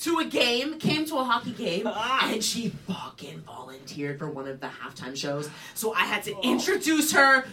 to 0.00 0.18
a 0.18 0.24
game, 0.24 0.78
came 0.78 1.04
to 1.06 1.18
a 1.18 1.24
hockey 1.24 1.52
game, 1.52 1.86
and 1.86 2.42
she 2.42 2.70
fucking 2.88 3.40
volunteered 3.42 4.18
for 4.18 4.28
one 4.30 4.48
of 4.48 4.58
the 4.60 4.66
halftime 4.66 5.16
shows. 5.16 5.48
So 5.74 5.92
I 5.92 6.00
had 6.00 6.24
to 6.24 6.34
introduce 6.42 7.12
her, 7.12 7.44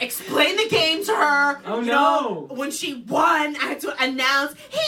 explain 0.00 0.56
the 0.56 0.68
game 0.68 1.04
to 1.04 1.12
her. 1.14 1.60
Oh, 1.66 1.80
you 1.80 1.86
no. 1.86 1.94
know, 1.94 2.46
when 2.54 2.70
she 2.70 3.04
won, 3.08 3.56
I 3.56 3.60
had 3.60 3.80
to 3.80 4.02
announce, 4.02 4.54
"Hey, 4.70 4.80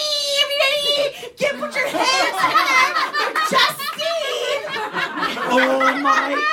everybody, 0.42 1.34
get 1.36 1.58
put 1.58 1.74
your 1.74 1.88
hands 1.88 2.36
together 2.42 2.94
for 3.14 3.32
Justine!" 3.50 4.64
oh 5.50 5.98
my 6.02 6.44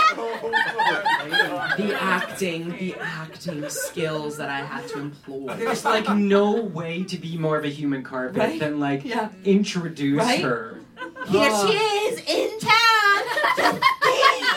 the 1.78 1.98
acting, 2.00 2.70
the 2.78 2.96
acting 3.00 3.68
skills 3.70 4.38
that 4.38 4.50
I 4.50 4.60
had 4.60 4.88
to 4.90 5.00
employ. 5.00 5.54
There's 5.56 5.84
like 5.84 6.08
no 6.10 6.52
way 6.62 7.04
to 7.04 7.18
be 7.18 7.38
more 7.38 7.58
of 7.58 7.66
a 7.66 7.70
human 7.70 8.04
carpet 8.04 8.38
Right? 8.38 8.60
than 8.60 8.80
like 8.80 9.04
Yeah. 9.04 9.30
introduce 9.44 10.20
Right? 10.20 10.42
her. 10.42 10.80
Here 11.28 11.50
Oh. 11.52 11.68
she 11.68 11.78
is 11.78 12.20
in 12.28 12.60
town. 12.60 13.80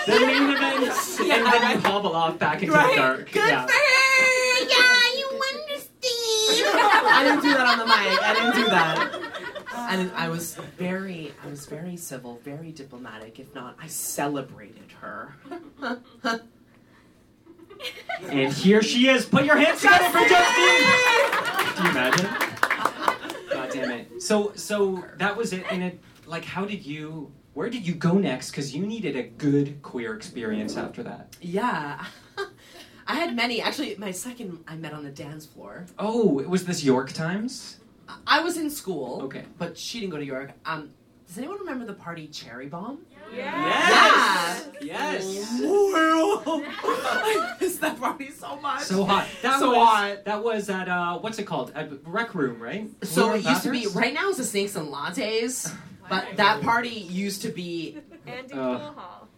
The 0.09 0.27
main 0.27 0.51
event, 0.51 0.83
Yeah, 1.23 1.37
and 1.37 1.47
then 1.47 1.71
you 1.71 1.79
hobble 1.81 2.17
off 2.17 2.39
back 2.39 2.63
into 2.63 2.75
right? 2.75 2.91
the 2.91 2.97
dark. 2.97 3.31
Good 3.31 3.49
yeah. 3.49 3.67
for 3.67 3.73
her. 3.73 4.65
Yeah, 4.65 5.19
you 5.19 5.27
understand. 5.53 6.79
I 7.11 7.25
didn't 7.25 7.43
do 7.43 7.53
that 7.53 7.67
on 7.67 7.79
the 7.79 7.85
mic. 7.87 8.23
I 8.23 8.35
didn't 8.35 8.55
do 8.65 8.71
that. 8.71 9.15
And 9.91 10.11
I 10.15 10.29
was 10.29 10.55
very, 10.77 11.33
I 11.43 11.49
was 11.49 11.65
very 11.65 11.97
civil, 11.97 12.41
very 12.45 12.73
diplomatic. 12.73 13.39
If 13.39 13.55
not, 13.55 13.75
I 13.81 13.87
celebrated 13.87 14.93
her. 15.01 15.35
And 18.29 18.53
here 18.53 18.83
she 18.83 19.09
is. 19.09 19.25
Put 19.25 19.45
your 19.47 19.57
hands 19.57 19.81
together 19.81 20.05
for 20.11 20.19
Justine. 20.19 21.77
Do 21.77 21.83
you 21.85 21.91
imagine? 21.91 22.27
God 23.51 23.71
damn 23.73 23.91
it. 23.93 24.21
So 24.23 24.53
so 24.57 25.05
that 25.17 25.37
was 25.37 25.53
it. 25.55 25.65
And 25.71 25.83
it 25.83 26.01
like 26.27 26.45
how 26.45 26.65
did 26.67 26.85
you? 26.85 27.33
Where 27.59 27.69
did 27.69 27.85
you 27.85 27.95
go 27.95 28.13
next? 28.13 28.53
Because 28.53 28.73
you 28.73 28.87
needed 28.87 29.17
a 29.17 29.25
good 29.25 29.83
queer 29.83 30.15
experience 30.15 30.77
after 30.77 31.03
that. 31.03 31.37
Yeah. 31.41 32.05
I 33.09 33.17
had 33.17 33.35
many. 33.35 33.61
Actually, 33.61 33.97
my 33.97 34.13
second 34.13 34.63
I 34.69 34.77
met 34.77 34.93
on 34.93 35.03
the 35.03 35.11
dance 35.11 35.45
floor. 35.45 35.87
Oh, 35.99 36.39
it 36.39 36.49
was 36.49 36.67
this 36.67 36.85
York 36.85 37.11
Times. 37.11 37.81
I 38.29 38.45
was 38.45 38.59
in 38.59 38.71
school. 38.71 39.23
Okay. 39.25 39.43
But 39.59 39.77
she 39.77 39.99
didn't 39.99 40.13
go 40.13 40.19
to 40.19 40.25
York. 40.25 40.53
Um, 40.67 40.91
does 41.27 41.37
anyone 41.37 41.59
remember 41.59 41.85
the 41.85 41.95
party 41.95 42.29
Cherry 42.29 42.69
Bomb? 42.69 43.01
Yes. 43.35 44.69
Yes. 44.81 45.27
I 45.61 47.57
miss 47.61 47.79
that 47.79 47.99
party 47.99 48.31
so 48.31 48.55
much. 48.61 48.83
So 48.85 49.05
hot. 49.05 49.27
That 49.43 49.59
So 49.59 49.71
was 49.71 49.89
hot. 49.89 50.25
that 50.27 50.45
was 50.45 50.71
at 50.71 50.89
uh 50.89 51.19
what's 51.19 51.41
it 51.41 51.45
called? 51.45 51.73
At 51.75 51.91
Rec 52.07 52.37
Room, 52.37 52.61
right? 52.63 52.89
So 53.03 53.31
Blue 53.31 53.39
it 53.39 53.45
used 53.45 53.65
to 53.65 53.73
be. 53.73 53.89
Right 53.89 54.15
now 54.15 54.29
it's 54.29 54.39
the 54.39 54.45
Snakes 54.45 54.77
and 54.77 54.89
Lattes, 54.89 55.75
but 56.09 56.37
that 56.37 56.63
party 56.63 56.89
used 56.89 57.43
to 57.43 57.49
be 57.51 57.99
Andy 58.27 58.53
Uh, 58.53 58.57
Pool 58.79 58.93
Hall. 58.97 59.29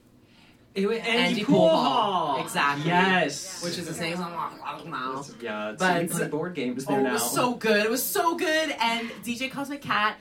It 0.74 0.86
was 0.86 0.98
Andy, 0.98 1.10
Andy 1.10 1.44
Pool 1.44 1.58
Pool 1.58 1.68
Hall. 1.70 2.26
Hall. 2.36 2.44
Exactly. 2.44 2.86
Yes. 2.86 3.62
which 3.64 3.76
is 3.76 3.86
the 3.86 3.94
same 3.94 4.14
and 4.20 4.34
Lattes 4.34 4.86
now. 4.86 5.24
yeah, 5.40 5.70
it's 5.70 5.78
But- 5.80 6.02
you 6.02 6.08
play 6.08 6.28
board 6.28 6.54
games 6.54 6.84
Oh, 6.86 6.92
there 6.92 7.00
it 7.00 7.04
now. 7.04 7.12
was 7.14 7.28
so 7.30 7.54
good. 7.54 7.84
It 7.84 7.90
was 7.90 8.02
so 8.04 8.36
good. 8.36 8.70
And 8.80 9.10
DJ 9.24 9.48
Cosmic 9.50 9.82
Cat 9.82 10.16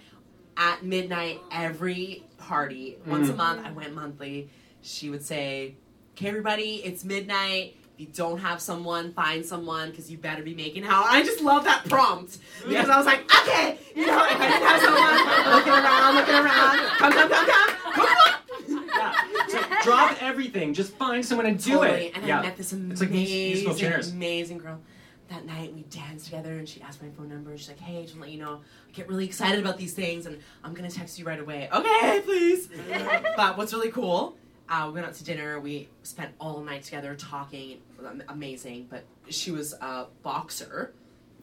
at 0.58 0.84
midnight 0.84 1.40
every 1.52 2.24
party 2.38 2.98
once 3.06 3.28
Mm. 3.28 3.34
a 3.34 3.36
month. 3.36 3.66
I 3.66 3.72
went 3.72 3.94
monthly. 3.94 4.50
She 4.82 5.10
would 5.10 5.24
say, 5.24 5.76
"Okay, 6.18 6.28
everybody, 6.28 6.82
it's 6.84 7.04
midnight." 7.04 7.76
If 8.00 8.08
you 8.08 8.14
don't 8.14 8.38
have 8.38 8.62
someone, 8.62 9.12
find 9.12 9.46
someone 9.46 9.90
because 9.90 10.10
you 10.10 10.18
better 10.18 10.42
be 10.42 10.56
making 10.56 10.86
out. 10.86 11.08
I 11.08 11.22
just 11.22 11.42
love 11.42 11.66
that 11.66 11.84
prompt 11.90 12.38
because 12.66 12.88
I 12.88 12.96
was 12.96 13.06
like, 13.06 13.30
okay, 13.42 13.78
you 13.94 14.06
know, 14.08 14.24
if 14.24 14.40
I 14.40 14.48
didn't 14.48 14.68
have 14.68 14.82
someone 14.82 15.54
looking 15.54 15.74
around, 15.74 16.16
looking 16.16 16.34
around, 16.34 16.78
come, 16.98 17.12
come, 17.12 17.30
come, 17.30 17.46
come, 17.46 17.76
come, 17.92 18.08
come. 18.08 18.86
yeah. 18.98 19.14
So 19.50 19.62
drop 19.84 20.24
everything. 20.24 20.74
Just 20.74 20.94
find 20.94 21.26
someone 21.26 21.46
and 21.46 21.62
do 21.62 21.72
Totally. 21.72 22.06
it. 22.06 22.16
And 22.16 22.26
yeah. 22.26 22.40
I 22.40 22.44
met 22.44 22.56
this 22.56 22.72
It's 22.72 23.02
like 23.02 23.10
musical 23.10 23.74
amazing, 23.74 23.90
chairs. 23.90 24.12
amazing 24.14 24.60
girl. 24.60 24.80
That 25.28 25.46
night 25.46 25.74
we 25.74 25.82
danced 25.82 26.24
together 26.24 26.54
and 26.58 26.70
she 26.70 26.82
asked 26.82 27.04
my 27.04 27.10
phone 27.10 27.28
number. 27.28 27.58
She's 27.58 27.68
like, 27.68 27.80
hey, 27.82 28.04
just 28.04 28.14
to 28.16 28.22
let 28.22 28.30
you 28.30 28.40
know, 28.40 28.62
I 28.88 28.92
get 28.94 29.10
really 29.10 29.26
excited 29.26 29.60
about 29.60 29.78
these 29.78 29.94
things 29.94 30.26
and 30.26 30.40
I'm 30.64 30.74
gonna 30.74 30.90
text 30.90 31.20
you 31.20 31.26
right 31.26 31.40
away. 31.40 31.68
Okay, 31.74 32.22
please. 32.24 32.70
but 33.36 33.58
what's 33.58 33.74
really 33.74 33.92
cool, 33.92 34.38
uh, 34.70 34.84
we 34.88 34.94
went 34.94 35.06
out 35.08 35.14
to 35.16 35.24
dinner. 35.24 35.60
We 35.60 35.90
spent 36.04 36.32
all 36.40 36.62
night 36.62 36.84
together 36.84 37.16
talking. 37.16 37.72
It 37.72 37.82
was 37.98 38.06
am- 38.08 38.24
Amazing. 38.30 38.88
But 38.90 39.04
she 39.30 39.52
was 39.52 39.74
a 39.74 40.06
boxer, 40.24 40.94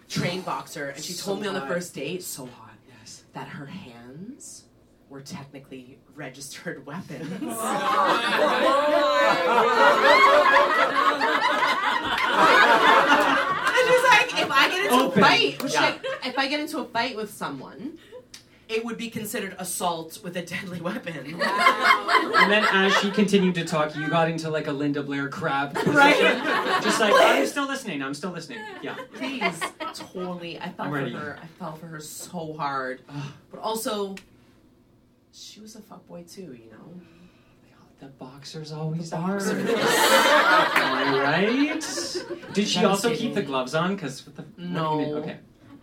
trained 0.09 0.45
boxer, 0.53 0.89
and 0.91 1.03
she 1.03 1.13
So 1.13 1.27
told 1.27 1.41
me 1.41 1.49
on 1.49 1.55
the 1.55 1.61
hot. 1.61 1.69
first 1.69 1.95
date, 1.95 2.23
so 2.23 2.47
hot, 2.47 2.75
Yes. 3.01 3.25
that 3.33 3.49
her 3.49 3.67
hands 3.67 4.65
were 5.09 5.21
technically 5.21 5.99
registered 6.15 6.85
weapons. 6.91 7.31
And 12.59 13.89
she's 13.89 14.05
like, 14.05 14.43
if 14.43 14.51
I 14.51 14.69
get 14.71 14.85
into 14.85 14.95
Open. 15.05 15.23
a 15.23 15.27
fight, 15.27 15.73
Yeah. 15.73 15.81
like, 15.81 16.05
if 16.25 16.39
I 16.39 16.49
get 16.49 16.61
into 16.61 16.79
a 16.79 16.85
fight 16.85 17.17
with 17.17 17.33
someone, 17.33 17.99
it 18.69 18.85
would 18.85 18.97
be 18.99 19.09
considered 19.11 19.55
assault 19.59 20.19
with 20.23 20.37
a 20.37 20.43
deadly 20.43 20.81
weapon. 20.81 21.41
And 22.39 22.53
then 22.53 22.65
as 22.71 22.93
she 22.99 23.11
continued 23.11 23.55
to 23.57 23.65
talk, 23.65 23.97
you 23.97 24.09
got 24.09 24.29
into 24.31 24.51
like 24.51 24.67
a 24.67 24.73
Linda 24.73 25.03
Blair 25.03 25.29
crab 25.29 25.75
position. 25.75 25.95
Right. 25.95 26.83
Just 26.83 27.01
like 27.01 27.13
I'm 27.17 27.47
still 27.47 27.67
listening. 27.67 28.03
I'm 28.03 28.15
still 28.15 28.31
listening. 28.31 28.59
Yeah. 28.83 28.95
Please, 29.15 29.59
totally. 29.95 30.59
I 30.61 30.71
fell 30.71 30.87
for 30.91 31.09
her. 31.11 31.39
I 31.43 31.47
fell 31.59 31.75
for 31.77 31.87
her 31.87 32.01
so 32.01 32.53
hard, 32.55 33.01
but 33.51 33.59
also, 33.61 34.15
she 35.33 35.61
was 35.61 35.75
a 35.77 35.81
fuckboy 35.81 36.33
too. 36.33 36.43
You 36.63 36.71
know. 36.71 37.01
The 37.99 38.07
boxers 38.09 38.73
always 38.73 39.11
The 39.11 39.17
are. 39.17 39.39
boxers. 39.39 39.69
Am 39.71 39.77
I 39.77 41.19
right? 41.23 42.27
Did 42.53 42.69
she 42.69 42.85
also 42.85 43.15
keep 43.15 43.35
the 43.35 43.43
gloves 43.43 43.75
on? 43.75 43.95
Because 43.95 44.23
the 44.23 44.45
No. 44.59 45.01
Okay. 45.17 45.39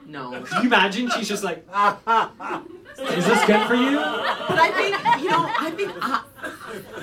No. 0.05 0.41
Can 0.45 0.61
you 0.61 0.67
imagine? 0.67 1.09
She's 1.09 1.27
just 1.27 1.43
like, 1.43 1.65
is 2.99 3.25
this 3.25 3.45
good 3.45 3.67
for 3.67 3.75
you? 3.75 3.97
But 3.97 4.59
I 4.59 4.71
think 4.75 5.23
you 5.23 5.29
know. 5.29 5.49
I 5.59 5.71
think 5.71 5.91
I, 6.01 6.23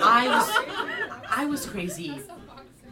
I 0.02 0.28
was 0.28 1.26
I 1.30 1.46
was 1.46 1.66
crazy, 1.66 2.20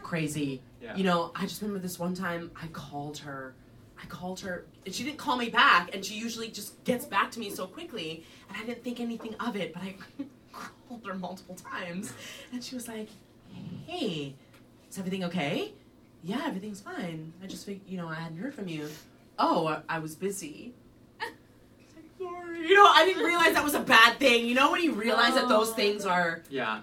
crazy. 0.02 0.62
Yeah. 0.82 0.96
You 0.96 1.04
know. 1.04 1.32
I 1.34 1.42
just 1.42 1.60
remember 1.62 1.80
this 1.80 1.98
one 1.98 2.14
time 2.14 2.50
I 2.60 2.66
called 2.68 3.18
her. 3.18 3.54
I 4.00 4.06
called 4.06 4.40
her 4.40 4.64
and 4.86 4.94
she 4.94 5.04
didn't 5.04 5.18
call 5.18 5.36
me 5.36 5.50
back, 5.50 5.94
and 5.94 6.04
she 6.04 6.14
usually 6.14 6.48
just 6.48 6.82
gets 6.84 7.04
back 7.04 7.30
to 7.32 7.40
me 7.40 7.50
so 7.50 7.66
quickly, 7.66 8.24
and 8.48 8.56
I 8.56 8.64
didn't 8.64 8.82
think 8.84 9.00
anything 9.00 9.34
of 9.40 9.56
it. 9.56 9.74
But 9.74 9.82
I 9.82 9.96
called 10.88 11.06
her 11.06 11.14
multiple 11.14 11.56
times, 11.56 12.12
and 12.52 12.62
she 12.64 12.74
was 12.74 12.88
like, 12.88 13.08
"Hey, 13.86 14.34
is 14.90 14.98
everything 14.98 15.24
okay?" 15.24 15.72
Yeah, 16.22 16.42
everything's 16.46 16.80
fine. 16.80 17.32
I 17.42 17.46
just 17.46 17.68
you 17.68 17.96
know 17.96 18.08
I 18.08 18.14
hadn't 18.14 18.38
heard 18.38 18.54
from 18.54 18.68
you. 18.68 18.88
Oh, 19.38 19.66
I, 19.68 19.80
I 19.88 19.98
was 19.98 20.14
busy. 20.16 20.74
Sorry. 22.18 22.66
You 22.68 22.74
know, 22.74 22.84
I 22.86 23.04
didn't 23.04 23.22
realize 23.24 23.54
that 23.54 23.62
was 23.64 23.74
a 23.74 23.80
bad 23.80 24.18
thing. 24.18 24.46
You 24.46 24.54
know 24.54 24.72
when 24.72 24.82
you 24.82 24.92
realize 24.92 25.34
that 25.34 25.48
those 25.48 25.70
oh. 25.70 25.74
things 25.74 26.04
are 26.04 26.42
Yeah. 26.50 26.80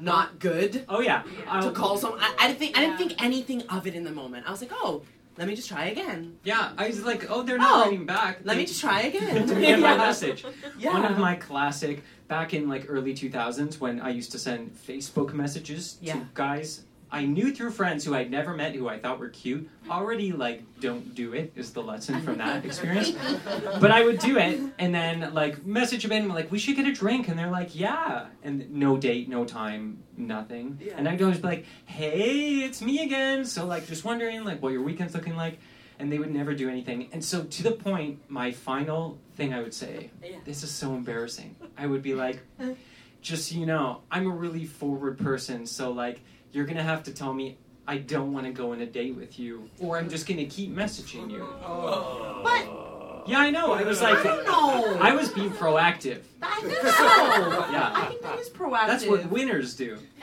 not 0.00 0.38
good 0.40 0.84
Oh 0.88 1.00
yeah. 1.00 1.22
to 1.62 1.70
call 1.70 1.96
someone. 1.96 2.18
I, 2.20 2.34
I 2.40 2.46
didn't 2.48 2.58
think 2.58 2.76
I 2.76 2.80
didn't 2.80 2.98
think 2.98 3.22
anything 3.22 3.62
of 3.68 3.86
it 3.86 3.94
in 3.94 4.02
the 4.04 4.10
moment. 4.10 4.46
I 4.46 4.50
was 4.50 4.60
like, 4.60 4.72
oh, 4.72 5.02
let 5.38 5.46
me 5.46 5.54
just 5.54 5.68
try 5.68 5.86
again. 5.86 6.36
Yeah. 6.42 6.72
I 6.76 6.88
was 6.88 7.04
like, 7.04 7.30
oh, 7.30 7.42
they're 7.42 7.58
not 7.58 7.72
Oh, 7.72 7.90
writing 7.90 8.04
back. 8.06 8.40
Let 8.44 8.54
They- 8.54 8.60
me 8.62 8.66
just 8.66 8.80
try 8.80 9.02
again. 9.10 9.46
to 9.46 9.54
get 9.54 9.78
my 9.78 9.96
message. 9.96 10.44
Yeah. 10.78 10.92
One 10.92 11.04
of 11.04 11.18
my 11.18 11.36
classic 11.36 12.02
back 12.26 12.52
in 12.54 12.68
like 12.68 12.86
early 12.88 13.14
2000s 13.14 13.78
when 13.78 14.00
I 14.00 14.08
used 14.10 14.32
to 14.32 14.38
send 14.40 14.74
Facebook 14.74 15.32
messages 15.32 15.98
Yeah. 16.00 16.14
to 16.14 16.26
guys. 16.34 16.82
I 17.14 17.26
knew 17.26 17.54
through 17.54 17.70
friends 17.70 18.04
who 18.04 18.12
I'd 18.12 18.28
never 18.28 18.54
met 18.54 18.74
who 18.74 18.88
I 18.88 18.98
thought 18.98 19.20
were 19.20 19.28
cute. 19.28 19.70
Already, 19.88 20.32
like, 20.32 20.64
don't 20.80 21.14
do 21.14 21.32
it 21.32 21.52
is 21.54 21.72
the 21.72 21.80
lesson 21.80 22.20
from 22.22 22.38
that 22.38 22.64
experience. 22.66 23.12
But 23.80 23.92
I 23.92 24.04
would 24.04 24.18
do 24.18 24.36
it 24.36 24.60
and 24.80 24.92
then, 24.92 25.32
like, 25.32 25.64
message 25.64 26.02
them 26.02 26.10
in, 26.10 26.28
like, 26.28 26.50
we 26.50 26.58
should 26.58 26.74
get 26.74 26.88
a 26.88 26.92
drink. 26.92 27.28
And 27.28 27.38
they're 27.38 27.52
like, 27.52 27.76
yeah. 27.76 28.26
And 28.42 28.68
no 28.72 28.96
date, 28.96 29.28
no 29.28 29.44
time, 29.44 30.02
nothing. 30.16 30.80
And 30.96 31.08
I'd 31.08 31.22
always 31.22 31.38
be 31.38 31.46
like, 31.46 31.66
hey, 31.84 32.64
it's 32.64 32.82
me 32.82 33.04
again. 33.04 33.44
So, 33.44 33.64
like, 33.64 33.86
just 33.86 34.04
wondering, 34.04 34.42
like, 34.42 34.60
what 34.60 34.72
your 34.72 34.82
weekend's 34.82 35.14
looking 35.14 35.36
like. 35.36 35.60
And 36.00 36.10
they 36.10 36.18
would 36.18 36.34
never 36.34 36.52
do 36.52 36.68
anything. 36.68 37.10
And 37.12 37.24
so, 37.24 37.44
to 37.44 37.62
the 37.62 37.70
point, 37.70 38.28
my 38.28 38.50
final 38.50 39.18
thing 39.36 39.54
I 39.54 39.60
would 39.62 39.72
say, 39.72 40.10
this 40.44 40.64
is 40.64 40.72
so 40.72 40.96
embarrassing. 40.96 41.54
I 41.78 41.86
would 41.86 42.02
be 42.02 42.16
like, 42.16 42.40
just 43.22 43.48
so 43.48 43.56
you 43.56 43.66
know, 43.66 44.02
I'm 44.10 44.26
a 44.26 44.34
really 44.34 44.66
forward 44.66 45.18
person, 45.18 45.64
so 45.64 45.92
like 45.92 46.20
you're 46.54 46.64
gonna 46.66 46.82
have 46.82 47.02
to 47.04 47.12
tell 47.12 47.34
me 47.34 47.58
I 47.86 47.98
don't 47.98 48.32
want 48.32 48.46
to 48.46 48.52
go 48.52 48.72
on 48.72 48.80
a 48.80 48.86
date 48.86 49.14
with 49.14 49.38
you, 49.38 49.68
or 49.78 49.98
I'm 49.98 50.08
just 50.08 50.26
gonna 50.26 50.46
keep 50.46 50.74
messaging 50.74 51.30
you. 51.30 51.42
Oh. 51.64 52.40
But 52.42 53.28
Yeah, 53.28 53.38
I 53.40 53.50
know. 53.50 53.72
I 53.72 53.82
was 53.82 54.00
like, 54.02 54.18
I 54.18 54.22
don't 54.22 54.44
know. 54.46 54.98
I 55.00 55.14
was 55.14 55.30
being 55.30 55.50
proactive. 55.50 56.20
I 56.42 56.60
think 56.60 56.74
so. 56.82 56.88
I 56.88 57.68
Yeah, 57.72 58.06
think 58.08 58.22
that 58.22 58.38
is 58.38 58.48
proactive. 58.50 58.86
that's 58.86 59.06
what 59.06 59.30
winners 59.30 59.74
do. 59.74 59.96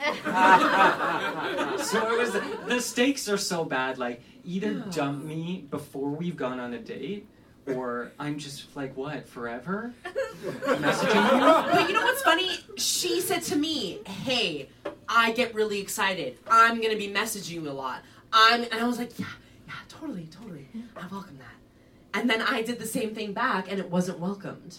so 1.84 2.12
it 2.12 2.18
was 2.18 2.32
the 2.68 2.80
stakes 2.80 3.28
are 3.28 3.36
so 3.38 3.64
bad. 3.64 3.98
Like 3.98 4.22
either 4.44 4.74
dump 4.90 5.24
me 5.24 5.66
before 5.70 6.10
we've 6.10 6.36
gone 6.36 6.58
on 6.60 6.72
a 6.74 6.78
date, 6.78 7.26
or 7.66 8.12
I'm 8.18 8.38
just 8.38 8.74
like 8.76 8.96
what 8.96 9.28
forever 9.28 9.92
messaging 10.04 11.14
you. 11.14 11.72
But 11.72 11.88
you 11.88 11.94
know 11.94 12.02
what's 12.02 12.22
funny? 12.22 12.50
She 12.76 13.20
said 13.20 13.42
to 13.44 13.56
me, 13.56 14.00
"Hey, 14.06 14.68
I 15.08 15.32
get 15.32 15.54
really 15.54 15.80
excited. 15.80 16.38
I'm 16.48 16.80
gonna 16.80 16.96
be 16.96 17.08
messaging 17.08 17.50
you 17.62 17.68
a 17.68 17.72
lot." 17.72 18.02
I'm, 18.32 18.62
and 18.64 18.74
I 18.74 18.84
was 18.84 18.98
like, 18.98 19.18
"Yeah, 19.18 19.26
yeah, 19.66 19.74
totally, 19.88 20.26
totally. 20.30 20.66
I 20.96 21.06
welcome 21.10 21.38
that." 21.38 22.18
And 22.18 22.28
then 22.28 22.42
I 22.42 22.62
did 22.62 22.78
the 22.78 22.86
same 22.86 23.14
thing 23.14 23.32
back, 23.32 23.70
and 23.70 23.78
it 23.78 23.90
wasn't 23.90 24.18
welcomed. 24.18 24.78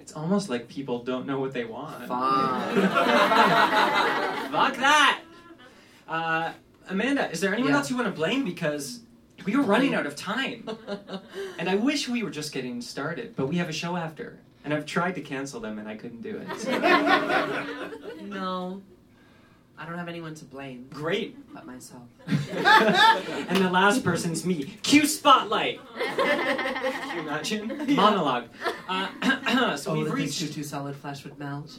It's 0.00 0.12
almost 0.12 0.50
like 0.50 0.68
people 0.68 1.02
don't 1.02 1.26
know 1.26 1.40
what 1.40 1.52
they 1.54 1.64
want. 1.64 1.98
Fuck. 2.06 2.74
Fuck 4.52 4.76
that. 4.76 5.20
Uh, 6.06 6.52
Amanda, 6.90 7.30
is 7.30 7.40
there 7.40 7.52
anyone 7.54 7.70
Yeah. 7.72 7.78
else 7.78 7.88
you 7.90 7.96
want 7.96 8.08
to 8.08 8.12
blame? 8.14 8.44
Because 8.44 9.00
we 9.44 9.56
were 9.56 9.62
running 9.62 9.94
out 9.94 10.06
of 10.06 10.16
time, 10.16 10.68
and 11.58 11.68
I 11.68 11.74
wish 11.74 12.08
we 12.08 12.22
were 12.22 12.30
just 12.30 12.52
getting 12.52 12.80
started. 12.80 13.34
But 13.36 13.46
we 13.48 13.56
have 13.56 13.68
a 13.68 13.72
show 13.72 13.96
after, 13.96 14.38
and 14.64 14.72
I've 14.72 14.86
tried 14.86 15.14
to 15.16 15.20
cancel 15.20 15.60
them, 15.60 15.78
and 15.78 15.88
I 15.88 15.96
couldn't 15.96 16.22
do 16.22 16.42
it. 16.46 16.60
So- 16.60 16.78
no, 18.22 18.82
I 19.76 19.86
don't 19.86 19.98
have 19.98 20.08
anyone 20.08 20.34
to 20.36 20.44
blame 20.44 20.86
Great. 20.90 21.36
but 21.52 21.66
myself. 21.66 22.02
and 22.26 23.56
the 23.56 23.70
last 23.70 24.04
person's 24.04 24.46
me. 24.46 24.64
Cue 24.82 25.06
spotlight. 25.06 25.80
Can 25.96 27.16
you 27.16 27.22
imagine? 27.22 27.94
Monologue. 27.94 28.48
Uh, 28.86 29.76
so 29.76 29.92
oh, 29.92 29.94
we've 29.94 30.12
reached. 30.12 30.40
too 30.40 30.46
too 30.46 30.62
solid 30.62 30.94
flesh 30.94 31.24
would 31.24 31.38
melt. 31.38 31.78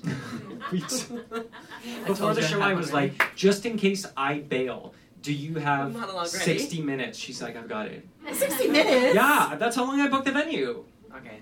reached 0.71 1.05
I 1.11 2.07
Before 2.07 2.15
told 2.15 2.37
the 2.37 2.41
show, 2.41 2.59
I 2.59 2.71
I 2.71 2.73
was 2.73 2.91
like, 2.91 3.35
just 3.35 3.67
in 3.67 3.77
case 3.77 4.07
I 4.17 4.39
bail, 4.39 4.95
do 5.25 5.33
you 5.33 5.55
have 5.55 5.91
Monologue 5.91 6.31
ready? 6.33 6.59
60 6.59 6.81
minutes? 6.83 7.17
She's 7.17 7.41
like, 7.41 7.55
I've 7.57 7.67
got 7.67 7.87
it. 7.87 8.07
Sixty 8.31 8.67
minutes. 8.67 9.15
Yeah, 9.15 9.55
that's 9.57 9.75
how 9.75 9.83
long 9.83 9.99
I 9.99 10.07
booked 10.07 10.25
the 10.25 10.31
venue. 10.31 10.85
Okay. 11.17 11.39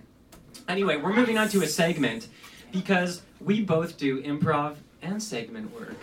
Anyway, 0.69 0.95
we're 0.95 1.13
moving 1.13 1.37
on 1.37 1.49
to 1.49 1.61
a 1.63 1.67
segment 1.67 2.29
because 2.71 3.21
we 3.41 3.61
both 3.61 3.97
do 3.97 4.23
improv 4.23 4.75
and 5.01 5.21
segment 5.21 5.73
work. 5.73 5.97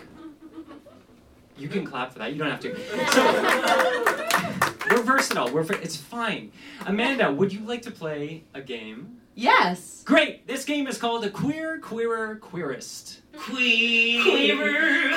You 1.57 1.67
can 1.69 1.83
clap 1.85 2.13
for 2.13 2.19
that. 2.19 2.33
You 2.33 2.37
don't 2.39 2.51
have 2.51 2.59
to. 2.59 2.75
So 3.11 4.95
we're 4.95 5.01
versatile. 5.03 5.51
We're 5.51 5.65
it's 5.73 5.95
fine. 5.95 6.51
Amanda, 6.85 7.31
would 7.31 7.51
you 7.51 7.61
like 7.61 7.81
to 7.83 7.91
play 7.91 8.43
a 8.53 8.61
game? 8.61 9.17
Yes. 9.33 10.03
Great. 10.05 10.45
This 10.45 10.65
game 10.65 10.85
is 10.85 10.99
called 10.99 11.25
a 11.25 11.31
queer, 11.31 11.79
queerer, 11.79 12.35
queerest. 12.35 13.21
Queer, 13.35 15.11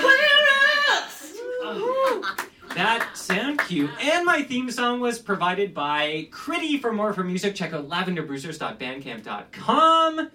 That 2.75 3.17
sound 3.17 3.61
cute. 3.61 3.91
And 4.01 4.25
my 4.27 4.43
theme 4.43 4.71
song 4.71 5.01
was 5.01 5.19
provided 5.19 5.73
by 5.75 6.29
Critty. 6.31 6.81
For 6.81 6.93
more 6.93 7.13
for 7.13 7.25
music, 7.25 7.55
check 7.55 7.73
out 7.73 7.89
lavenderbruisers.bandcamp.com. 7.89 10.31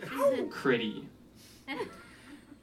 Critty. 0.50 1.06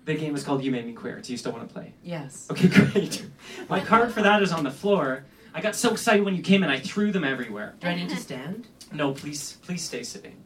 The 0.06 0.14
game 0.14 0.34
is 0.36 0.44
called 0.44 0.62
You 0.64 0.70
Made 0.70 0.86
Me 0.86 0.92
Queer. 0.92 1.20
Do 1.20 1.32
you 1.32 1.38
still 1.38 1.52
want 1.52 1.68
to 1.68 1.74
play? 1.74 1.92
Yes. 2.02 2.46
Okay, 2.50 2.68
great. 2.92 3.26
My 3.68 3.80
card 3.80 4.12
for 4.12 4.22
that 4.22 4.42
is 4.42 4.52
on 4.52 4.64
the 4.64 4.70
floor. 4.70 5.24
I 5.52 5.60
got 5.60 5.74
so 5.74 5.90
excited 5.92 6.24
when 6.24 6.34
you 6.36 6.42
came 6.42 6.62
in, 6.62 6.70
I 6.70 6.78
threw 6.78 7.12
them 7.12 7.24
everywhere. 7.24 7.74
Do 7.80 7.88
I 7.88 7.94
need 7.94 8.08
to 8.10 8.16
stand? 8.16 8.68
No, 8.92 9.12
please, 9.12 9.58
please 9.62 9.82
stay 9.82 10.02
sitting. 10.02 10.36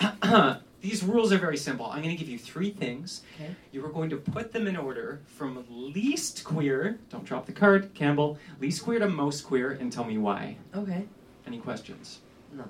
These 0.82 1.04
rules 1.04 1.32
are 1.32 1.38
very 1.38 1.56
simple. 1.56 1.86
I'm 1.86 2.02
going 2.02 2.14
to 2.14 2.18
give 2.18 2.28
you 2.28 2.38
three 2.38 2.70
things. 2.70 3.22
Okay. 3.36 3.54
You 3.70 3.84
are 3.86 3.88
going 3.88 4.10
to 4.10 4.16
put 4.16 4.52
them 4.52 4.66
in 4.66 4.76
order 4.76 5.20
from 5.26 5.64
least 5.70 6.42
queer, 6.42 6.98
don't 7.08 7.24
drop 7.24 7.46
the 7.46 7.52
card, 7.52 7.94
Campbell, 7.94 8.36
least 8.60 8.82
queer 8.82 8.98
to 8.98 9.08
most 9.08 9.42
queer, 9.46 9.70
and 9.72 9.92
tell 9.92 10.04
me 10.04 10.18
why. 10.18 10.56
Okay. 10.74 11.04
Any 11.46 11.58
questions? 11.58 12.18
No. 12.52 12.64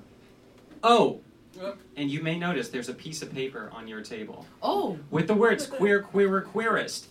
Oh, 0.83 1.21
and 1.97 2.09
you 2.09 2.21
may 2.21 2.37
notice 2.37 2.69
there's 2.69 2.89
a 2.89 2.93
piece 2.93 3.21
of 3.21 3.31
paper 3.33 3.69
on 3.73 3.87
your 3.87 4.01
table 4.01 4.45
Oh. 4.61 4.97
with 5.09 5.27
the 5.27 5.33
words 5.35 5.65
queer, 5.77 6.01
queerer, 6.01 6.41
queerest. 6.41 7.07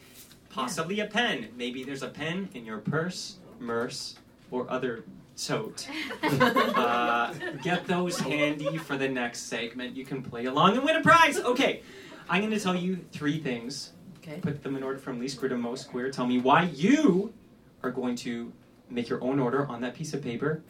Possibly 0.50 1.00
a 1.00 1.06
pen. 1.06 1.48
Maybe 1.56 1.82
there's 1.82 2.02
a 2.02 2.08
pen 2.08 2.48
in 2.54 2.64
your 2.64 2.78
purse, 2.78 3.36
merce, 3.58 4.16
or 4.50 4.70
other 4.70 5.04
tote. 5.46 5.88
uh, 6.22 7.32
get 7.62 7.86
those 7.86 8.18
handy 8.20 8.78
for 8.78 8.96
the 8.96 9.08
next 9.08 9.40
segment. 9.42 9.96
You 9.96 10.04
can 10.04 10.22
play 10.22 10.46
along 10.46 10.76
and 10.76 10.84
win 10.84 10.96
a 10.96 11.02
prize. 11.02 11.38
Okay, 11.38 11.82
I'm 12.28 12.40
going 12.40 12.52
to 12.52 12.60
tell 12.60 12.74
you 12.74 13.04
three 13.12 13.38
things. 13.40 13.92
Okay. 14.18 14.38
Put 14.40 14.62
them 14.62 14.76
in 14.76 14.82
order 14.82 14.98
from 14.98 15.18
least 15.18 15.38
queer 15.38 15.48
to 15.48 15.56
most 15.56 15.88
queer. 15.88 16.10
Tell 16.10 16.26
me 16.26 16.38
why 16.38 16.64
you 16.74 17.32
are 17.82 17.90
going 17.90 18.14
to 18.16 18.52
make 18.88 19.08
your 19.08 19.22
own 19.22 19.40
order 19.40 19.66
on 19.66 19.80
that 19.80 19.94
piece 19.94 20.14
of 20.14 20.22
paper. 20.22 20.62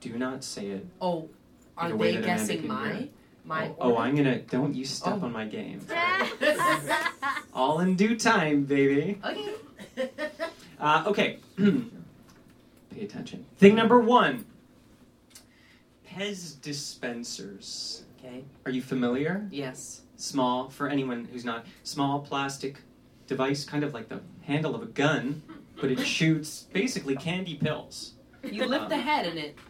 Do 0.00 0.16
not 0.16 0.42
say 0.44 0.68
it. 0.68 0.86
Oh. 1.00 1.28
Are 1.76 1.86
In 1.86 1.92
a 1.92 1.96
way 1.96 2.16
they 2.16 2.22
guessing 2.22 2.60
can 2.60 2.68
my 2.68 2.92
hear. 2.92 3.08
my? 3.44 3.70
Oh, 3.78 3.90
order? 3.92 4.02
I'm 4.02 4.16
gonna. 4.16 4.38
Don't 4.40 4.74
you 4.74 4.84
step 4.84 5.18
Oh. 5.20 5.26
on 5.26 5.32
my 5.32 5.44
game. 5.44 5.80
All 7.54 7.80
in 7.80 7.94
due 7.94 8.16
time, 8.16 8.64
baby. 8.64 9.20
Okay. 9.24 10.10
Uh, 10.80 11.04
okay. 11.06 11.38
Pay 12.98 13.04
attention. 13.04 13.46
Thing 13.58 13.76
number 13.76 14.00
one 14.00 14.44
Pez 16.08 16.60
dispensers. 16.60 18.02
Okay. 18.18 18.44
Are 18.66 18.72
you 18.72 18.82
familiar? 18.82 19.46
Yes. 19.52 20.02
Small, 20.16 20.68
for 20.68 20.88
anyone 20.88 21.28
who's 21.30 21.44
not, 21.44 21.64
small 21.84 22.18
plastic 22.18 22.80
device, 23.28 23.64
kind 23.64 23.84
of 23.84 23.94
like 23.94 24.08
the 24.08 24.20
handle 24.42 24.74
of 24.74 24.82
a 24.82 24.86
gun, 24.86 25.42
but 25.80 25.92
it 25.92 26.00
shoots 26.00 26.66
basically 26.72 27.14
candy 27.14 27.54
pills. 27.54 28.14
You 28.42 28.66
lift 28.66 28.88
the 28.88 28.96
head 28.96 29.26
in 29.26 29.38
it. 29.38 29.56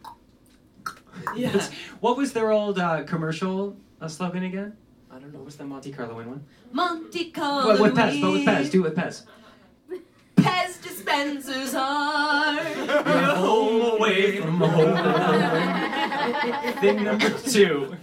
Yeah. 1.34 1.60
What 1.98 2.16
was 2.16 2.32
their 2.32 2.52
old 2.52 2.78
uh, 2.78 3.02
commercial 3.02 3.76
uh, 4.00 4.06
slogan 4.06 4.44
again? 4.44 4.76
I 5.10 5.14
don't 5.14 5.24
What 5.24 5.32
know. 5.32 5.40
was 5.40 5.56
the 5.56 5.64
Monte 5.64 5.90
Carlo 5.90 6.14
one? 6.14 6.44
Monte 6.70 7.32
Carlo. 7.32 7.66
What 7.72 7.80
with 7.80 7.94
Pez, 7.94 8.20
but 8.22 8.30
with 8.30 8.46
Pez. 8.46 8.70
Do 8.70 8.86
it 8.86 8.94
with 8.94 8.94
Pez. 8.96 9.24
Pez 10.36 10.80
dispensers 11.08 11.74
are. 11.74 12.62
home 13.36 13.96
away 13.96 14.40
from 14.40 14.58
home. 14.60 14.94
Thing 16.80 17.04
number 17.04 17.30
two. 17.30 17.96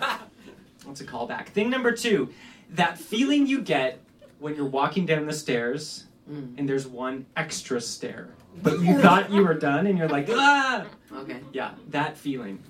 What's 0.83 1.01
a 1.01 1.05
callback? 1.05 1.47
Thing 1.47 1.69
number 1.69 1.91
two. 1.91 2.33
That 2.71 2.97
feeling 2.97 3.47
you 3.47 3.61
get 3.61 3.99
when 4.39 4.55
you're 4.55 4.65
walking 4.65 5.05
down 5.05 5.25
the 5.25 5.33
stairs 5.33 6.05
Mm. 6.27 6.57
and 6.57 6.67
there's 6.67 6.87
one 6.87 7.27
extra 7.37 7.79
stair, 7.79 8.29
but 8.63 8.79
you 8.79 8.99
thought 8.99 9.31
you 9.31 9.45
were 9.45 9.53
done 9.53 9.85
and 9.85 9.95
you're 9.95 10.07
like, 10.09 10.27
ah! 10.31 10.87
Okay. 11.13 11.37
Yeah, 11.53 11.75
that 11.89 12.17
feeling. 12.17 12.63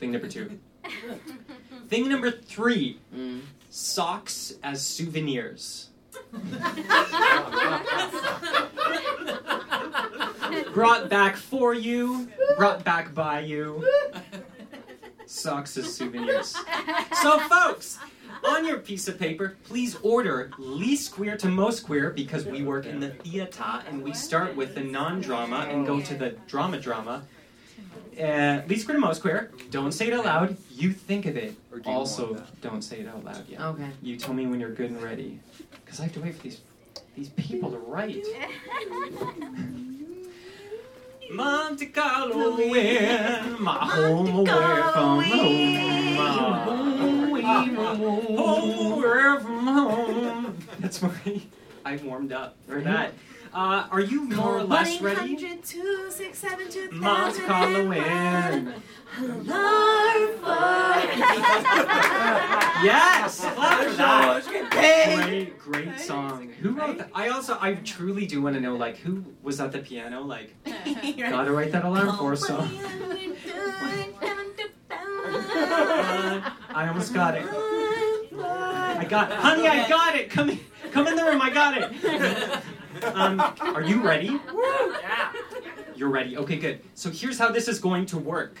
Thing 0.00 0.12
number 0.12 0.28
two. 0.28 0.58
Thing 1.88 2.08
number 2.08 2.30
three. 2.30 3.00
Mm. 3.14 3.42
Socks 3.68 4.54
as 4.62 4.80
souvenirs. 4.80 5.90
Brought 10.72 11.08
back 11.08 11.36
for 11.36 11.74
you, 11.74 12.28
brought 12.56 12.84
back 12.84 13.14
by 13.14 13.40
you. 13.40 13.86
Socks 15.26 15.76
as 15.76 15.94
souvenirs. 15.94 16.56
So, 17.22 17.38
folks, 17.40 17.98
on 18.44 18.66
your 18.66 18.78
piece 18.78 19.08
of 19.08 19.18
paper, 19.18 19.56
please 19.64 19.96
order 20.02 20.50
least 20.58 21.12
queer 21.12 21.36
to 21.38 21.48
most 21.48 21.84
queer 21.84 22.10
because 22.10 22.44
we 22.44 22.62
work 22.62 22.86
in 22.86 23.00
the 23.00 23.10
theater 23.10 23.82
and 23.88 24.02
we 24.02 24.12
start 24.12 24.56
with 24.56 24.74
the 24.74 24.82
non 24.82 25.20
drama 25.20 25.66
and 25.70 25.86
go 25.86 26.00
to 26.00 26.14
the 26.14 26.30
drama 26.46 26.78
drama. 26.78 27.22
Uh, 28.20 28.60
least 28.68 28.84
queer 28.84 28.96
to 28.96 29.00
most 29.00 29.22
queer. 29.22 29.50
Don't 29.70 29.92
say 29.92 30.08
it 30.08 30.12
out 30.12 30.24
loud. 30.26 30.56
You 30.70 30.92
think 30.92 31.24
of 31.26 31.36
it. 31.36 31.56
Do 31.82 31.90
Also, 31.90 32.42
don't 32.60 32.82
say 32.82 33.00
it 33.00 33.08
out 33.08 33.24
loud 33.24 33.48
yet. 33.48 33.60
Okay. 33.60 33.88
You 34.02 34.16
tell 34.16 34.34
me 34.34 34.46
when 34.46 34.60
you're 34.60 34.70
good 34.70 34.90
and 34.90 35.02
ready. 35.02 35.40
Because 35.92 36.00
I 36.00 36.04
have 36.04 36.14
to 36.14 36.20
wait 36.20 36.34
for 36.34 36.42
these 36.44 36.58
these 37.14 37.28
people 37.28 37.70
to 37.70 37.76
write. 37.76 38.24
Monte 41.30 41.84
Carlo 41.88 42.56
wind, 42.56 43.60
my 43.60 43.74
home 43.74 44.26
away 44.26 44.46
from 44.46 45.20
home. 45.20 46.16
My 46.16 46.30
home 46.64 47.32
away 48.94 49.38
from 49.42 49.66
home. 49.66 50.56
That's 50.78 51.02
where 51.02 51.12
I 51.84 51.96
warmed 51.96 52.32
up 52.32 52.56
for 52.66 52.80
that. 52.80 53.12
Uh, 53.52 53.86
are 53.90 54.00
you 54.00 54.22
more 54.30 54.56
or 54.58 54.64
less 54.64 55.00
ready? 55.02 55.34
100, 55.34 55.64
6, 56.10 56.38
7, 56.38 56.70
2000. 56.70 56.98
Monte 56.98 57.42
Carlo 57.42 57.88
wind. 57.88 58.74
Yes, 62.82 63.40
clap 63.40 63.84
for 63.84 63.92
that. 63.92 65.26
Great, 65.26 65.58
great 65.58 66.00
song. 66.00 66.48
Who 66.60 66.70
wrote 66.70 66.96
that? 66.98 67.10
I 67.14 67.28
also, 67.28 67.58
I 67.60 67.74
truly 67.74 68.26
do 68.26 68.40
want 68.40 68.54
to 68.54 68.60
know, 68.60 68.74
like, 68.74 68.96
who 68.98 69.22
was 69.42 69.60
at 69.60 69.72
the 69.72 69.80
piano? 69.80 70.22
Like, 70.22 70.54
gotta 71.18 71.52
write 71.52 71.72
that 71.72 71.84
alarm 71.84 72.16
for 72.16 72.34
song. 72.36 72.70
Uh, 75.54 76.50
I 76.74 76.88
almost 76.88 77.12
got 77.12 77.36
it. 77.36 77.46
I 78.34 79.04
got, 79.08 79.30
honey, 79.30 79.68
I 79.68 79.88
got 79.88 80.14
it. 80.16 80.30
Come, 80.30 80.50
in, 80.50 80.60
come 80.92 81.06
in 81.06 81.16
the 81.16 81.24
room. 81.24 81.40
I 81.40 81.50
got 81.50 81.78
it. 81.78 82.62
Um, 83.14 83.40
are 83.60 83.82
you 83.82 84.02
ready? 84.02 84.26
Yeah. 84.26 85.32
You're 85.96 86.10
ready. 86.10 86.36
Okay, 86.36 86.56
good. 86.56 86.80
So 86.94 87.10
here's 87.10 87.38
how 87.38 87.50
this 87.50 87.68
is 87.68 87.80
going 87.80 88.06
to 88.06 88.18
work. 88.18 88.58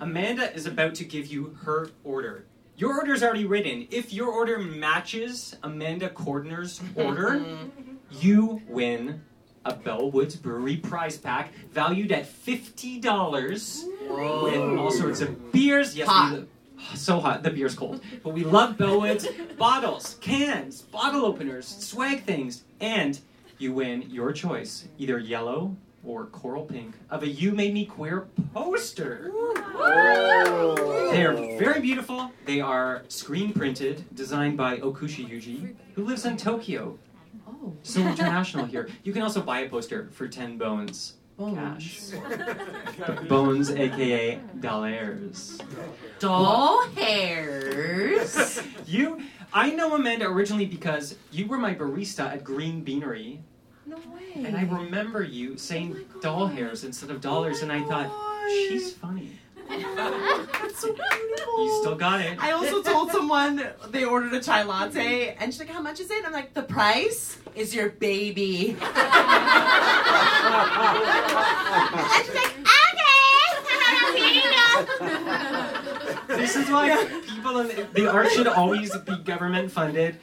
Amanda 0.00 0.52
is 0.54 0.66
about 0.66 0.94
to 0.96 1.04
give 1.04 1.26
you 1.26 1.56
her 1.62 1.90
order. 2.02 2.46
Your 2.76 2.98
order's 2.98 3.22
already 3.22 3.44
written. 3.44 3.86
If 3.90 4.12
your 4.12 4.32
order 4.32 4.58
matches 4.58 5.56
Amanda 5.62 6.08
Cordner's 6.08 6.80
order, 6.96 7.44
you 8.10 8.60
win 8.68 9.22
a 9.64 9.72
Bellwoods 9.72 10.40
Brewery 10.40 10.76
prize 10.76 11.16
pack 11.16 11.52
valued 11.70 12.10
at 12.12 12.26
fifty 12.26 12.98
dollars 12.98 13.84
with 14.08 14.78
all 14.78 14.90
sorts 14.90 15.20
of 15.20 15.52
beers. 15.52 15.96
Yes, 15.96 16.08
we 16.08 16.46
so 16.94 17.20
hot. 17.20 17.42
The 17.42 17.50
beer's 17.50 17.74
cold, 17.74 18.00
but 18.22 18.34
we 18.34 18.44
love 18.44 18.76
Bellwoods 18.76 19.56
bottles, 19.58 20.16
cans, 20.20 20.82
bottle 20.82 21.24
openers, 21.24 21.66
swag 21.66 22.24
things, 22.24 22.64
and 22.80 23.18
you 23.58 23.72
win 23.72 24.02
your 24.10 24.32
choice, 24.32 24.88
either 24.98 25.18
yellow 25.18 25.76
or 26.04 26.26
coral 26.26 26.64
pink, 26.64 26.94
of 27.10 27.22
a 27.22 27.28
"You 27.28 27.52
Made 27.52 27.72
Me 27.72 27.86
Queer" 27.86 28.26
poster. 28.52 29.30
They 29.74 31.24
are 31.24 31.34
very 31.58 31.80
beautiful. 31.80 32.30
They 32.44 32.60
are 32.60 33.04
screen 33.08 33.52
printed, 33.52 34.04
designed 34.14 34.56
by 34.56 34.78
Okushi 34.78 35.28
Yuji, 35.28 35.74
who 35.94 36.04
lives 36.04 36.26
in 36.26 36.36
Tokyo. 36.36 36.98
Oh. 37.48 37.72
So 37.82 38.00
international 38.00 38.66
here. 38.66 38.88
You 39.02 39.12
can 39.12 39.22
also 39.22 39.40
buy 39.40 39.60
a 39.60 39.68
poster 39.68 40.08
for 40.12 40.28
10 40.28 40.58
bones. 40.58 41.14
Cash. 41.38 42.10
bones, 43.28 43.70
aka 43.70 44.36
dollars. 44.60 45.58
Doll 46.18 46.82
hairs. 46.90 48.60
You, 48.86 49.22
I 49.52 49.70
know 49.70 49.94
Amanda 49.94 50.26
originally 50.28 50.66
because 50.66 51.16
you 51.32 51.46
were 51.46 51.56
my 51.56 51.74
barista 51.74 52.26
at 52.32 52.44
Green 52.44 52.82
Beanery, 52.84 53.40
No 53.86 53.96
way. 53.96 54.44
and 54.44 54.56
I 54.56 54.64
remember 54.64 55.22
you 55.22 55.56
saying 55.56 55.96
oh 56.16 56.20
doll 56.20 56.46
hairs 56.46 56.84
instead 56.84 57.10
of 57.10 57.20
dollars, 57.22 57.62
and 57.62 57.72
I 57.72 57.82
thought, 57.84 58.08
oh 58.10 58.68
she's 58.68 58.92
funny. 58.92 59.30
That's 59.68 60.78
so 60.80 60.92
beautiful. 60.92 61.64
You 61.64 61.78
still 61.80 61.94
got 61.94 62.20
it. 62.20 62.38
I 62.42 62.52
also 62.52 62.82
told 62.82 63.10
someone 63.10 63.64
they 63.88 64.04
ordered 64.04 64.32
a 64.34 64.40
chai 64.40 64.62
latte, 64.62 65.36
and 65.38 65.52
she's 65.52 65.60
like, 65.60 65.68
"How 65.70 65.80
much 65.80 66.00
is 66.00 66.10
it?" 66.10 66.24
I'm 66.24 66.32
like, 66.32 66.54
"The 66.54 66.62
price 66.62 67.38
is 67.54 67.74
your 67.74 67.90
baby." 67.90 68.70
and 68.70 68.80
she's 72.12 72.34
like, 72.34 72.54
"Okay." 72.58 73.14
here 74.16 74.34
you 74.34 74.42
go." 74.42 76.36
This 76.36 76.56
is 76.56 76.68
why 76.70 77.06
people 77.26 77.58
in 77.60 77.68
the, 77.68 77.88
the 77.94 78.10
art 78.10 78.30
should 78.32 78.46
always 78.48 78.96
be 78.98 79.16
government 79.18 79.70
funded. 79.70 80.16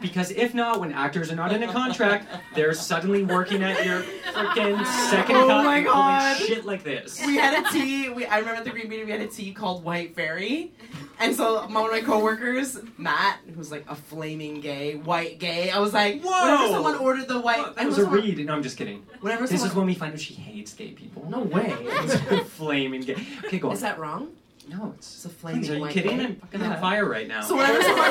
Because 0.00 0.30
if 0.30 0.54
not, 0.54 0.80
when 0.80 0.92
actors 0.92 1.30
are 1.32 1.36
not 1.36 1.52
in 1.52 1.62
a 1.62 1.72
contract, 1.72 2.26
they're 2.54 2.74
suddenly 2.74 3.24
working 3.24 3.62
at 3.62 3.84
your 3.84 4.02
freaking 4.34 4.84
second 5.10 5.36
Oh 5.36 5.46
cup 5.48 5.64
my 5.64 5.76
and 5.78 5.86
pulling 5.86 5.98
God. 5.98 6.36
shit 6.38 6.64
like 6.64 6.82
this. 6.84 7.24
we 7.26 7.36
had 7.36 7.64
a 7.64 7.70
tea. 7.70 8.08
We, 8.10 8.26
I 8.26 8.38
remember 8.38 8.58
at 8.58 8.64
the 8.64 8.70
Green 8.70 8.88
Bean 8.88 9.04
we 9.06 9.10
had 9.10 9.20
a 9.20 9.26
tea 9.26 9.52
called 9.52 9.82
White 9.84 10.14
Fairy, 10.14 10.72
and 11.18 11.34
so 11.34 11.66
one 11.68 11.86
of 11.86 11.90
my 11.90 12.00
coworkers, 12.02 12.78
Matt, 12.98 13.38
who's 13.54 13.70
like 13.70 13.84
a 13.88 13.94
flaming 13.96 14.60
gay, 14.60 14.96
white 14.96 15.38
gay, 15.38 15.70
I 15.70 15.78
was 15.78 15.92
like, 15.94 16.22
Whoa! 16.22 16.30
whenever 16.44 16.72
someone 16.72 16.94
ordered 16.96 17.28
the 17.28 17.40
white, 17.40 17.74
That 17.76 17.86
was 17.86 17.98
a 17.98 18.02
someone- 18.02 18.20
read. 18.20 18.38
No, 18.46 18.54
I'm 18.54 18.62
just 18.62 18.76
kidding. 18.76 19.04
Whenever 19.20 19.42
This 19.42 19.50
someone, 19.52 19.68
is 19.70 19.74
when 19.76 19.86
we 19.86 19.94
find 19.94 20.12
out 20.12 20.20
she 20.20 20.34
hates 20.34 20.74
gay 20.74 20.90
people. 20.92 21.26
no 21.28 21.40
way, 21.40 21.70
Flaming 22.50 23.00
gay. 23.02 23.16
Okay, 23.44 23.58
go 23.58 23.68
on. 23.68 23.74
is 23.74 23.80
that 23.80 23.98
wrong? 23.98 24.28
No, 24.68 24.92
it's. 24.96 25.14
It's 25.16 25.24
a 25.24 25.28
flaming 25.28 25.60
Please, 25.62 25.70
are 25.70 25.74
you 25.76 25.80
white 25.80 25.92
kidding? 25.92 26.20
I'm 26.20 26.36
fucking 26.36 26.60
Yeah. 26.60 26.74
on 26.74 26.80
fire 26.80 27.08
right 27.08 27.28
now. 27.28 27.40
So 27.42 27.56
whenever 27.56 27.80
someone, 27.82 28.10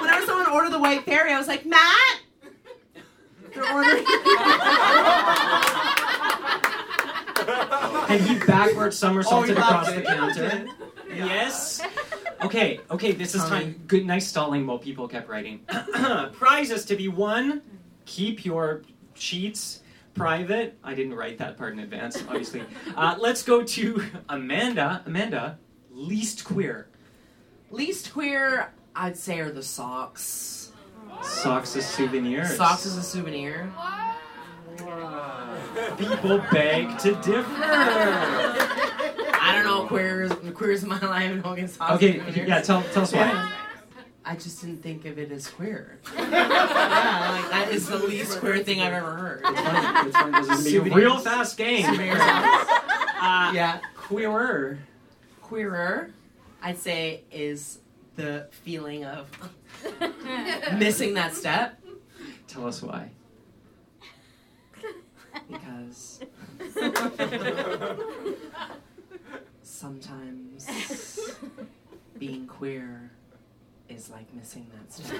whenever 0.00 0.26
someone 0.26 0.46
ordered 0.52 0.72
the 0.72 0.78
White 0.78 1.04
Fairy, 1.06 1.32
I 1.32 1.38
was 1.38 1.48
like, 1.48 1.66
Matt, 1.66 2.20
they're 3.54 3.72
ordering. 3.72 4.04
and 8.08 8.20
he 8.22 8.38
backward 8.46 8.94
somersaulted 8.94 9.56
Oh, 9.56 9.60
across 9.60 9.86
loved 9.86 9.96
the 9.98 10.02
it. 10.02 10.06
counter. 10.06 10.66
Yes. 11.14 11.82
Okay, 12.44 12.80
okay, 12.90 13.12
this 13.12 13.34
is 13.34 13.42
time. 13.44 13.82
Good, 13.86 14.06
nice 14.06 14.26
stalling 14.28 14.66
while 14.66 14.78
people 14.78 15.06
kept 15.08 15.28
writing. 15.28 15.60
Prizes 16.32 16.84
to 16.86 16.96
be 16.96 17.08
won. 17.08 17.62
Keep 18.06 18.44
your 18.44 18.82
sheets 19.14 19.80
private. 20.14 20.78
I 20.82 20.94
didn't 20.94 21.14
write 21.14 21.38
that 21.38 21.56
part 21.56 21.72
in 21.72 21.78
advance, 21.80 22.16
obviously. 22.28 22.62
Uh, 22.96 23.16
let's 23.18 23.42
go 23.42 23.62
to 23.62 24.04
Amanda. 24.28 25.02
Amanda, 25.06 25.58
least 25.90 26.44
queer. 26.44 26.88
Least 27.70 28.12
queer, 28.12 28.72
I'd 28.94 29.16
say, 29.16 29.40
are 29.40 29.50
the 29.50 29.62
socks. 29.62 30.72
Socks 31.22 31.76
as 31.76 31.86
souvenirs. 31.86 32.56
Socks 32.56 32.86
is 32.86 32.96
a 32.96 33.02
souvenir. 33.02 33.72
People 35.98 36.42
beg 36.50 36.98
to 36.98 37.14
differ. 37.16 37.62
I 39.42 39.52
don't 39.54 39.64
know 39.64 39.86
queers, 39.86 40.32
queers 40.54 40.82
in 40.82 40.88
my 40.88 41.00
life 41.00 41.30
and 41.30 41.44
Hogan 41.44 41.68
socks. 41.68 41.92
Okay, 41.92 42.22
yeah, 42.46 42.60
tell, 42.62 42.82
tell 42.92 43.02
us 43.02 43.12
why. 43.12 43.52
I 44.24 44.34
just 44.36 44.60
didn't 44.60 44.82
think 44.82 45.06
of 45.06 45.18
it 45.18 45.32
as 45.32 45.48
queer. 45.48 45.98
yeah, 46.14 46.20
like 46.22 47.50
that 47.50 47.68
is 47.72 47.88
the 47.88 47.98
least 47.98 48.38
queer 48.38 48.58
thing 48.62 48.80
I've 48.80 48.92
ever 48.92 49.12
heard. 49.12 49.42
It's 49.44 49.60
funny, 49.60 50.08
it's 50.08 50.16
funny. 50.16 50.46
This 50.48 50.66
is 50.66 50.74
a 50.74 50.80
real 50.82 51.18
fast 51.18 51.56
game. 51.56 51.86
Uh, 53.22 53.52
Yeah, 53.54 53.80
Queerer. 53.96 54.78
queerer, 55.42 56.08
I'd 56.62 56.78
say, 56.78 57.22
is 57.30 57.80
the 58.16 58.48
feeling 58.50 59.04
of 59.04 59.28
missing 60.78 61.12
that 61.14 61.34
step 61.34 61.78
Tell 62.48 62.66
us 62.66 62.82
why. 62.82 63.10
because 65.50 66.20
sometimes 69.62 70.66
being 72.18 72.46
queer 72.46 73.10
is 73.90 74.08
like 74.10 74.32
missing 74.34 74.66
that 74.72 74.92
step. 74.92 75.18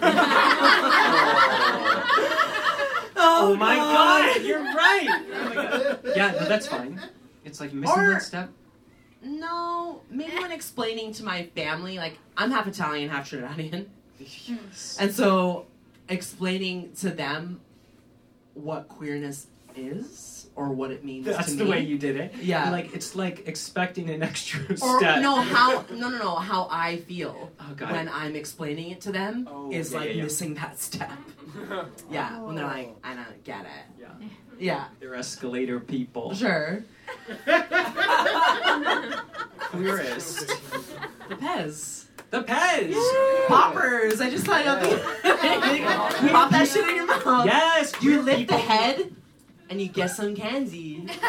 Oh, 3.22 3.52
oh 3.52 3.56
my 3.56 3.76
god, 3.76 4.42
you're 4.42 4.62
right. 4.62 5.06
Oh 5.32 5.44
my 5.48 5.54
God. 5.54 5.98
Yeah, 6.16 6.30
no, 6.32 6.48
that's 6.48 6.66
fine. 6.66 7.00
It's 7.44 7.60
like 7.60 7.72
missing 7.72 7.98
Or- 7.98 8.12
that 8.14 8.22
step. 8.22 8.50
No, 9.22 10.00
maybe 10.10 10.32
when 10.38 10.50
explaining 10.50 11.12
to 11.14 11.24
my 11.24 11.44
family, 11.54 11.98
like 11.98 12.16
I'm 12.38 12.50
half 12.50 12.66
Italian, 12.66 13.10
half 13.10 13.28
Trinidadian, 13.30 13.84
and 14.98 15.12
so 15.14 15.66
explaining 16.08 16.92
to 17.00 17.10
them 17.10 17.60
what 18.54 18.88
queerness 18.88 19.46
is 19.76 20.39
or 20.60 20.68
what 20.68 20.90
it 20.90 21.02
means 21.02 21.24
That's 21.24 21.54
the 21.54 21.64
me. 21.64 21.70
way 21.70 21.80
you 21.80 21.96
did 21.96 22.16
it. 22.16 22.34
Yeah. 22.42 22.70
Like 22.70 22.94
it's 22.94 23.16
like 23.16 23.48
expecting 23.48 24.10
an 24.10 24.22
extra 24.22 24.60
or 24.82 24.98
step. 24.98 25.22
no, 25.22 25.36
how 25.40 25.86
no 25.90 26.10
no 26.10 26.18
no 26.18 26.34
how 26.36 26.68
I 26.70 26.98
feel 26.98 27.50
Oh, 27.58 27.64
when 27.86 28.08
it. 28.08 28.14
I'm 28.14 28.36
explaining 28.36 28.90
it 28.90 29.00
to 29.02 29.12
them 29.12 29.48
Oh, 29.50 29.70
is 29.72 29.90
yeah, 29.92 29.98
like 29.98 30.08
yeah, 30.10 30.14
yeah. 30.16 30.22
missing 30.24 30.54
that 30.54 30.78
step. 30.78 31.10
yeah, 32.10 32.38
when 32.40 32.56
they're 32.56 32.66
like, 32.66 32.94
I 33.02 33.14
don't 33.14 33.42
get 33.42 33.64
it. 33.64 33.86
Yeah. 33.98 34.08
Yeah, 34.58 34.84
They're 35.00 35.14
escalator 35.14 35.80
people. 35.80 36.34
sure. 36.34 36.84
Queerest. 39.70 40.48
The 41.30 41.34
Pez. 41.36 42.04
The 42.30 42.42
Pez. 42.42 43.48
Poppers. 43.48 44.20
I 44.20 44.28
just 44.28 44.44
thought 44.44 44.66
of 44.66 44.82
pop 46.30 46.50
that 46.50 46.68
shit 46.70 46.86
in 46.88 46.96
your 46.96 47.06
mouth. 47.06 47.46
Yes. 47.46 47.92
You 48.02 48.20
lift 48.20 48.48
the 48.48 48.58
head 48.58 49.14
and 49.70 49.80
you 49.80 49.88
get 49.88 50.08
some 50.10 50.34
candy. 50.36 51.06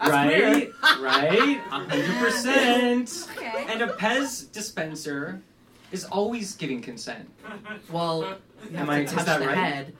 That's 0.00 0.10
right, 0.12 0.70
right, 1.00 1.58
a 1.58 1.70
hundred 1.70 2.16
percent. 2.18 3.28
Okay. 3.36 3.66
And 3.68 3.82
a 3.82 3.88
Pez 3.88 4.50
dispenser 4.52 5.42
is 5.90 6.04
always 6.04 6.54
giving 6.54 6.80
consent. 6.82 7.28
Well, 7.90 8.36
you 8.70 8.76
have 8.76 8.88
Am 8.88 8.90
I- 8.90 8.98
to 8.98 9.04
is 9.04 9.12
touch 9.12 9.26
that 9.26 9.40
the 9.40 9.46
right? 9.46 9.56
head 9.56 9.92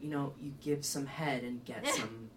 you 0.00 0.08
know, 0.08 0.32
you 0.40 0.52
give 0.62 0.84
some 0.84 1.06
head 1.06 1.44
and 1.44 1.64
get 1.64 1.86
some 1.86 2.30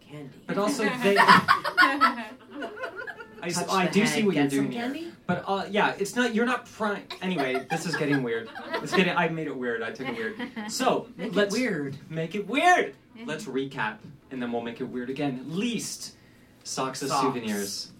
candy. 0.00 0.28
But 0.46 0.58
also 0.58 0.84
they. 1.02 1.16
I, 3.42 3.50
Touch 3.50 3.68
I 3.68 3.86
do 3.86 4.00
head, 4.00 4.08
see 4.08 4.22
what 4.24 4.34
you're 4.34 4.48
doing 4.48 4.72
here. 4.72 4.82
candy? 4.82 5.12
But 5.26 5.44
uh, 5.46 5.66
yeah, 5.70 5.94
it's 5.98 6.16
not. 6.16 6.34
You're 6.34 6.46
not 6.46 6.66
prime. 6.66 7.02
Anyway, 7.22 7.66
this 7.70 7.86
is 7.86 7.96
getting 7.96 8.22
weird. 8.22 8.48
It's 8.74 8.92
getting. 8.94 9.14
I 9.16 9.28
made 9.28 9.46
it 9.46 9.56
weird. 9.56 9.82
I 9.82 9.90
took 9.92 10.08
it 10.08 10.16
weird. 10.16 10.70
So 10.70 11.06
Make 11.16 11.34
let's 11.34 11.54
weird. 11.54 11.96
Make 12.10 12.34
it 12.34 12.46
weird. 12.48 12.94
Let's 13.26 13.44
recap, 13.44 13.98
and 14.30 14.40
then 14.40 14.52
we'll 14.52 14.62
make 14.62 14.80
it 14.80 14.84
weird 14.84 15.10
again. 15.10 15.44
Least 15.48 16.14
socks 16.64 17.02
as 17.02 17.10
souvenirs, 17.10 17.92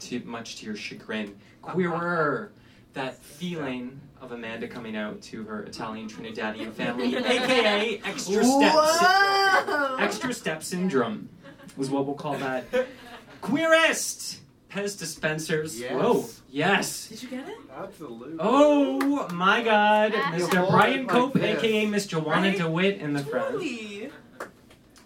too 0.00 0.20
much 0.24 0.56
to 0.56 0.66
your 0.66 0.76
chagrin. 0.76 1.36
Queerer, 1.62 2.52
that 2.94 3.16
feeling 3.16 4.00
of 4.20 4.32
Amanda 4.32 4.66
coming 4.68 4.96
out 4.96 5.20
to 5.22 5.44
her 5.44 5.62
Italian 5.64 6.08
Trinidadian 6.08 6.72
family, 6.72 7.16
aka 7.16 8.00
extra 8.04 8.44
steps. 8.44 9.04
Extra 10.00 10.32
step 10.34 10.62
syndrome 10.62 11.28
was 11.76 11.90
what 11.90 12.06
we'll 12.06 12.14
call 12.14 12.36
that. 12.38 12.64
Queerest 13.40 14.40
Pez 14.74 14.98
dispensers. 14.98 15.78
Yes. 15.80 15.92
Whoa, 15.92 16.24
yes. 16.50 17.06
Did 17.06 17.22
you 17.22 17.28
get 17.28 17.48
it? 17.48 17.56
Absolutely. 17.76 18.34
Oh 18.40 19.28
my 19.28 19.62
God, 19.62 20.12
Mr. 20.12 20.68
Brian 20.68 21.06
Cope, 21.06 21.36
like 21.36 21.58
aka 21.58 21.86
Miss 21.86 22.06
Joanna 22.08 22.48
Right? 22.48 22.58
DeWitt 22.58 22.98
in 22.98 23.12
the 23.12 23.22
front. 23.22 23.52
Totally. 23.52 24.10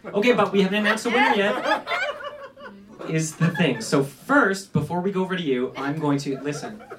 Okay, 0.06 0.32
but 0.32 0.52
we 0.52 0.62
haven't 0.62 0.78
announced 0.78 1.04
the 1.04 1.10
winner 1.10 1.34
yet. 1.34 1.86
Is 3.10 3.36
the 3.36 3.48
thing. 3.50 3.80
So 3.80 4.02
first, 4.02 4.72
before 4.72 5.00
we 5.00 5.12
go 5.12 5.22
over 5.22 5.36
to 5.36 5.42
you, 5.42 5.72
I'm 5.76 5.98
going 5.98 6.18
to 6.20 6.40
listen. 6.40 6.82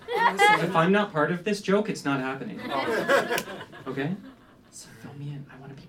If 0.61 0.76
I'm 0.76 0.91
not 0.91 1.11
part 1.13 1.32
of 1.32 1.43
this 1.43 1.61
joke, 1.61 1.89
it's 1.89 2.03
not 2.05 2.20
happening. 2.20 2.59
Oh. 2.70 3.36
Okay? 3.88 4.15
So 4.70 4.88
fill 5.01 5.13
me 5.17 5.30
in. 5.30 5.45
I 5.51 5.59
want 5.59 5.76
to 5.76 5.82
be 5.82 5.88
part 5.88 5.89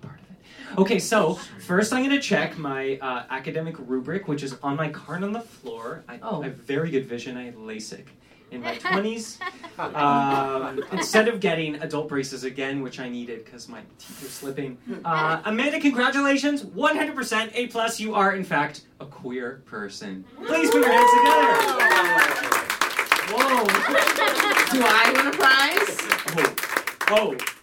Okay, 0.77 0.99
so 0.99 1.35
first 1.65 1.91
I'm 1.93 2.03
going 2.03 2.15
to 2.15 2.21
check 2.21 2.57
my 2.57 2.97
uh, 3.01 3.23
academic 3.29 3.75
rubric, 3.79 4.27
which 4.27 4.43
is 4.43 4.55
on 4.63 4.75
my 4.75 4.89
card 4.89 5.23
on 5.23 5.31
the 5.33 5.41
floor. 5.41 6.03
I, 6.07 6.19
Oh. 6.21 6.41
I 6.41 6.45
have 6.45 6.55
very 6.55 6.89
good 6.91 7.05
vision. 7.05 7.37
I 7.37 7.43
had 7.45 7.55
LASIK. 7.55 8.05
In 8.51 8.59
my 8.61 8.75
20s, 8.79 9.39
um, 9.79 10.83
instead 10.91 11.29
of 11.29 11.39
getting 11.39 11.75
adult 11.75 12.09
braces 12.09 12.43
again, 12.43 12.81
which 12.81 12.99
I 12.99 13.07
needed 13.07 13.45
because 13.45 13.69
my 13.69 13.79
teeth 13.97 14.25
are 14.25 14.27
slipping, 14.27 14.77
uh, 15.05 15.41
Amanda, 15.45 15.79
congratulations, 15.79 16.63
100% 16.63 17.51
A 17.53 17.67
plus. 17.67 17.97
You 17.99 18.13
are 18.13 18.35
in 18.35 18.43
fact 18.43 18.81
a 18.99 19.05
queer 19.05 19.61
person. 19.65 20.25
Please 20.45 20.69
put 20.69 20.81
your 20.81 20.91
hands 20.91 21.11
together. 21.17 22.61
Whoa. 23.33 23.63
Do 24.73 24.83
I 24.85 25.13
win 25.15 25.27
a 25.27 25.31
prize? 25.31 25.97
Oh. 27.09 27.37
Oh. 27.37 27.60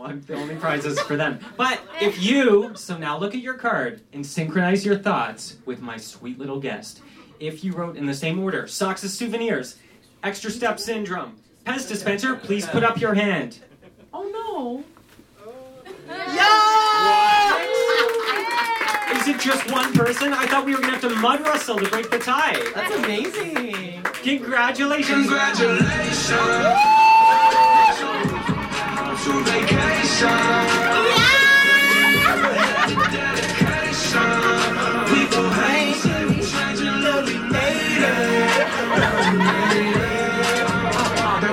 No, 0.00 0.06
I'm 0.06 0.22
the 0.22 0.34
only 0.34 0.56
prize 0.56 0.86
is 0.86 0.98
for 1.00 1.16
them. 1.16 1.40
But 1.56 1.80
if 2.00 2.22
you, 2.22 2.72
so 2.74 2.96
now 2.96 3.18
look 3.18 3.34
at 3.34 3.40
your 3.40 3.54
card 3.54 4.00
and 4.12 4.24
synchronize 4.24 4.84
your 4.84 4.96
thoughts 4.96 5.56
with 5.66 5.80
my 5.82 5.98
sweet 5.98 6.38
little 6.38 6.58
guest. 6.58 7.02
If 7.38 7.62
you 7.62 7.72
wrote 7.72 7.96
in 7.96 8.06
the 8.06 8.14
same 8.14 8.38
order, 8.38 8.66
socks 8.66 9.04
as 9.04 9.12
souvenirs, 9.12 9.76
extra 10.22 10.50
step 10.50 10.80
syndrome, 10.80 11.36
Pez 11.66 11.86
dispenser, 11.86 12.34
please 12.36 12.66
put 12.66 12.82
up 12.82 12.98
your 12.98 13.12
hand. 13.12 13.58
Oh 14.14 14.24
no. 14.32 14.84
Yeah! 16.08 17.58
Is 19.20 19.28
it 19.28 19.38
just 19.38 19.70
one 19.70 19.92
person? 19.92 20.32
I 20.32 20.46
thought 20.46 20.64
we 20.64 20.74
were 20.74 20.80
gonna 20.80 20.94
have 20.94 21.02
to 21.02 21.10
mud 21.16 21.42
wrestle 21.42 21.78
to 21.78 21.88
break 21.90 22.10
the 22.10 22.18
tie. 22.18 22.58
That's 22.74 22.94
amazing. 22.94 24.02
Congratulations. 24.02 25.26
Congratulations. 25.28 26.99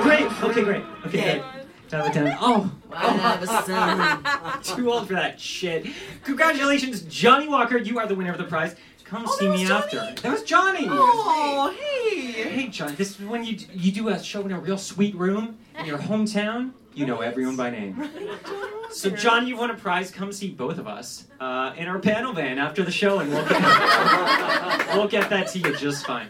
Great. 0.02 0.26
Okay, 0.42 0.62
great. 0.64 0.82
Okay, 1.06 1.18
Okay. 1.20 1.38
great. 1.38 1.42
Dial 1.90 2.06
it 2.06 2.12
down. 2.12 2.36
Oh, 2.40 2.70
I 2.92 3.06
have 3.08 3.42
a 3.42 3.46
son. 4.62 4.76
too 4.76 4.90
old 4.92 5.08
for 5.08 5.14
that 5.14 5.40
shit. 5.40 5.86
Congratulations, 6.24 7.02
Johnny 7.02 7.48
Walker. 7.48 7.76
You 7.78 7.98
are 7.98 8.06
the 8.06 8.14
winner 8.14 8.32
of 8.32 8.38
the 8.38 8.44
prize. 8.44 8.74
Come 9.04 9.24
Oh, 9.26 9.36
see 9.38 9.48
me 9.48 9.64
Johnny? 9.64 9.84
after. 9.98 10.20
That 10.22 10.32
was 10.32 10.42
Johnny. 10.42 10.86
Oh, 10.90 11.74
hey. 11.78 12.32
Hey, 12.32 12.68
John. 12.68 12.94
This 12.96 13.18
is 13.18 13.26
when 13.26 13.44
you 13.44 13.58
you 13.72 13.90
do 13.92 14.08
a 14.08 14.22
show 14.22 14.42
in 14.42 14.52
a 14.52 14.58
real 14.60 14.78
sweet 14.78 15.14
room 15.14 15.56
in 15.78 15.86
your 15.86 15.98
hometown. 15.98 16.72
You 16.98 17.06
know 17.06 17.20
everyone 17.20 17.54
by 17.54 17.70
name. 17.70 18.10
So, 18.90 19.08
John, 19.10 19.46
you 19.46 19.56
won 19.56 19.70
a 19.70 19.74
prize. 19.74 20.10
Come 20.10 20.32
see 20.32 20.50
both 20.50 20.78
of 20.78 20.88
us 20.88 21.28
uh, 21.38 21.72
in 21.76 21.86
our 21.86 22.00
panel 22.00 22.32
van 22.32 22.58
after 22.58 22.82
the 22.82 22.90
show, 22.90 23.20
and 23.20 23.30
we'll 23.30 23.46
get, 23.48 23.60
we'll 24.96 25.06
get 25.06 25.30
that 25.30 25.46
to 25.52 25.60
you 25.60 25.76
just 25.76 26.04
fine. 26.04 26.26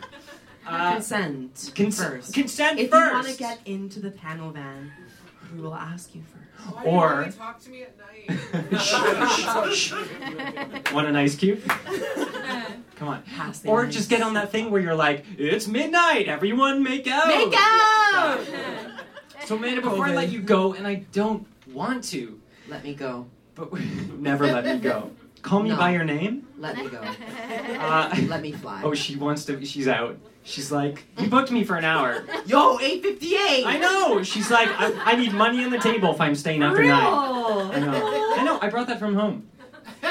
Uh, 0.66 0.92
Consent 0.96 1.72
cons- 1.74 1.98
first. 2.04 2.34
consent 2.34 2.78
if 2.78 2.90
first. 2.90 3.06
you 3.08 3.12
want 3.14 3.26
to 3.28 3.36
get 3.38 3.60
into 3.66 3.98
the 4.00 4.10
panel 4.10 4.50
van, 4.50 4.92
we 5.54 5.62
will 5.62 5.74
ask 5.74 6.14
you 6.14 6.20
first. 6.20 6.74
Why 6.74 6.82
do 6.82 6.90
you 6.90 6.94
Or- 6.96 7.32
talk 7.34 7.60
to 7.60 7.70
me 7.70 7.84
at 7.84 7.96
night. 7.96 8.28
Want 10.92 11.06
an 11.06 11.16
ice 11.16 11.34
cube? 11.36 11.62
Come 12.96 13.08
on. 13.08 13.22
Pass 13.22 13.60
the 13.60 13.68
Or 13.70 13.86
ice. 13.86 13.94
just 13.94 14.10
get 14.10 14.20
on 14.20 14.34
that 14.34 14.50
thing 14.52 14.70
where 14.70 14.82
you're 14.82 14.94
like, 14.94 15.24
it's 15.38 15.66
midnight, 15.66 16.28
everyone 16.28 16.82
make 16.82 17.06
out. 17.08 17.28
Make 17.28 17.54
out! 17.56 18.40
So, 19.49 19.57
Amanda, 19.57 19.80
before 19.80 20.05
I 20.05 20.12
let 20.14 20.28
you 20.30 20.42
go, 20.42 20.74
and 20.74 20.86
I 20.86 20.96
don't 21.11 21.46
want 21.72 22.05
to, 22.11 22.38
Let 22.68 22.84
me 22.84 22.92
go. 22.92 23.28
but 23.55 23.72
never 24.18 24.46
let 24.46 24.62
me 24.62 24.78
go. 24.78 25.11
Call 25.40 25.62
me 25.62 25.70
No. 25.70 25.78
by 25.78 25.92
your 25.92 26.05
name. 26.05 26.46
Let 26.59 26.76
me 26.76 26.86
go. 26.86 27.01
Uh, 27.80 28.14
Let 28.26 28.42
me 28.42 28.53
fly. 28.53 28.82
oh, 28.84 28.92
she 28.92 29.16
wants 29.16 29.46
to. 29.46 29.64
She's 29.64 29.88
out. 29.88 30.18
She's 30.44 30.70
like, 30.70 31.05
you 31.18 31.28
booked 31.28 31.51
me 31.51 31.64
for 31.64 31.76
an 31.76 31.86
hour. 31.86 32.24
Yo, 32.46 32.78
858! 32.78 33.64
I 33.66 33.78
know. 33.78 34.22
She's 34.22 34.51
like, 34.51 34.68
I, 34.68 35.12
I 35.12 35.16
need 35.16 35.32
money 35.32 35.64
on 35.64 35.70
the 35.70 35.78
table 35.78 36.12
if 36.12 36.20
I'm 36.20 36.34
staying 36.34 36.62
after 36.62 36.80
Real. 36.82 36.88
nine. 36.94 37.72
I 37.72 37.78
know. 37.78 38.34
I 38.36 38.44
know. 38.44 38.59
I 38.61 38.68
brought 38.68 38.88
that 38.88 38.99
from 38.99 39.14
home. 39.14 39.49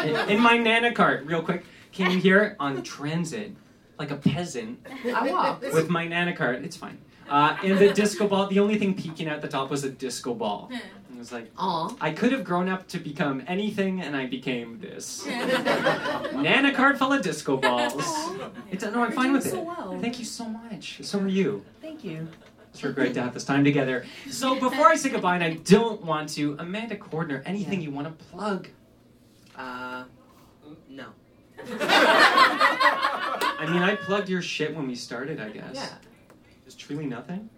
In, 0.04 0.16
in 0.32 0.40
my 0.40 0.58
Nana 0.58 0.94
cart, 0.94 1.26
real 1.28 1.44
quick. 1.44 1.64
Came 1.92 2.20
here 2.20 2.56
on 2.60 2.82
transit, 2.82 3.52
like 4.00 4.10
a 4.10 4.16
peasant, 4.18 4.80
I 5.06 5.30
walk. 5.30 5.62
with 5.62 5.90
my 5.90 6.08
Nana 6.08 6.36
cart. 6.36 6.64
It's 6.64 6.76
fine. 6.76 6.98
Uh, 7.30 7.58
and 7.64 7.78
the 7.78 7.94
disco 7.94 8.28
ball. 8.28 8.48
The 8.48 8.60
only 8.60 8.78
thing 8.78 8.94
peeking 8.94 9.28
out 9.28 9.42
the 9.42 9.48
top 9.48 9.70
was 9.70 9.84
a 9.84 9.90
disco 9.90 10.34
ball. 10.34 10.72
I 10.74 11.18
was 11.20 11.32
like, 11.32 11.52
Aw. 11.58 11.96
I 12.00 12.12
could 12.12 12.32
have 12.32 12.44
grown 12.44 12.70
up 12.70 12.88
to 12.90 13.00
become 13.00 13.44
anything, 13.48 14.02
and 14.02 14.16
I 14.16 14.28
became 14.28 14.80
this. 14.80 15.26
Nana 15.26 16.74
card 16.74 17.00
full 17.00 17.12
of 17.12 17.22
disco 17.24 17.58
balls. 17.58 17.94
It's, 18.72 18.84
no, 18.84 19.04
I'm 19.04 19.12
fine 19.12 19.34
with 19.34 19.46
it. 19.46 19.52
so 19.52 19.62
well. 19.62 19.98
Thank 20.00 20.20
you 20.20 20.26
so 20.26 20.46
much. 20.46 21.00
So 21.04 21.20
are 21.20 21.28
you. 21.28 21.66
Thank 21.82 22.04
you. 22.04 22.28
It's 22.70 22.80
sure 22.80 22.92
great 22.92 23.16
to 23.16 23.22
have 23.24 23.34
this 23.34 23.46
time 23.46 23.64
together. 23.64 24.06
So 24.30 24.60
before 24.60 24.88
I 24.88 24.96
say 24.96 25.10
goodbye, 25.10 25.36
and 25.36 25.44
I 25.44 25.54
don't 25.56 26.04
want 26.04 26.30
to, 26.36 26.56
Amanda 26.60 26.96
Cordner, 26.96 27.42
anything 27.46 27.82
you 27.82 27.90
want 27.90 28.08
to 28.08 28.26
plug? 28.26 28.68
Uh, 29.56 30.04
no. 30.88 31.06
I 31.80 33.66
mean, 33.68 33.82
I 33.82 33.96
plugged 33.96 34.30
your 34.30 34.44
shit 34.44 34.76
when 34.76 34.88
we 34.88 34.94
started, 34.94 35.40
I 35.40 35.50
guess. 35.50 35.74
Yeah. 35.74 35.88
Truly 36.88 37.06
nothing? 37.06 37.50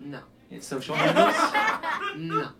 No. 0.00 0.20
It's 0.50 0.66
social 0.66 0.94
handles? 0.94 1.34
No. 2.16 2.50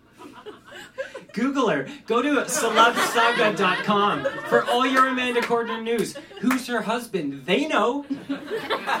Google 1.31 1.69
her. 1.69 1.87
Go 2.07 2.21
to 2.21 2.29
celebsaga.com 2.41 4.25
for 4.49 4.65
all 4.65 4.85
your 4.85 5.07
Amanda 5.07 5.39
Cordner 5.41 5.81
news. 5.81 6.17
Who's 6.41 6.67
her 6.67 6.81
husband? 6.81 7.45
They 7.45 7.65
know. 7.67 8.05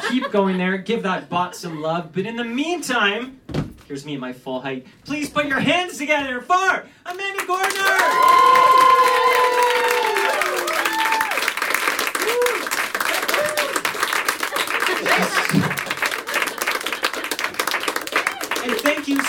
Keep 0.09 0.31
going 0.31 0.57
there. 0.57 0.77
Give 0.77 1.03
that 1.03 1.27
bot 1.29 1.55
some 1.57 1.81
love. 1.81 2.13
But 2.13 2.25
in 2.25 2.37
the 2.37 2.45
meantime, 2.45 3.41
here's 3.87 4.05
me 4.05 4.13
at 4.13 4.21
my 4.21 4.31
full 4.31 4.61
height. 4.61 4.87
Please 5.03 5.29
put 5.29 5.47
your 5.47 5.59
hands 5.59 5.97
together 5.97 6.39
for 6.39 6.85
Amanda 7.05 7.43
Cordner! 7.43 9.11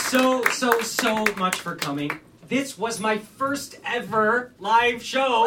So, 0.09 0.45
so, 0.45 0.81
so 0.81 1.25
much 1.37 1.61
for 1.61 1.75
coming. 1.75 2.11
This 2.49 2.79
was 2.79 3.01
my 3.01 3.19
first 3.19 3.77
ever 3.85 4.53
live 4.59 5.03
show. 5.03 5.45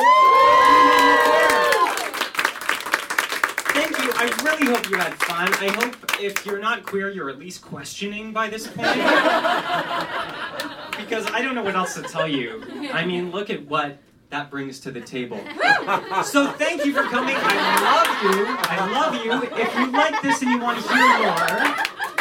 Thank 3.72 3.97
you. 4.03 4.12
I 4.16 4.30
really 4.43 4.66
hope 4.68 4.89
you 4.89 4.97
had 4.97 5.14
fun. 5.16 5.53
I 5.53 5.70
hope 5.76 5.95
if 6.20 6.45
you're 6.45 6.60
not 6.60 6.86
queer, 6.86 7.10
you're 7.10 7.30
at 7.30 7.39
least 7.39 7.62
questioning 7.62 8.34
by 8.34 8.49
this 8.49 8.68
point. 8.68 8.97
because 10.97 11.26
I 11.32 11.41
don't 11.41 11.55
know 11.55 11.64
what 11.64 11.76
else 11.76 11.93
to 11.95 12.01
tell 12.01 12.28
you. 12.28 12.62
I 12.91 13.05
mean, 13.05 13.32
look 13.32 13.49
at 13.49 13.66
what 13.66 13.97
that 14.30 14.51
brings 14.51 14.80
to 14.82 14.91
the 14.91 15.01
table. 15.01 15.39
So 16.24 16.51
thank 16.51 16.86
you 16.86 16.93
for 16.93 17.03
coming. 17.03 17.36
I 17.39 17.80
love 17.82 18.36
you. 18.36 18.45
I 18.60 18.91
love 18.91 19.16
you. 19.26 19.57
If 19.57 19.74
you 19.76 19.91
like 19.91 20.22
this 20.22 20.41
and 20.41 20.51
you 20.51 20.60
want 20.60 20.84
to 20.84 20.93
hear 20.93 21.07
more, 21.20 21.76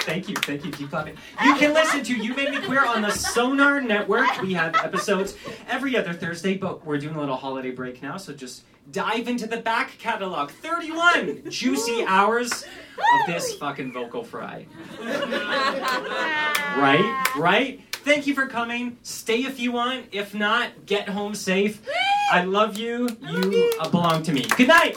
Thank 0.08 0.26
you, 0.26 0.36
thank 0.36 0.64
you. 0.64 0.70
Keep 0.70 0.88
clapping. 0.88 1.18
You 1.44 1.54
can 1.56 1.74
listen 1.74 2.02
to 2.02 2.16
You 2.16 2.34
Made 2.34 2.48
Me 2.50 2.60
Queer 2.62 2.82
on 2.82 3.02
the 3.02 3.10
Sonar 3.10 3.82
Network. 3.82 4.40
We 4.40 4.54
have 4.54 4.74
episodes 4.76 5.36
every 5.68 5.98
other 5.98 6.14
Thursday, 6.14 6.56
but 6.56 6.82
we're 6.86 6.96
doing 6.96 7.14
a 7.14 7.20
little 7.20 7.36
holiday 7.36 7.72
break 7.72 8.02
now, 8.02 8.16
so 8.16 8.32
just 8.32 8.62
dive 8.90 9.28
into 9.28 9.46
the 9.46 9.58
back 9.58 9.98
catalog. 9.98 10.50
31 10.50 11.42
juicy 11.50 12.04
hours 12.06 12.50
of 12.62 13.26
this 13.26 13.54
fucking 13.56 13.92
vocal 13.92 14.24
fry. 14.24 14.64
Right? 16.78 17.34
Right? 17.36 17.82
Thank 17.92 18.26
you 18.26 18.34
for 18.34 18.46
coming. 18.46 18.96
Stay 19.02 19.42
if 19.44 19.60
you 19.60 19.72
want. 19.72 20.06
If 20.12 20.34
not, 20.34 20.86
get 20.86 21.10
home 21.10 21.34
safe. 21.34 21.82
I 22.32 22.44
love 22.44 22.78
you. 22.78 23.14
You 23.20 23.74
belong 23.90 24.22
to 24.22 24.32
me. 24.32 24.46
Good 24.56 24.68
night. 24.68 24.96